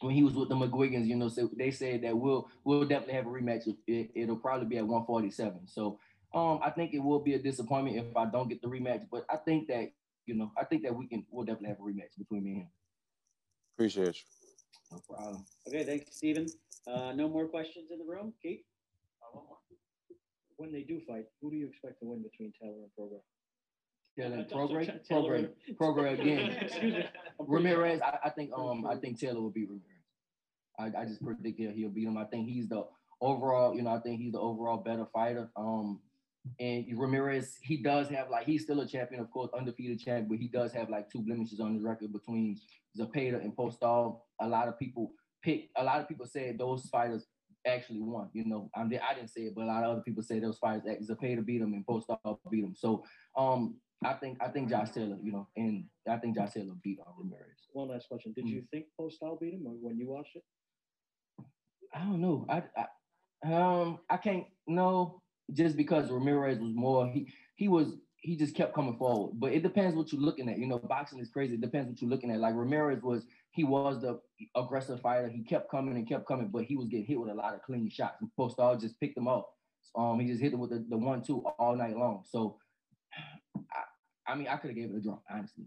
when 0.00 0.14
he 0.14 0.22
was 0.22 0.34
with 0.34 0.50
the 0.50 0.54
McGuigans, 0.54 1.06
you 1.06 1.16
know, 1.16 1.28
so 1.28 1.48
they 1.56 1.70
said 1.70 2.02
that 2.02 2.14
we'll 2.14 2.50
we'll 2.64 2.84
definitely 2.84 3.14
have 3.14 3.26
a 3.26 3.30
rematch. 3.30 3.74
It, 3.86 4.10
it'll 4.14 4.36
probably 4.36 4.66
be 4.66 4.76
at 4.76 4.86
147. 4.86 5.66
So 5.66 5.98
um, 6.34 6.60
I 6.62 6.70
think 6.70 6.94
it 6.94 7.00
will 7.00 7.20
be 7.20 7.34
a 7.34 7.38
disappointment 7.38 7.96
if 7.96 8.16
I 8.16 8.26
don't 8.26 8.48
get 8.48 8.62
the 8.62 8.68
rematch. 8.68 9.06
But 9.10 9.24
I 9.30 9.36
think 9.36 9.68
that 9.68 9.90
you 10.26 10.34
know, 10.34 10.52
I 10.56 10.64
think 10.64 10.82
that 10.84 10.94
we 10.94 11.06
can 11.06 11.24
we'll 11.30 11.44
definitely 11.44 11.68
have 11.70 11.78
a 11.78 11.82
rematch 11.82 12.16
between 12.18 12.44
me 12.44 12.50
and 12.52 12.60
him. 12.62 12.68
Appreciate 13.76 14.16
you. 14.16 14.22
No 14.92 14.98
problem. 15.08 15.44
Okay, 15.68 15.84
thanks, 15.84 16.16
Stephen. 16.16 16.46
Uh, 16.86 17.12
no 17.12 17.28
more 17.28 17.46
questions 17.46 17.90
in 17.90 17.98
the 17.98 18.04
room. 18.04 18.32
Keith? 18.42 18.60
When 20.56 20.72
they 20.72 20.82
do 20.82 21.00
fight, 21.08 21.24
who 21.40 21.50
do 21.50 21.56
you 21.56 21.66
expect 21.68 22.00
to 22.00 22.06
win 22.06 22.22
between 22.22 22.52
Taylor 22.60 22.74
and 22.82 22.90
Prograis? 22.98 23.22
Taylor 24.18 24.36
and 24.36 24.48
Taylor- 24.48 24.66
Prograis, 24.66 25.04
Taylor- 25.08 25.48
Prograis, 25.76 25.76
Prograis 25.80 26.20
again. 26.20 26.50
Excuse 26.60 26.92
me. 26.94 27.04
Ramirez, 27.38 28.00
I, 28.02 28.18
I 28.24 28.30
think 28.30 28.50
um 28.56 28.86
I 28.86 28.96
think 28.96 29.18
Taylor 29.18 29.40
will 29.40 29.50
beat 29.50 29.68
Ramirez. 29.68 29.86
I, 30.78 31.02
I 31.02 31.04
just 31.06 31.22
predict 31.24 31.58
that 31.60 31.74
he'll 31.74 31.88
beat 31.88 32.06
him. 32.06 32.18
I 32.18 32.24
think 32.24 32.46
he's 32.46 32.68
the 32.68 32.84
overall, 33.22 33.74
you 33.74 33.82
know, 33.82 33.90
I 33.94 34.00
think 34.00 34.20
he's 34.20 34.32
the 34.32 34.40
overall 34.40 34.76
better 34.78 35.06
fighter. 35.14 35.48
Um 35.56 36.00
and 36.58 36.86
Ramirez, 36.96 37.58
he 37.62 37.82
does 37.82 38.08
have 38.08 38.30
like 38.30 38.46
he's 38.46 38.62
still 38.62 38.80
a 38.80 38.86
champion, 38.86 39.20
of 39.20 39.30
course, 39.30 39.50
undefeated 39.56 40.00
champ, 40.00 40.28
but 40.28 40.38
he 40.38 40.48
does 40.48 40.72
have 40.72 40.88
like 40.88 41.10
two 41.10 41.22
blemishes 41.22 41.60
on 41.60 41.74
his 41.74 41.82
record 41.82 42.12
between 42.12 42.58
Zepeda 42.98 43.42
and 43.42 43.54
Postol. 43.56 44.20
A 44.40 44.48
lot 44.48 44.68
of 44.68 44.78
people 44.78 45.12
pick 45.42 45.68
a 45.76 45.84
lot 45.84 46.00
of 46.00 46.08
people 46.08 46.26
said 46.26 46.58
those 46.58 46.86
fighters 46.86 47.26
actually 47.66 48.00
won. 48.00 48.30
You 48.32 48.46
know, 48.46 48.70
I, 48.74 48.82
I 48.82 49.14
didn't 49.14 49.28
say 49.28 49.42
it, 49.42 49.54
but 49.54 49.64
a 49.64 49.66
lot 49.66 49.84
of 49.84 49.90
other 49.90 50.02
people 50.02 50.22
say 50.22 50.38
those 50.38 50.58
fighters 50.58 50.82
Zepeda 51.08 51.44
beat 51.44 51.60
him 51.60 51.74
and 51.74 51.86
Postol 51.86 52.38
beat 52.50 52.64
him. 52.64 52.74
So 52.74 53.04
um 53.36 53.76
I 54.04 54.14
think 54.14 54.38
I 54.40 54.48
think 54.48 54.70
Josh 54.70 54.90
Taylor, 54.90 55.18
you 55.22 55.32
know, 55.32 55.46
and 55.56 55.84
I 56.08 56.16
think 56.16 56.36
Josh 56.36 56.52
Taylor 56.52 56.74
beat 56.82 56.98
uh, 57.00 57.10
Ramirez. 57.18 57.68
One 57.72 57.88
last 57.88 58.08
question. 58.08 58.32
Did 58.34 58.48
you 58.48 58.62
think 58.70 58.86
Postol 58.98 59.38
beat 59.38 59.54
him 59.54 59.66
or 59.66 59.72
when 59.72 59.98
you 59.98 60.08
watched 60.08 60.36
it? 60.36 60.42
I 61.94 61.98
don't 62.00 62.20
know. 62.20 62.46
I, 62.48 62.62
I 62.76 62.86
um 63.52 63.98
I 64.08 64.16
can't 64.16 64.44
no 64.66 65.19
just 65.52 65.76
because 65.76 66.10
Ramirez 66.10 66.58
was 66.58 66.72
more 66.74 67.06
he 67.08 67.32
he 67.56 67.68
was 67.68 67.94
he 68.22 68.36
just 68.36 68.54
kept 68.54 68.74
coming 68.74 68.96
forward. 68.96 69.32
But 69.40 69.52
it 69.52 69.62
depends 69.62 69.96
what 69.96 70.12
you're 70.12 70.20
looking 70.20 70.48
at. 70.48 70.58
You 70.58 70.66
know, 70.66 70.78
boxing 70.78 71.20
is 71.20 71.30
crazy. 71.30 71.54
It 71.54 71.60
depends 71.60 71.88
what 71.88 72.00
you're 72.00 72.10
looking 72.10 72.30
at. 72.30 72.40
Like 72.40 72.54
Ramirez 72.54 73.02
was 73.02 73.24
he 73.50 73.64
was 73.64 74.00
the 74.00 74.20
aggressive 74.54 75.00
fighter. 75.00 75.28
He 75.28 75.42
kept 75.42 75.70
coming 75.70 75.96
and 75.96 76.08
kept 76.08 76.26
coming, 76.26 76.48
but 76.48 76.64
he 76.64 76.76
was 76.76 76.88
getting 76.88 77.06
hit 77.06 77.20
with 77.20 77.30
a 77.30 77.34
lot 77.34 77.54
of 77.54 77.62
clean 77.62 77.88
shots. 77.90 78.16
And 78.20 78.30
Postol 78.38 78.80
just 78.80 79.00
picked 79.00 79.16
him 79.16 79.28
up. 79.28 79.50
Um, 79.96 80.20
he 80.20 80.26
just 80.28 80.40
hit 80.40 80.52
him 80.52 80.60
with 80.60 80.70
the, 80.70 80.84
the 80.88 80.96
one 80.96 81.22
two 81.22 81.40
all 81.58 81.74
night 81.74 81.96
long. 81.96 82.24
So 82.28 82.58
I, 83.56 84.32
I 84.32 84.34
mean, 84.36 84.48
I 84.48 84.56
could 84.56 84.70
have 84.70 84.76
gave 84.76 84.90
it 84.90 84.96
a 84.96 85.00
draw, 85.00 85.18
honestly. 85.30 85.64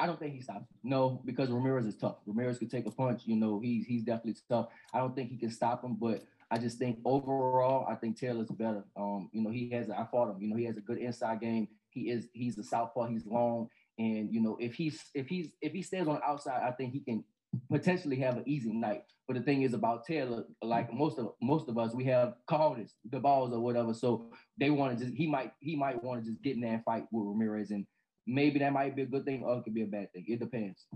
I 0.00 0.06
don't 0.06 0.18
think 0.18 0.34
he 0.34 0.40
stops. 0.40 0.66
No, 0.84 1.20
because 1.24 1.50
Ramirez 1.50 1.86
is 1.86 1.96
tough. 1.96 2.18
Ramirez 2.24 2.58
could 2.58 2.70
take 2.70 2.86
a 2.86 2.90
punch. 2.90 3.22
You 3.24 3.36
know, 3.36 3.58
he's 3.58 3.84
he's 3.84 4.04
definitely 4.04 4.36
tough. 4.48 4.68
I 4.94 4.98
don't 4.98 5.14
think 5.14 5.30
he 5.30 5.36
can 5.36 5.50
stop 5.50 5.82
him, 5.82 5.96
but 6.00 6.22
I 6.50 6.58
just 6.58 6.78
think 6.78 6.98
overall, 7.04 7.86
I 7.88 7.94
think 7.94 8.18
Taylor's 8.18 8.50
better. 8.50 8.84
Um, 8.96 9.28
you 9.32 9.42
know, 9.42 9.50
he 9.50 9.70
has 9.70 9.90
I 9.90 10.06
fought 10.10 10.30
him. 10.30 10.40
You 10.40 10.48
know, 10.48 10.56
he 10.56 10.64
has 10.64 10.76
a 10.76 10.82
good 10.82 10.98
inside 10.98 11.40
game. 11.40 11.68
He 11.90 12.10
is 12.10 12.28
he's 12.32 12.56
a 12.58 12.62
southpaw. 12.62 13.08
He's 13.08 13.26
long, 13.26 13.68
and 13.98 14.32
you 14.32 14.40
know, 14.40 14.56
if 14.60 14.74
he's 14.74 15.02
if 15.14 15.26
he's 15.26 15.52
if 15.60 15.72
he 15.72 15.82
stays 15.82 16.06
on 16.06 16.16
the 16.16 16.24
outside, 16.24 16.62
I 16.62 16.72
think 16.72 16.92
he 16.92 17.00
can 17.00 17.24
potentially 17.70 18.16
have 18.16 18.36
an 18.36 18.44
easy 18.46 18.72
night. 18.72 19.02
But 19.26 19.36
the 19.36 19.42
thing 19.42 19.62
is 19.62 19.74
about 19.74 20.06
Taylor, 20.06 20.44
like 20.62 20.92
most 20.92 21.18
of 21.18 21.32
most 21.42 21.68
of 21.68 21.76
us, 21.76 21.94
we 21.94 22.04
have 22.04 22.34
called 22.46 22.78
it 22.78 22.90
the 23.10 23.20
balls 23.20 23.52
or 23.52 23.60
whatever. 23.60 23.92
So 23.92 24.30
they 24.58 24.70
want 24.70 24.98
to 24.98 25.04
just 25.04 25.16
he 25.16 25.26
might 25.26 25.52
he 25.60 25.76
might 25.76 26.02
want 26.02 26.24
to 26.24 26.30
just 26.30 26.42
get 26.42 26.54
in 26.54 26.62
there 26.62 26.74
and 26.74 26.84
fight 26.84 27.04
with 27.12 27.26
Ramirez, 27.26 27.70
and 27.70 27.86
maybe 28.26 28.58
that 28.60 28.72
might 28.72 28.96
be 28.96 29.02
a 29.02 29.06
good 29.06 29.26
thing 29.26 29.42
or 29.44 29.58
it 29.58 29.64
could 29.64 29.74
be 29.74 29.82
a 29.82 29.86
bad 29.86 30.12
thing. 30.12 30.24
It 30.26 30.40
depends. 30.40 30.86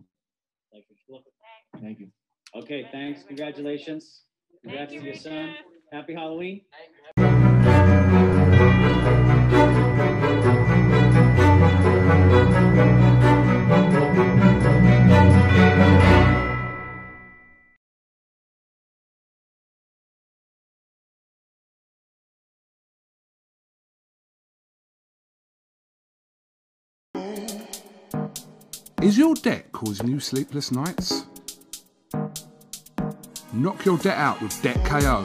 Thank 0.72 0.86
you. 0.88 1.22
Thank 1.80 1.98
you. 1.98 2.08
Okay, 2.54 2.88
thanks. 2.90 3.22
Congratulations. 3.22 4.22
Congrats 4.62 4.92
to 4.92 5.00
your 5.00 5.14
son. 5.14 5.54
Happy 5.92 6.14
Halloween. 6.14 6.60
Is 29.02 29.18
your 29.18 29.34
debt 29.34 29.72
causing 29.72 30.06
you 30.06 30.20
sleepless 30.20 30.70
nights? 30.70 31.24
Knock 33.54 33.84
your 33.84 33.98
debt 33.98 34.16
out 34.16 34.40
with 34.40 34.62
Debt 34.62 34.82
KO. 34.86 35.22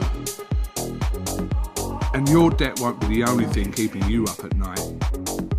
And 2.12 2.28
your 2.28 2.50
debt 2.50 2.78
won't 2.78 3.00
be 3.00 3.06
the 3.06 3.24
only 3.24 3.46
thing 3.46 3.72
keeping 3.72 4.06
you 4.06 4.24
up 4.24 4.44
at 4.44 4.54
night. 4.54 4.80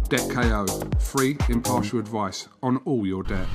Debt 0.08 0.30
KO, 0.30 0.68
free, 1.00 1.36
impartial 1.50 1.98
advice 1.98 2.48
on 2.62 2.78
all 2.86 3.08
your 3.08 3.24
debt. 3.24 3.48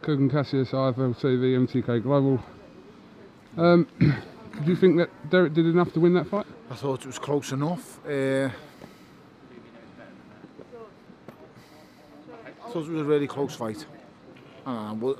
Kugan 0.00 0.30
Cassius, 0.30 0.70
IFL 0.70 1.14
TV, 1.18 1.54
MTK 1.66 2.02
Global. 2.02 2.42
Um, 3.58 3.86
do 4.00 4.70
you 4.70 4.76
think 4.76 4.96
that 4.96 5.10
Dereck 5.28 5.52
did 5.52 5.66
enough 5.66 5.92
to 5.92 6.00
win 6.00 6.14
that 6.14 6.28
fight? 6.28 6.46
I 6.70 6.76
thought 6.76 7.00
it 7.00 7.06
was 7.06 7.18
close 7.18 7.52
enough. 7.52 8.02
Uh, 8.06 8.48
thought 12.72 12.86
it 12.86 12.90
was 12.90 13.02
a 13.02 13.04
really 13.04 13.26
close 13.26 13.54
fight. 13.54 13.84
Well, 14.64 15.16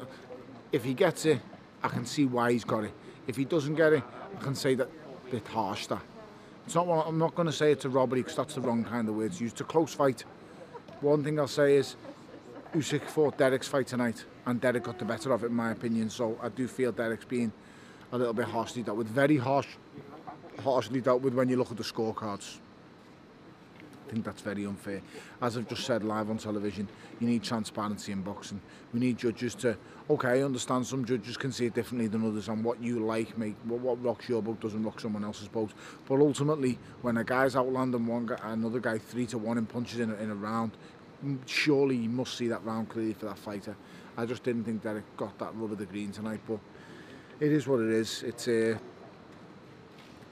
if 0.72 0.84
he 0.84 0.94
gets 0.94 1.26
it, 1.26 1.40
I 1.82 1.88
can 1.88 2.06
see 2.06 2.24
why 2.24 2.52
he's 2.52 2.64
got 2.64 2.84
it. 2.84 2.92
If 3.26 3.36
he 3.36 3.44
doesn't 3.44 3.74
get 3.74 3.92
it, 3.92 4.02
I 4.38 4.42
can 4.42 4.54
say 4.54 4.74
that 4.76 4.88
a 5.26 5.30
bit 5.30 5.46
harsh. 5.48 5.88
It's 6.66 6.74
not. 6.74 6.88
I'm 7.06 7.18
not 7.18 7.34
going 7.34 7.46
to 7.46 7.52
say 7.52 7.72
it's 7.72 7.84
a 7.84 7.88
robbery 7.88 8.20
because 8.20 8.36
that's 8.36 8.54
the 8.54 8.60
wrong 8.60 8.84
kind 8.84 9.08
of 9.08 9.16
words 9.16 9.40
used. 9.40 9.54
It's 9.54 9.60
a 9.62 9.64
close 9.64 9.94
fight. 9.94 10.24
One 11.00 11.24
thing 11.24 11.38
I'll 11.40 11.48
say 11.48 11.76
is 11.76 11.96
Usyk 12.74 13.06
fought 13.06 13.36
Dereck's 13.36 13.66
fight 13.66 13.88
tonight, 13.88 14.24
and 14.46 14.60
Dereck 14.60 14.84
got 14.84 14.98
the 14.98 15.04
better 15.04 15.32
of 15.32 15.42
it, 15.42 15.46
in 15.46 15.54
my 15.54 15.72
opinion. 15.72 16.10
So 16.10 16.38
I 16.40 16.50
do 16.50 16.68
feel 16.68 16.92
Dereck's 16.92 17.24
being 17.24 17.52
a 18.12 18.18
little 18.18 18.34
bit 18.34 18.46
harshly 18.46 18.82
dealt 18.82 18.98
with. 18.98 19.08
Very 19.08 19.38
harsh, 19.38 19.68
harshly 20.62 21.00
dealt 21.00 21.22
with 21.22 21.34
when 21.34 21.48
you 21.48 21.56
look 21.56 21.70
at 21.70 21.76
the 21.76 21.82
scorecards. 21.82 22.58
Think 24.10 24.24
that's 24.24 24.42
very 24.42 24.66
unfair. 24.66 25.02
As 25.40 25.56
I've 25.56 25.68
just 25.68 25.84
said 25.84 26.02
live 26.02 26.30
on 26.30 26.38
television, 26.38 26.88
you 27.20 27.28
need 27.28 27.44
transparency 27.44 28.10
in 28.10 28.22
boxing. 28.22 28.60
We 28.92 28.98
need 28.98 29.18
judges 29.18 29.54
to, 29.56 29.76
okay, 30.10 30.40
I 30.40 30.42
understand 30.42 30.84
some 30.84 31.04
judges 31.04 31.36
can 31.36 31.52
see 31.52 31.66
it 31.66 31.74
differently 31.74 32.08
than 32.08 32.26
others 32.26 32.48
and 32.48 32.64
what 32.64 32.82
you 32.82 32.98
like, 32.98 33.28
what, 33.66 33.78
what 33.78 34.02
rocks 34.02 34.28
your 34.28 34.42
boat 34.42 34.58
doesn't 34.58 34.82
rock 34.82 34.98
someone 34.98 35.22
else's 35.22 35.46
boat. 35.46 35.70
But 36.08 36.18
ultimately, 36.18 36.76
when 37.02 37.18
a 37.18 37.24
guy's 37.24 37.54
outlanding 37.54 38.04
one 38.04 38.26
guy, 38.26 38.38
another 38.42 38.80
guy 38.80 38.98
three 38.98 39.26
to 39.26 39.38
one 39.38 39.58
in 39.58 39.66
punches 39.66 40.00
in 40.00 40.10
a, 40.10 40.14
in 40.16 40.32
a 40.32 40.34
round, 40.34 40.72
surely 41.46 41.94
you 41.94 42.08
must 42.08 42.36
see 42.36 42.48
that 42.48 42.64
round 42.64 42.88
clearly 42.88 43.12
for 43.12 43.26
that 43.26 43.38
fighter. 43.38 43.76
I 44.16 44.26
just 44.26 44.42
didn't 44.42 44.64
think 44.64 44.82
Dereck 44.82 45.04
got 45.16 45.38
that 45.38 45.54
rub 45.54 45.70
of 45.70 45.78
the 45.78 45.86
green 45.86 46.10
tonight, 46.10 46.40
but 46.48 46.58
it 47.38 47.52
is 47.52 47.68
what 47.68 47.78
it 47.78 47.90
is. 47.90 48.24
It's 48.24 48.48
uh, 48.48 48.76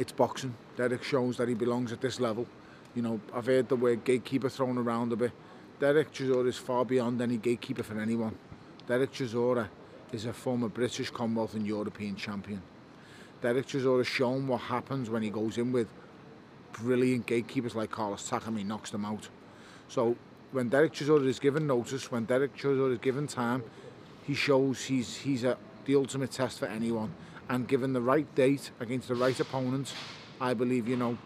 it's 0.00 0.10
boxing. 0.10 0.52
Dereck 0.76 1.04
shows 1.04 1.36
that 1.36 1.46
he 1.46 1.54
belongs 1.54 1.92
at 1.92 2.00
this 2.00 2.18
level. 2.18 2.44
You 2.98 3.02
know, 3.02 3.20
I've 3.32 3.46
heard 3.46 3.68
the 3.68 3.76
word 3.76 4.02
gatekeeper 4.02 4.48
thrown 4.48 4.76
around 4.76 5.12
a 5.12 5.16
bit. 5.16 5.30
Dereck 5.78 6.06
Chisora 6.10 6.48
is 6.48 6.56
far 6.56 6.84
beyond 6.84 7.22
any 7.22 7.36
gatekeeper 7.36 7.84
for 7.84 8.00
anyone. 8.00 8.36
Dereck 8.88 9.10
Chisora 9.10 9.68
is 10.10 10.24
a 10.24 10.32
former 10.32 10.68
British, 10.68 11.08
Commonwealth 11.08 11.54
and 11.54 11.64
European 11.64 12.16
champion. 12.16 12.60
Dereck 13.40 13.66
Chisora 13.66 13.98
has 13.98 14.08
shown 14.08 14.48
what 14.48 14.62
happens 14.62 15.10
when 15.10 15.22
he 15.22 15.30
goes 15.30 15.58
in 15.58 15.70
with 15.70 15.86
brilliant 16.72 17.24
gatekeepers 17.26 17.76
like 17.76 17.92
Carlos 17.92 18.28
Takam, 18.28 18.58
he 18.58 18.64
knocks 18.64 18.90
them 18.90 19.04
out. 19.04 19.28
So 19.86 20.16
when 20.50 20.68
Dereck 20.68 20.90
Chisora 20.90 21.24
is 21.24 21.38
given 21.38 21.68
notice, 21.68 22.10
when 22.10 22.26
Dereck 22.26 22.56
Chisora 22.58 22.94
is 22.94 22.98
given 22.98 23.28
time, 23.28 23.62
he 24.24 24.34
shows 24.34 24.86
he's 24.86 25.18
he's 25.18 25.44
a, 25.44 25.56
the 25.84 25.94
ultimate 25.94 26.32
test 26.32 26.58
for 26.58 26.66
anyone. 26.66 27.14
And 27.48 27.68
given 27.68 27.92
the 27.92 28.02
right 28.02 28.26
date 28.34 28.72
against 28.80 29.06
the 29.06 29.14
right 29.14 29.38
opponent, 29.38 29.94
I 30.40 30.52
believe 30.52 30.88
you 30.88 30.96
know 30.96 31.16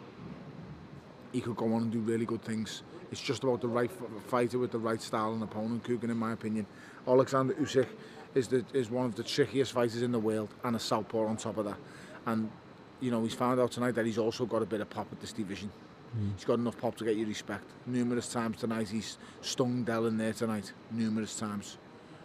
he 1.33 1.41
could 1.41 1.57
go 1.57 1.73
on 1.75 1.83
and 1.83 1.93
do 1.93 2.01
really 2.01 2.27
good 2.27 2.43
things. 2.43 2.83
It's 3.11 3.21
just 3.21 3.45
about 3.45 3.61
the 3.61 3.69
right 3.69 3.91
fighter 4.29 4.59
with 4.59 4.73
the 4.73 4.79
right 4.79 5.01
style 5.01 5.33
and 5.33 5.43
opponent, 5.43 5.85
Kugan, 5.85 6.11
in 6.11 6.17
my 6.17 6.33
opinion. 6.33 6.67
Alexander 7.07 7.55
Usyk 7.55 7.89
is 8.35 8.49
the 8.49 8.65
is 8.73 8.91
one 8.91 9.07
of 9.07 9.15
the 9.15 9.23
trickiest 9.23 9.73
fighters 9.73 10.03
in 10.03 10.13
the 10.13 10.19
world, 10.19 10.49
and 10.65 10.77
a 10.77 10.79
southpaw 10.79 11.27
on 11.27 11.37
top 11.37 11.59
of 11.59 11.67
that. 11.67 11.77
And 12.27 12.51
you 13.01 13.11
know 13.11 13.23
he's 13.23 13.35
found 13.35 13.61
out 13.61 13.73
tonight 13.73 13.95
that 13.97 14.07
he's 14.07 14.19
also 14.19 14.47
got 14.47 14.63
a 14.63 14.67
bit 14.67 14.81
of 14.81 14.89
pop 14.89 15.09
at 15.13 15.21
this 15.21 15.33
division. 15.33 15.71
Mm. 16.17 16.33
He's 16.35 16.45
got 16.45 16.59
enough 16.59 16.79
pop 16.79 16.97
to 16.97 17.05
get 17.05 17.17
you 17.17 17.27
respect. 17.27 17.65
Numerous 17.87 18.29
times 18.29 18.59
tonight 18.59 18.89
he's 18.89 19.19
stung 19.41 19.85
Del 19.85 20.07
in 20.07 20.17
there 20.17 20.33
tonight. 20.33 20.73
Numerous 20.91 21.37
times. 21.37 21.79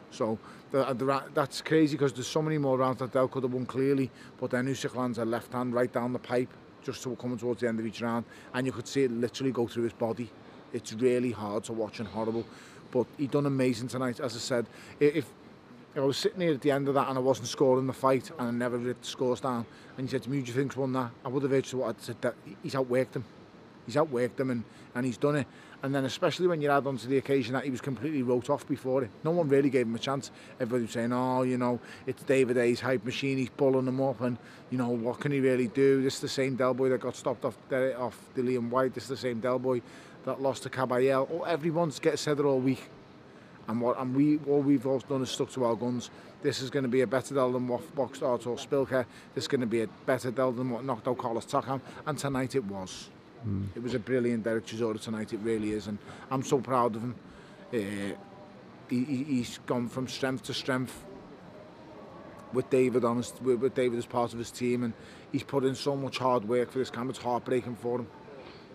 So 0.09 0.39
the, 0.71 0.93
the, 0.93 1.23
that's 1.33 1.61
crazy 1.61 1.95
because 1.95 2.13
there's 2.13 2.27
so 2.27 2.41
many 2.41 2.57
more 2.57 2.77
rounds 2.77 2.99
that 2.99 3.11
Del 3.11 3.27
could 3.27 3.43
have 3.43 3.53
won 3.53 3.65
clearly, 3.65 4.09
but 4.39 4.51
then 4.51 4.67
Usyk 4.67 4.95
lands 4.95 5.17
a 5.17 5.25
left 5.25 5.51
hand 5.53 5.73
right 5.73 5.91
down 5.91 6.13
the 6.13 6.19
pipe, 6.19 6.53
just 6.87 7.03
to 7.03 7.15
coming 7.17 7.37
towards 7.37 7.61
the 7.61 7.67
end 7.67 7.79
of 7.79 7.85
each 7.85 8.01
round, 8.01 8.25
and 8.53 8.65
you 8.65 8.71
could 8.71 8.87
see 8.87 9.03
it 9.03 9.11
literally 9.11 9.51
go 9.51 9.67
through 9.67 9.83
his 9.83 9.93
body. 9.93 10.29
It's 10.73 10.93
really 10.93 11.31
hard 11.31 11.65
to 11.65 11.73
watch 11.73 11.99
and 11.99 12.07
horrible, 12.07 12.45
but 12.91 13.05
he 13.17 13.27
done 13.27 13.45
amazing 13.45 13.89
tonight. 13.89 14.19
As 14.19 14.35
I 14.35 14.39
said, 14.39 14.65
if 14.99 15.29
if 15.95 16.03
I 16.03 16.05
was 16.05 16.17
sitting 16.17 16.41
here 16.41 16.53
at 16.53 16.61
the 16.61 16.71
end 16.71 16.87
of 16.87 16.93
that 16.93 17.09
and 17.09 17.17
I 17.17 17.21
wasn't 17.21 17.47
scoring 17.47 17.87
the 17.87 17.93
fight 17.93 18.29
and 18.37 18.47
I 18.47 18.51
never 18.51 18.77
read 18.77 19.01
the 19.01 19.05
scores 19.05 19.41
down, 19.41 19.65
and 19.97 20.05
you 20.05 20.11
said 20.11 20.23
to 20.23 20.29
me, 20.29 20.41
do 20.41 20.47
you 20.47 20.53
think's 20.53 20.77
won 20.77 20.93
that? 20.93 21.11
I 21.25 21.27
would 21.27 21.43
have 21.43 21.51
urged 21.51 21.73
what 21.73 21.89
I'd 21.89 22.01
said 22.01 22.21
that 22.21 22.35
he's 22.61 22.75
outworked 22.75 23.15
him. 23.15 23.25
He's 23.85 23.95
outworked 23.95 24.39
him 24.39 24.51
and, 24.51 24.63
and 24.93 25.05
he's 25.05 25.17
done 25.17 25.37
it. 25.37 25.47
And 25.83 25.93
then 25.93 26.05
especially 26.05 26.47
when 26.47 26.59
you 26.59 26.71
add 26.71 26.87
on 26.87 26.97
to 26.97 27.07
the 27.07 27.17
occasion 27.17 27.53
that 27.53 27.63
he 27.63 27.69
was 27.69 27.81
completely 27.81 28.23
wrote 28.23 28.49
off 28.49 28.67
before 28.67 29.03
it, 29.03 29.11
no 29.23 29.29
one 29.31 29.47
really 29.47 29.69
gave 29.69 29.85
him 29.85 29.93
a 29.93 29.99
chance. 29.99 30.31
Everybody 30.59 30.83
was 30.83 30.91
saying, 30.91 31.13
oh, 31.13 31.43
you 31.43 31.57
know, 31.57 31.79
it's 32.07 32.23
David 32.23 32.57
A's 32.57 32.79
hype 32.79 33.05
machine, 33.05 33.37
he's 33.37 33.49
pulling 33.49 33.87
him 33.87 34.01
up 34.01 34.21
and, 34.21 34.37
you 34.71 34.77
know, 34.79 34.89
what 34.89 35.19
can 35.19 35.31
he 35.31 35.39
really 35.39 35.67
do? 35.67 36.01
This 36.01 36.15
is 36.15 36.21
the 36.21 36.27
same 36.27 36.55
Del 36.55 36.73
boy 36.73 36.89
that 36.89 37.01
got 37.01 37.15
stopped 37.15 37.45
off, 37.45 37.57
the, 37.69 37.95
off 37.97 38.19
Dillian 38.35 38.69
White, 38.69 38.95
this 38.95 39.03
is 39.03 39.09
the 39.09 39.17
same 39.17 39.39
Del 39.39 39.59
boy 39.59 39.81
that 40.25 40.41
lost 40.41 40.63
to 40.63 40.69
Caballel. 40.69 41.27
Oh, 41.31 41.43
everyone's 41.43 41.99
get 41.99 42.17
said 42.17 42.39
it 42.39 42.45
all 42.45 42.59
week. 42.59 42.89
And 43.67 43.81
what 43.81 43.99
and 43.99 44.15
we 44.15 44.39
all 44.47 44.61
we've 44.61 44.87
all 44.87 44.99
done 44.99 45.23
is 45.23 45.29
stuck 45.29 45.51
to 45.51 45.65
our 45.65 45.75
guns. 45.75 46.09
This 46.41 46.61
is 46.61 46.69
going 46.69 46.83
to 46.83 46.89
be 46.89 47.01
a 47.01 47.07
better 47.07 47.35
Del 47.35 47.51
than 47.51 47.67
what 47.67 47.95
boxed 47.95 48.23
out 48.23 48.47
or 48.47 48.55
Spilker. 48.55 49.05
This 49.35 49.43
is 49.43 49.47
going 49.47 49.61
to 49.61 49.67
be 49.67 49.81
a 49.81 49.87
better 50.05 50.31
Del 50.31 50.53
than 50.53 50.69
what 50.69 50.85
knocked 50.85 51.07
out 51.07 51.17
Carlos 51.17 51.45
Takam. 51.45 51.81
And 52.05 52.17
tonight 52.17 52.55
it 52.55 52.63
was. 52.63 53.09
It 53.75 53.83
was 53.83 53.93
a 53.93 53.99
brilliant 53.99 54.43
Dereck 54.43 54.63
Chisora 54.65 54.99
tonight, 54.99 55.33
it 55.33 55.39
really 55.43 55.71
is, 55.71 55.87
and 55.87 55.97
I'm 56.31 56.43
so 56.43 56.59
proud 56.59 56.95
of 56.95 57.01
him. 57.03 57.15
Uh, 57.73 57.77
he, 58.89 59.03
he- 59.03 59.23
he's 59.23 59.59
gone 59.65 59.87
from 59.89 60.07
strength 60.07 60.43
to 60.43 60.53
strength 60.53 61.03
with 62.53 62.69
David 62.69 63.03
on 63.03 63.17
his, 63.17 63.33
with, 63.41 63.73
David 63.75 63.99
as 63.99 64.05
part 64.05 64.31
of 64.33 64.39
his 64.39 64.51
team, 64.51 64.83
and 64.83 64.93
he's 65.31 65.43
put 65.43 65.63
in 65.63 65.75
so 65.75 65.95
much 65.95 66.17
hard 66.17 66.47
work 66.47 66.71
for 66.71 66.79
this 66.79 66.89
camp. 66.89 67.09
It's 67.09 67.19
heartbreaking 67.19 67.75
for 67.75 67.99
him. 67.99 68.07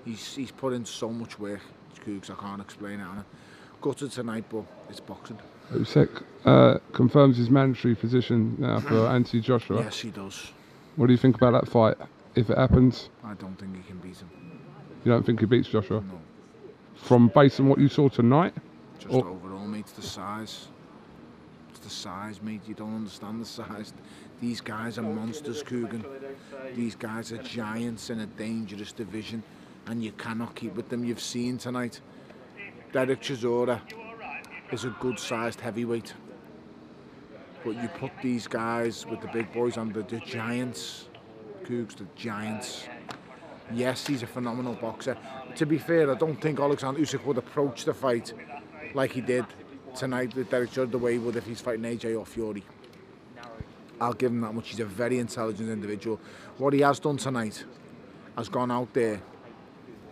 He's 0.05 0.35
he's 0.35 0.51
put 0.51 0.73
in 0.73 0.85
so 0.85 1.09
much 1.11 1.39
work. 1.39 1.61
It's 1.91 1.99
Cougs, 2.01 2.31
I 2.31 2.35
can't 2.41 2.61
explain 2.61 3.01
it. 3.01 3.07
And 3.07 3.25
gutted 3.81 4.11
tonight, 4.11 4.45
but 4.51 4.64
it's 4.91 5.01
boxing. 5.01 5.39
Usyk 5.73 6.23
uh, 6.45 6.79
confirms 6.93 7.37
his 7.39 7.49
mandatory 7.51 7.95
position 7.95 8.57
now 8.59 8.81
for 8.81 9.07
Anthony 9.16 9.41
Joshua. 9.41 9.81
Yes, 9.81 10.01
he 10.01 10.11
does. 10.11 10.53
What 10.97 11.07
do 11.07 11.12
you 11.12 11.18
think 11.18 11.37
about 11.37 11.53
that 11.53 11.70
fight? 11.70 11.97
If 12.35 12.51
it 12.51 12.59
happens, 12.59 13.09
I 13.25 13.35
don't 13.35 13.59
think 13.59 13.77
he 13.77 13.83
can 13.83 13.99
beat 13.99 14.16
him. 14.18 14.29
You 15.05 15.11
don't 15.11 15.24
think 15.26 15.40
he 15.40 15.46
beats 15.46 15.68
Joshua? 15.68 16.03
From 16.94 17.28
based 17.28 17.59
on 17.61 17.68
what 17.68 17.78
you 17.78 17.88
saw 17.88 18.09
tonight? 18.09 18.55
Just 18.98 19.12
Or- 19.12 19.26
overall, 19.26 19.66
mate, 19.66 19.80
it's 19.80 19.92
the 19.92 20.03
size. 20.03 20.68
It's 21.70 21.80
the 21.80 21.90
size, 21.90 22.40
mate. 22.40 22.61
You 22.66 22.74
don't 22.74 22.94
understand 22.94 23.40
the 23.40 23.46
size. 23.46 23.92
These 24.40 24.61
guys 24.61 24.98
are 24.98 25.03
monsters, 25.03 25.62
Kugan. 25.62 26.05
These 26.74 26.94
guys 26.94 27.32
are 27.32 27.42
giants 27.42 28.11
in 28.11 28.20
a 28.20 28.26
dangerous 28.26 28.92
division, 28.92 29.42
and 29.86 30.05
you 30.05 30.12
cannot 30.12 30.55
keep 30.55 30.74
with 30.76 30.88
them. 30.88 31.05
You've 31.05 31.20
seen 31.20 31.59
tonight. 31.59 32.00
Dereck 32.92 33.20
Chisora 33.20 33.80
is 34.70 34.84
a 34.84 34.90
good-sized 35.00 35.61
heavyweight, 35.61 36.14
but 37.64 37.70
you 37.70 37.88
put 37.98 38.12
these 38.22 38.46
guys 38.46 39.07
with 39.07 39.20
the 39.20 39.28
big 39.28 39.53
boys 39.53 39.76
on 39.76 39.92
the, 39.92 40.03
giants, 40.20 41.09
Cougs, 41.64 41.96
the 41.96 42.07
giants. 42.16 42.84
Yes, 43.75 44.07
he's 44.07 44.23
a 44.23 44.27
phenomenal 44.27 44.75
boxer. 44.75 45.16
To 45.57 45.66
be 45.66 45.79
fair, 45.79 46.11
I 46.11 46.14
don't 46.14 46.41
think 46.41 46.61
Alexander 46.61 47.01
Usyk 47.01 47.25
would 47.25 47.39
approach 47.39 47.85
the 47.85 47.95
fight 47.95 48.33
like 48.95 49.12
he 49.12 49.20
did 49.20 49.47
tonight 49.95 50.35
with 50.35 50.51
Dereck 50.51 50.68
Chisora 50.68 50.91
the 50.91 50.99
way 50.99 51.12
he 51.12 51.18
would 51.18 51.37
if 51.37 51.47
he's 51.47 51.61
fighting 51.61 51.85
AJ 51.85 52.18
or 52.18 52.27
Fury. 52.27 52.62
I'll 54.01 54.14
give 54.14 54.33
him 54.33 54.41
that 54.41 54.53
much. 54.53 54.70
He's 54.70 54.81
a 54.81 54.85
very 54.85 55.18
intelligent 55.18 55.70
individual. 55.70 56.20
What 56.59 56.73
he 56.73 56.81
has 56.81 56.99
done 56.99 57.16
tonight 57.16 57.64
has 58.37 58.49
gone 58.49 58.70
out 58.70 58.93
there, 58.93 59.20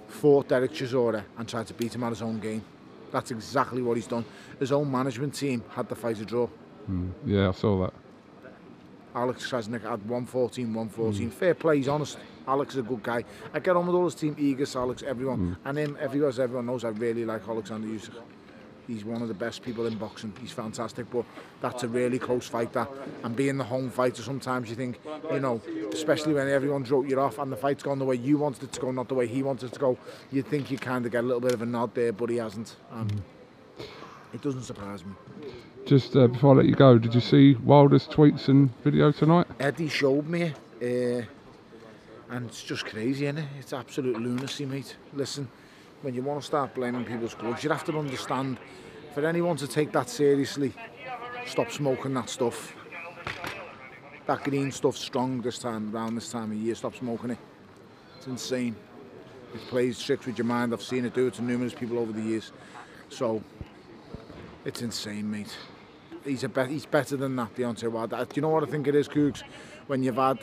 fought 0.08 0.48
Dereck 0.48 0.70
Chisora 0.70 1.24
and 1.38 1.48
tried 1.48 1.66
to 1.66 1.74
beat 1.74 1.94
him 1.94 2.04
at 2.04 2.10
his 2.10 2.22
own 2.22 2.38
game. 2.38 2.62
That's 3.10 3.30
exactly 3.30 3.82
what 3.82 3.96
he's 3.96 4.06
done. 4.06 4.24
His 4.58 4.72
own 4.72 4.90
management 4.90 5.34
team 5.34 5.64
had 5.70 5.88
the 5.88 5.96
fight 5.96 6.20
a 6.20 6.24
draw. 6.24 6.48
Mm, 6.88 7.10
yeah, 7.26 7.48
I 7.48 7.52
saw 7.52 7.80
that. 7.82 7.94
Alex 9.14 9.50
Krassyuk 9.50 9.82
had 9.82 10.08
114, 10.08 10.72
114. 10.72 11.30
Fair 11.30 11.54
play, 11.54 11.78
he's 11.78 11.88
honest. 11.88 12.16
Alex 12.50 12.74
is 12.74 12.80
a 12.80 12.82
good 12.82 13.02
guy. 13.02 13.24
I 13.54 13.60
get 13.60 13.76
on 13.76 13.86
with 13.86 13.94
all 13.94 14.04
his 14.04 14.14
team, 14.16 14.34
Egis, 14.34 14.74
Alex, 14.74 15.02
everyone. 15.06 15.56
And 15.64 15.78
him, 15.78 15.96
everyone, 16.00 16.30
as 16.30 16.40
everyone 16.40 16.66
knows, 16.66 16.84
I 16.84 16.88
really 16.88 17.24
like 17.24 17.48
Alexander 17.48 17.86
Usyk. 17.86 18.14
He's 18.88 19.04
one 19.04 19.22
of 19.22 19.28
the 19.28 19.34
best 19.34 19.62
people 19.62 19.86
in 19.86 19.96
boxing. 19.96 20.32
He's 20.40 20.50
fantastic, 20.50 21.08
but 21.12 21.24
that's 21.60 21.84
a 21.84 21.88
really 21.88 22.18
close 22.18 22.48
fight. 22.48 22.72
That 22.72 22.88
and 23.22 23.36
being 23.36 23.56
the 23.56 23.62
home 23.64 23.88
fighter, 23.88 24.20
sometimes 24.22 24.68
you 24.68 24.74
think, 24.74 24.98
you 25.32 25.38
know, 25.38 25.60
especially 25.92 26.34
when 26.34 26.48
everyone's 26.48 26.90
wrote 26.90 27.08
you 27.08 27.20
off 27.20 27.38
and 27.38 27.52
the 27.52 27.56
fight's 27.56 27.84
gone 27.84 28.00
the 28.00 28.04
way 28.04 28.16
you 28.16 28.36
wanted 28.38 28.64
it 28.64 28.72
to 28.72 28.80
go, 28.80 28.90
not 28.90 29.06
the 29.06 29.14
way 29.14 29.28
he 29.28 29.44
wanted 29.44 29.66
it 29.66 29.74
to 29.74 29.78
go. 29.78 29.96
You'd 30.32 30.48
think 30.48 30.72
you 30.72 30.78
kind 30.78 31.06
of 31.06 31.12
get 31.12 31.22
a 31.22 31.26
little 31.26 31.40
bit 31.40 31.54
of 31.54 31.62
a 31.62 31.66
nod 31.66 31.94
there, 31.94 32.12
but 32.12 32.30
he 32.30 32.38
hasn't. 32.38 32.74
Um, 32.90 33.08
It 34.32 34.42
doesn't 34.42 34.62
surprise 34.62 35.04
me. 35.04 35.12
Just 35.86 36.14
uh, 36.16 36.26
before 36.28 36.54
I 36.54 36.58
let 36.58 36.66
you 36.66 36.74
go, 36.74 36.98
did 36.98 37.14
you 37.14 37.20
see 37.20 37.54
Wilder's 37.64 38.06
tweets 38.06 38.48
and 38.48 38.70
video 38.84 39.12
tonight? 39.12 39.46
Eddie 39.58 39.88
showed 39.88 40.26
me, 40.28 40.52
uh, 40.82 41.22
and 42.30 42.46
it's 42.46 42.62
just 42.62 42.86
crazy, 42.86 43.26
is 43.26 43.36
it? 43.36 43.44
It's 43.58 43.72
absolute 43.72 44.16
lunacy, 44.16 44.64
mate. 44.64 44.96
Listen, 45.12 45.48
when 46.02 46.14
you 46.14 46.22
want 46.22 46.40
to 46.40 46.46
start 46.46 46.74
blaming 46.74 47.04
people's 47.04 47.34
gloves, 47.34 47.64
you 47.64 47.70
have 47.70 47.84
to 47.84 47.98
understand. 47.98 48.58
For 49.14 49.26
anyone 49.26 49.56
to 49.56 49.66
take 49.66 49.90
that 49.92 50.08
seriously, 50.08 50.72
stop 51.44 51.72
smoking 51.72 52.14
that 52.14 52.28
stuff. 52.30 52.76
That 54.26 54.44
green 54.44 54.70
stuff's 54.70 55.00
strong 55.00 55.40
this 55.40 55.58
time, 55.58 55.94
around 55.94 56.14
this 56.14 56.30
time 56.30 56.52
of 56.52 56.56
year. 56.56 56.76
Stop 56.76 56.94
smoking 56.94 57.30
it. 57.30 57.38
It's 58.18 58.28
insane. 58.28 58.76
It 59.52 59.60
plays 59.62 60.00
tricks 60.00 60.26
with 60.26 60.38
your 60.38 60.44
mind. 60.44 60.72
I've 60.72 60.82
seen 60.82 61.04
it 61.04 61.14
do 61.14 61.26
it 61.26 61.34
to 61.34 61.42
numerous 61.42 61.74
people 61.74 61.98
over 61.98 62.12
the 62.12 62.22
years. 62.22 62.52
So, 63.08 63.42
it's 64.64 64.82
insane, 64.82 65.28
mate. 65.28 65.56
He's 66.24 66.44
a 66.44 66.48
be- 66.48 66.66
he's 66.66 66.86
better 66.86 67.16
than 67.16 67.34
that, 67.36 67.56
Deontay 67.56 67.90
Wilder. 67.90 68.24
Do 68.24 68.36
you 68.36 68.42
know 68.42 68.50
what 68.50 68.62
I 68.62 68.66
think 68.66 68.86
it 68.86 68.94
is, 68.94 69.08
Cougs? 69.08 69.42
When 69.88 70.04
you've 70.04 70.16
had, 70.16 70.38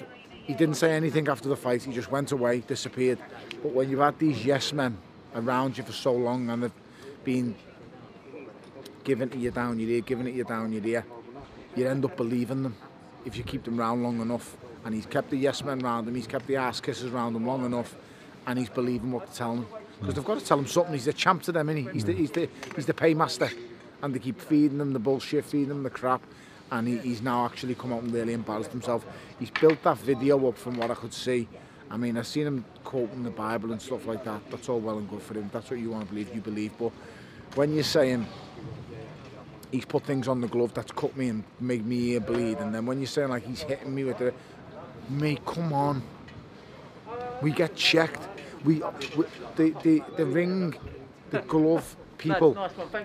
he 0.47 0.53
didn't 0.53 0.75
say 0.75 0.93
anything 0.93 1.27
after 1.27 1.49
the 1.49 1.57
fight. 1.57 1.83
He 1.83 1.91
just 1.91 2.09
went 2.09 2.31
away, 2.31 2.61
disappeared. 2.61 3.19
But 3.61 3.73
when 3.73 3.89
you've 3.89 3.99
had 3.99 4.17
these 4.17 4.45
yes 4.45 4.71
men 4.71 4.97
around 5.35 5.77
you 5.77 5.83
for 5.83 5.91
so 5.91 6.13
long 6.13 6.49
and 6.49 6.63
they've 6.63 6.71
been 7.25 7.53
giving 9.03 9.29
it 9.29 9.35
you 9.35 9.51
down 9.51 9.77
your 9.77 9.89
ear, 9.89 10.01
giving 10.01 10.25
it 10.25 10.31
to 10.31 10.37
you 10.37 10.43
down 10.45 10.71
your 10.71 10.85
ear, 10.85 11.05
you 11.75 11.85
end 11.85 12.05
up 12.05 12.15
believing 12.15 12.63
them 12.63 12.77
if 13.25 13.35
you 13.35 13.43
keep 13.43 13.65
them 13.65 13.77
round 13.77 14.01
long 14.03 14.21
enough. 14.21 14.55
And 14.85 14.95
he's 14.95 15.05
kept 15.05 15.31
the 15.31 15.35
yes 15.35 15.65
men 15.65 15.79
round 15.79 16.07
him. 16.07 16.15
He's 16.15 16.27
kept 16.27 16.47
the 16.47 16.55
ass 16.55 16.79
kisses 16.79 17.11
round 17.11 17.35
him 17.35 17.45
long 17.45 17.65
enough, 17.65 17.93
and 18.45 18.57
he's 18.57 18.69
believing 18.69 19.11
what 19.11 19.25
they're 19.25 19.35
telling 19.35 19.57
him. 19.57 19.67
Because 19.99 20.15
they've 20.15 20.23
got 20.23 20.39
to 20.39 20.45
tell 20.45 20.59
him 20.59 20.67
something. 20.67 20.93
He's 20.93 21.05
the 21.05 21.13
champ 21.13 21.43
to 21.43 21.51
them, 21.51 21.67
isn't 21.67 21.87
he? 21.87 21.91
He's 21.91 22.05
the 22.05 22.13
he's 22.13 22.31
the 22.31 22.47
he's 22.73 22.85
the 22.85 22.93
paymaster, 22.93 23.51
and 24.01 24.15
they 24.15 24.19
keep 24.19 24.39
feeding 24.39 24.79
him 24.79 24.93
the 24.93 24.99
bullshit, 24.99 25.43
feeding 25.43 25.71
him 25.71 25.83
the 25.83 25.89
crap. 25.89 26.21
And 26.72 26.88
he, 26.88 26.97
he's 26.97 27.22
now 27.22 27.45
actually 27.45 27.76
come 27.76 27.93
out 27.93 28.03
and 28.03 28.13
really 28.13 28.34
embarrassed 28.34 28.72
himself. 28.72 29.05
He's 29.39 29.49
built 29.49 29.82
that 29.84 29.97
video 29.99 30.47
up 30.47 30.57
from 30.57 30.78
what 30.78 30.91
I 30.91 30.95
could 30.95 31.13
see. 31.13 31.47
I 31.89 31.95
mean, 31.95 32.18
I've 32.18 32.28
seen 32.28 32.47
him 32.47 32.65
quoting 32.84 33.24
the 33.24 33.30
Bible 33.30 33.72
and 33.72 33.82
stuff 33.82 34.05
like 34.05 34.24
that. 34.26 34.41
That's 34.51 34.68
all 34.68 34.80
well 34.80 34.97
and 34.97 35.09
good 35.09 35.22
for 35.22 35.36
him. 35.36 35.49
That's 35.53 35.70
what 35.70 35.80
you 35.80 35.91
want 35.91 36.07
to 36.07 36.13
believe, 36.13 36.36
you 36.36 36.41
believe. 36.41 36.72
But 36.78 36.91
when 37.55 37.74
you're 37.74 37.84
saying 37.84 38.28
he's 39.72 39.86
put 39.86 40.03
things 40.03 40.28
on 40.28 40.41
the 40.41 40.47
glove 40.47 40.74
that's 40.74 40.91
cut 40.91 41.15
me 41.15 41.30
and 41.30 41.43
made 41.59 41.86
me 41.86 42.11
ear 42.11 42.20
bleed, 42.20 42.57
and 42.57 42.76
then 42.76 42.86
when 42.86 42.99
you're 42.99 43.07
saying 43.07 43.30
like 43.30 43.45
he's 43.45 43.61
hitting 43.61 43.95
me 43.95 44.03
with 44.03 44.18
the, 44.18 44.34
mate, 45.09 45.45
come 45.45 45.72
on. 45.72 46.01
We 47.41 47.51
get 47.51 47.76
checked. 47.76 48.28
We, 48.65 48.82
we 49.15 49.26
the, 49.55 49.70
the 49.84 50.03
the 50.18 50.26
ring, 50.26 50.76
the 51.30 51.39
glove 51.41 51.95
people, 52.18 52.57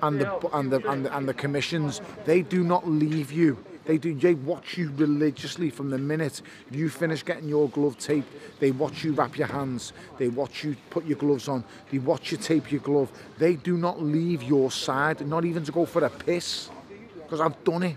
and 0.03 0.21
the 0.21 0.57
and 0.57 0.73
the 0.73 0.91
and 0.91 1.05
the, 1.05 1.17
and 1.17 1.29
the 1.29 1.35
commissions. 1.35 2.01
They 2.25 2.43
do 2.43 2.65
not 2.65 2.89
leave 2.89 3.33
you. 3.33 3.59
They 3.85 3.99
do. 3.99 4.15
They 4.15 4.35
watch 4.35 4.79
you 4.79 4.93
religiously 4.97 5.71
from 5.71 5.91
the 5.91 5.99
minute 5.99 6.43
you 6.71 6.89
finish 6.89 7.25
getting 7.25 7.49
your 7.49 7.69
glove 7.69 7.99
taped. 7.99 8.29
They 8.61 8.71
watch 8.71 9.03
you 9.03 9.13
wrap 9.13 9.37
your 9.37 9.49
hands. 9.49 9.93
They 10.19 10.29
watch 10.29 10.63
you 10.63 10.77
put 10.91 11.05
your 11.05 11.19
gloves 11.19 11.49
on. 11.49 11.65
They 11.91 11.99
watch 11.99 12.31
you 12.31 12.39
tape 12.39 12.71
your 12.71 12.81
glove. 12.81 13.11
They 13.39 13.57
do 13.57 13.77
not 13.77 14.01
leave 14.01 14.43
your 14.43 14.71
side, 14.71 15.27
not 15.27 15.45
even 15.45 15.65
to 15.65 15.73
go 15.73 15.85
for 15.85 16.05
a 16.05 16.11
piss. 16.11 16.71
Because 17.17 17.41
I've 17.41 17.63
done 17.65 17.83
it. 17.83 17.97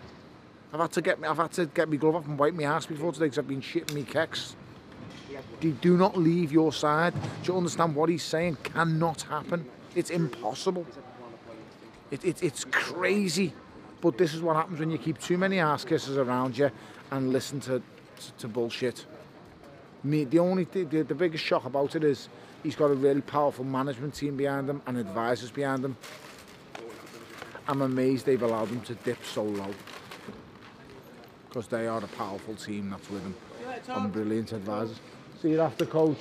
I've 0.74 0.80
had 0.80 0.92
to 0.94 1.02
get 1.02 1.20
me. 1.20 1.28
I've 1.28 1.38
had 1.38 1.52
to 1.54 1.68
get 1.68 1.88
my 1.90 1.98
glove 1.98 2.16
off 2.16 2.26
and 2.26 2.38
wipe 2.38 2.54
my 2.54 2.64
ass 2.64 2.86
before 2.86 3.12
today 3.12 3.26
because 3.26 3.38
I've 3.40 3.48
been 3.48 3.62
shitting 3.62 3.94
me 3.94 4.04
kecks. 4.04 4.56
They 5.62 5.72
do 5.72 5.98
not 5.98 6.18
leave 6.18 6.52
your 6.52 6.74
side. 6.74 7.14
Do 7.44 7.52
you 7.52 7.58
understand 7.58 7.96
what 7.96 8.10
he's 8.10 8.24
saying? 8.24 8.58
Cannot 8.64 9.22
happen. 9.24 9.66
It's 9.96 10.10
impossible. 10.10 10.86
It, 12.12 12.24
it, 12.24 12.44
it's 12.44 12.66
crazy. 12.66 13.54
But 14.02 14.18
this 14.18 14.34
is 14.34 14.42
what 14.42 14.56
happens 14.56 14.80
when 14.80 14.92
you 14.92 14.98
keep 14.98 15.20
too 15.20 15.38
many 15.38 15.60
ass 15.60 15.84
kisses 15.86 16.18
around 16.18 16.58
you 16.58 16.70
and 17.12 17.32
listen 17.32 17.60
to, 17.62 17.80
to, 17.80 18.32
to 18.40 18.48
bullshit. 18.48 19.06
Me, 20.04 20.26
the 20.26 20.38
only 20.38 20.66
th- 20.66 20.90
the, 20.90 21.02
the 21.02 21.16
biggest 21.16 21.44
shock 21.44 21.66
about 21.66 21.96
it 21.96 22.04
is 22.04 22.30
he's 22.62 22.76
got 22.76 22.92
a 22.92 22.94
really 22.94 23.22
powerful 23.22 23.66
management 23.66 24.14
team 24.14 24.38
behind 24.38 24.70
him 24.70 24.82
and 24.86 24.98
advisors 24.98 25.50
behind 25.50 25.84
him. 25.84 25.98
I'm 27.68 27.82
amazed 27.82 28.26
they've 28.26 28.42
allowed 28.44 28.68
him 28.68 28.82
to 28.82 28.94
dip 28.96 29.24
so 29.26 29.44
low. 29.44 29.74
Because 31.48 31.68
they 31.68 31.88
are 31.88 32.04
a 32.04 32.08
powerful 32.08 32.54
team 32.56 32.92
that's 32.92 33.10
with 33.10 33.24
him. 33.24 33.34
And 33.90 34.14
brilliant 34.14 34.52
advisors. 34.52 35.00
See 35.42 35.52
you 35.52 35.62
after, 35.62 35.86
coach. 35.86 36.20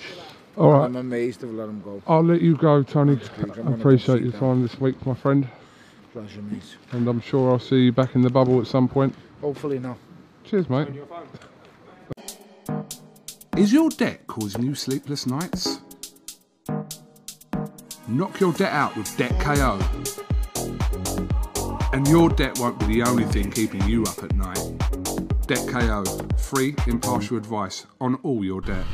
All 0.57 0.70
right. 0.70 0.84
I'm 0.84 0.96
amazed 0.96 1.40
to 1.40 1.46
let 1.46 1.68
him 1.68 1.82
go. 1.82 2.02
I'll 2.07 2.24
let 2.24 2.40
you 2.40 2.57
go, 2.57 2.82
Tony. 2.82 3.18
I'm 3.38 3.68
I 3.68 3.72
appreciate 3.72 4.22
your 4.22 4.32
sit 4.32 4.40
time 4.40 4.62
this 4.62 4.78
week, 4.80 5.05
my 5.05 5.14
friend. 5.14 5.48
Pleasure, 6.12 6.42
mate. 6.42 6.62
And 6.92 7.09
I'm 7.09 7.20
sure 7.20 7.50
I'll 7.50 7.59
see 7.59 7.86
you 7.86 7.92
back 7.92 8.14
in 8.14 8.22
the 8.22 8.30
bubble 8.30 8.61
at 8.61 8.68
some 8.68 8.88
point. 8.88 9.14
Hopefully 9.40 9.80
not. 9.80 9.98
Cheers, 10.44 10.70
mate. 10.70 10.88
Is 13.57 13.72
your 13.72 13.88
debt 13.90 14.26
causing 14.26 14.62
you 14.62 14.74
sleepless 14.74 15.26
nights? 15.26 15.80
Knock 18.07 18.38
your 18.38 18.52
debt 18.52 18.72
out 18.72 18.96
with 18.96 19.16
Debt 19.16 19.38
KO. 19.40 19.80
And 21.92 22.07
your 22.09 22.28
debt 22.28 22.59
won't 22.59 22.78
be 22.80 22.86
the 22.86 23.02
only 23.02 23.24
thing 23.24 23.50
keeping 23.50 23.82
you 23.88 24.02
up 24.05 24.22
at 24.22 24.34
night. 24.34 24.61
Debt 25.46 25.66
KO, 25.68 26.05
free, 26.36 26.74
impartial 26.86 27.36
advice 27.36 27.86
on 28.00 28.16
all 28.16 28.44
your 28.44 28.61
debt. 28.61 28.84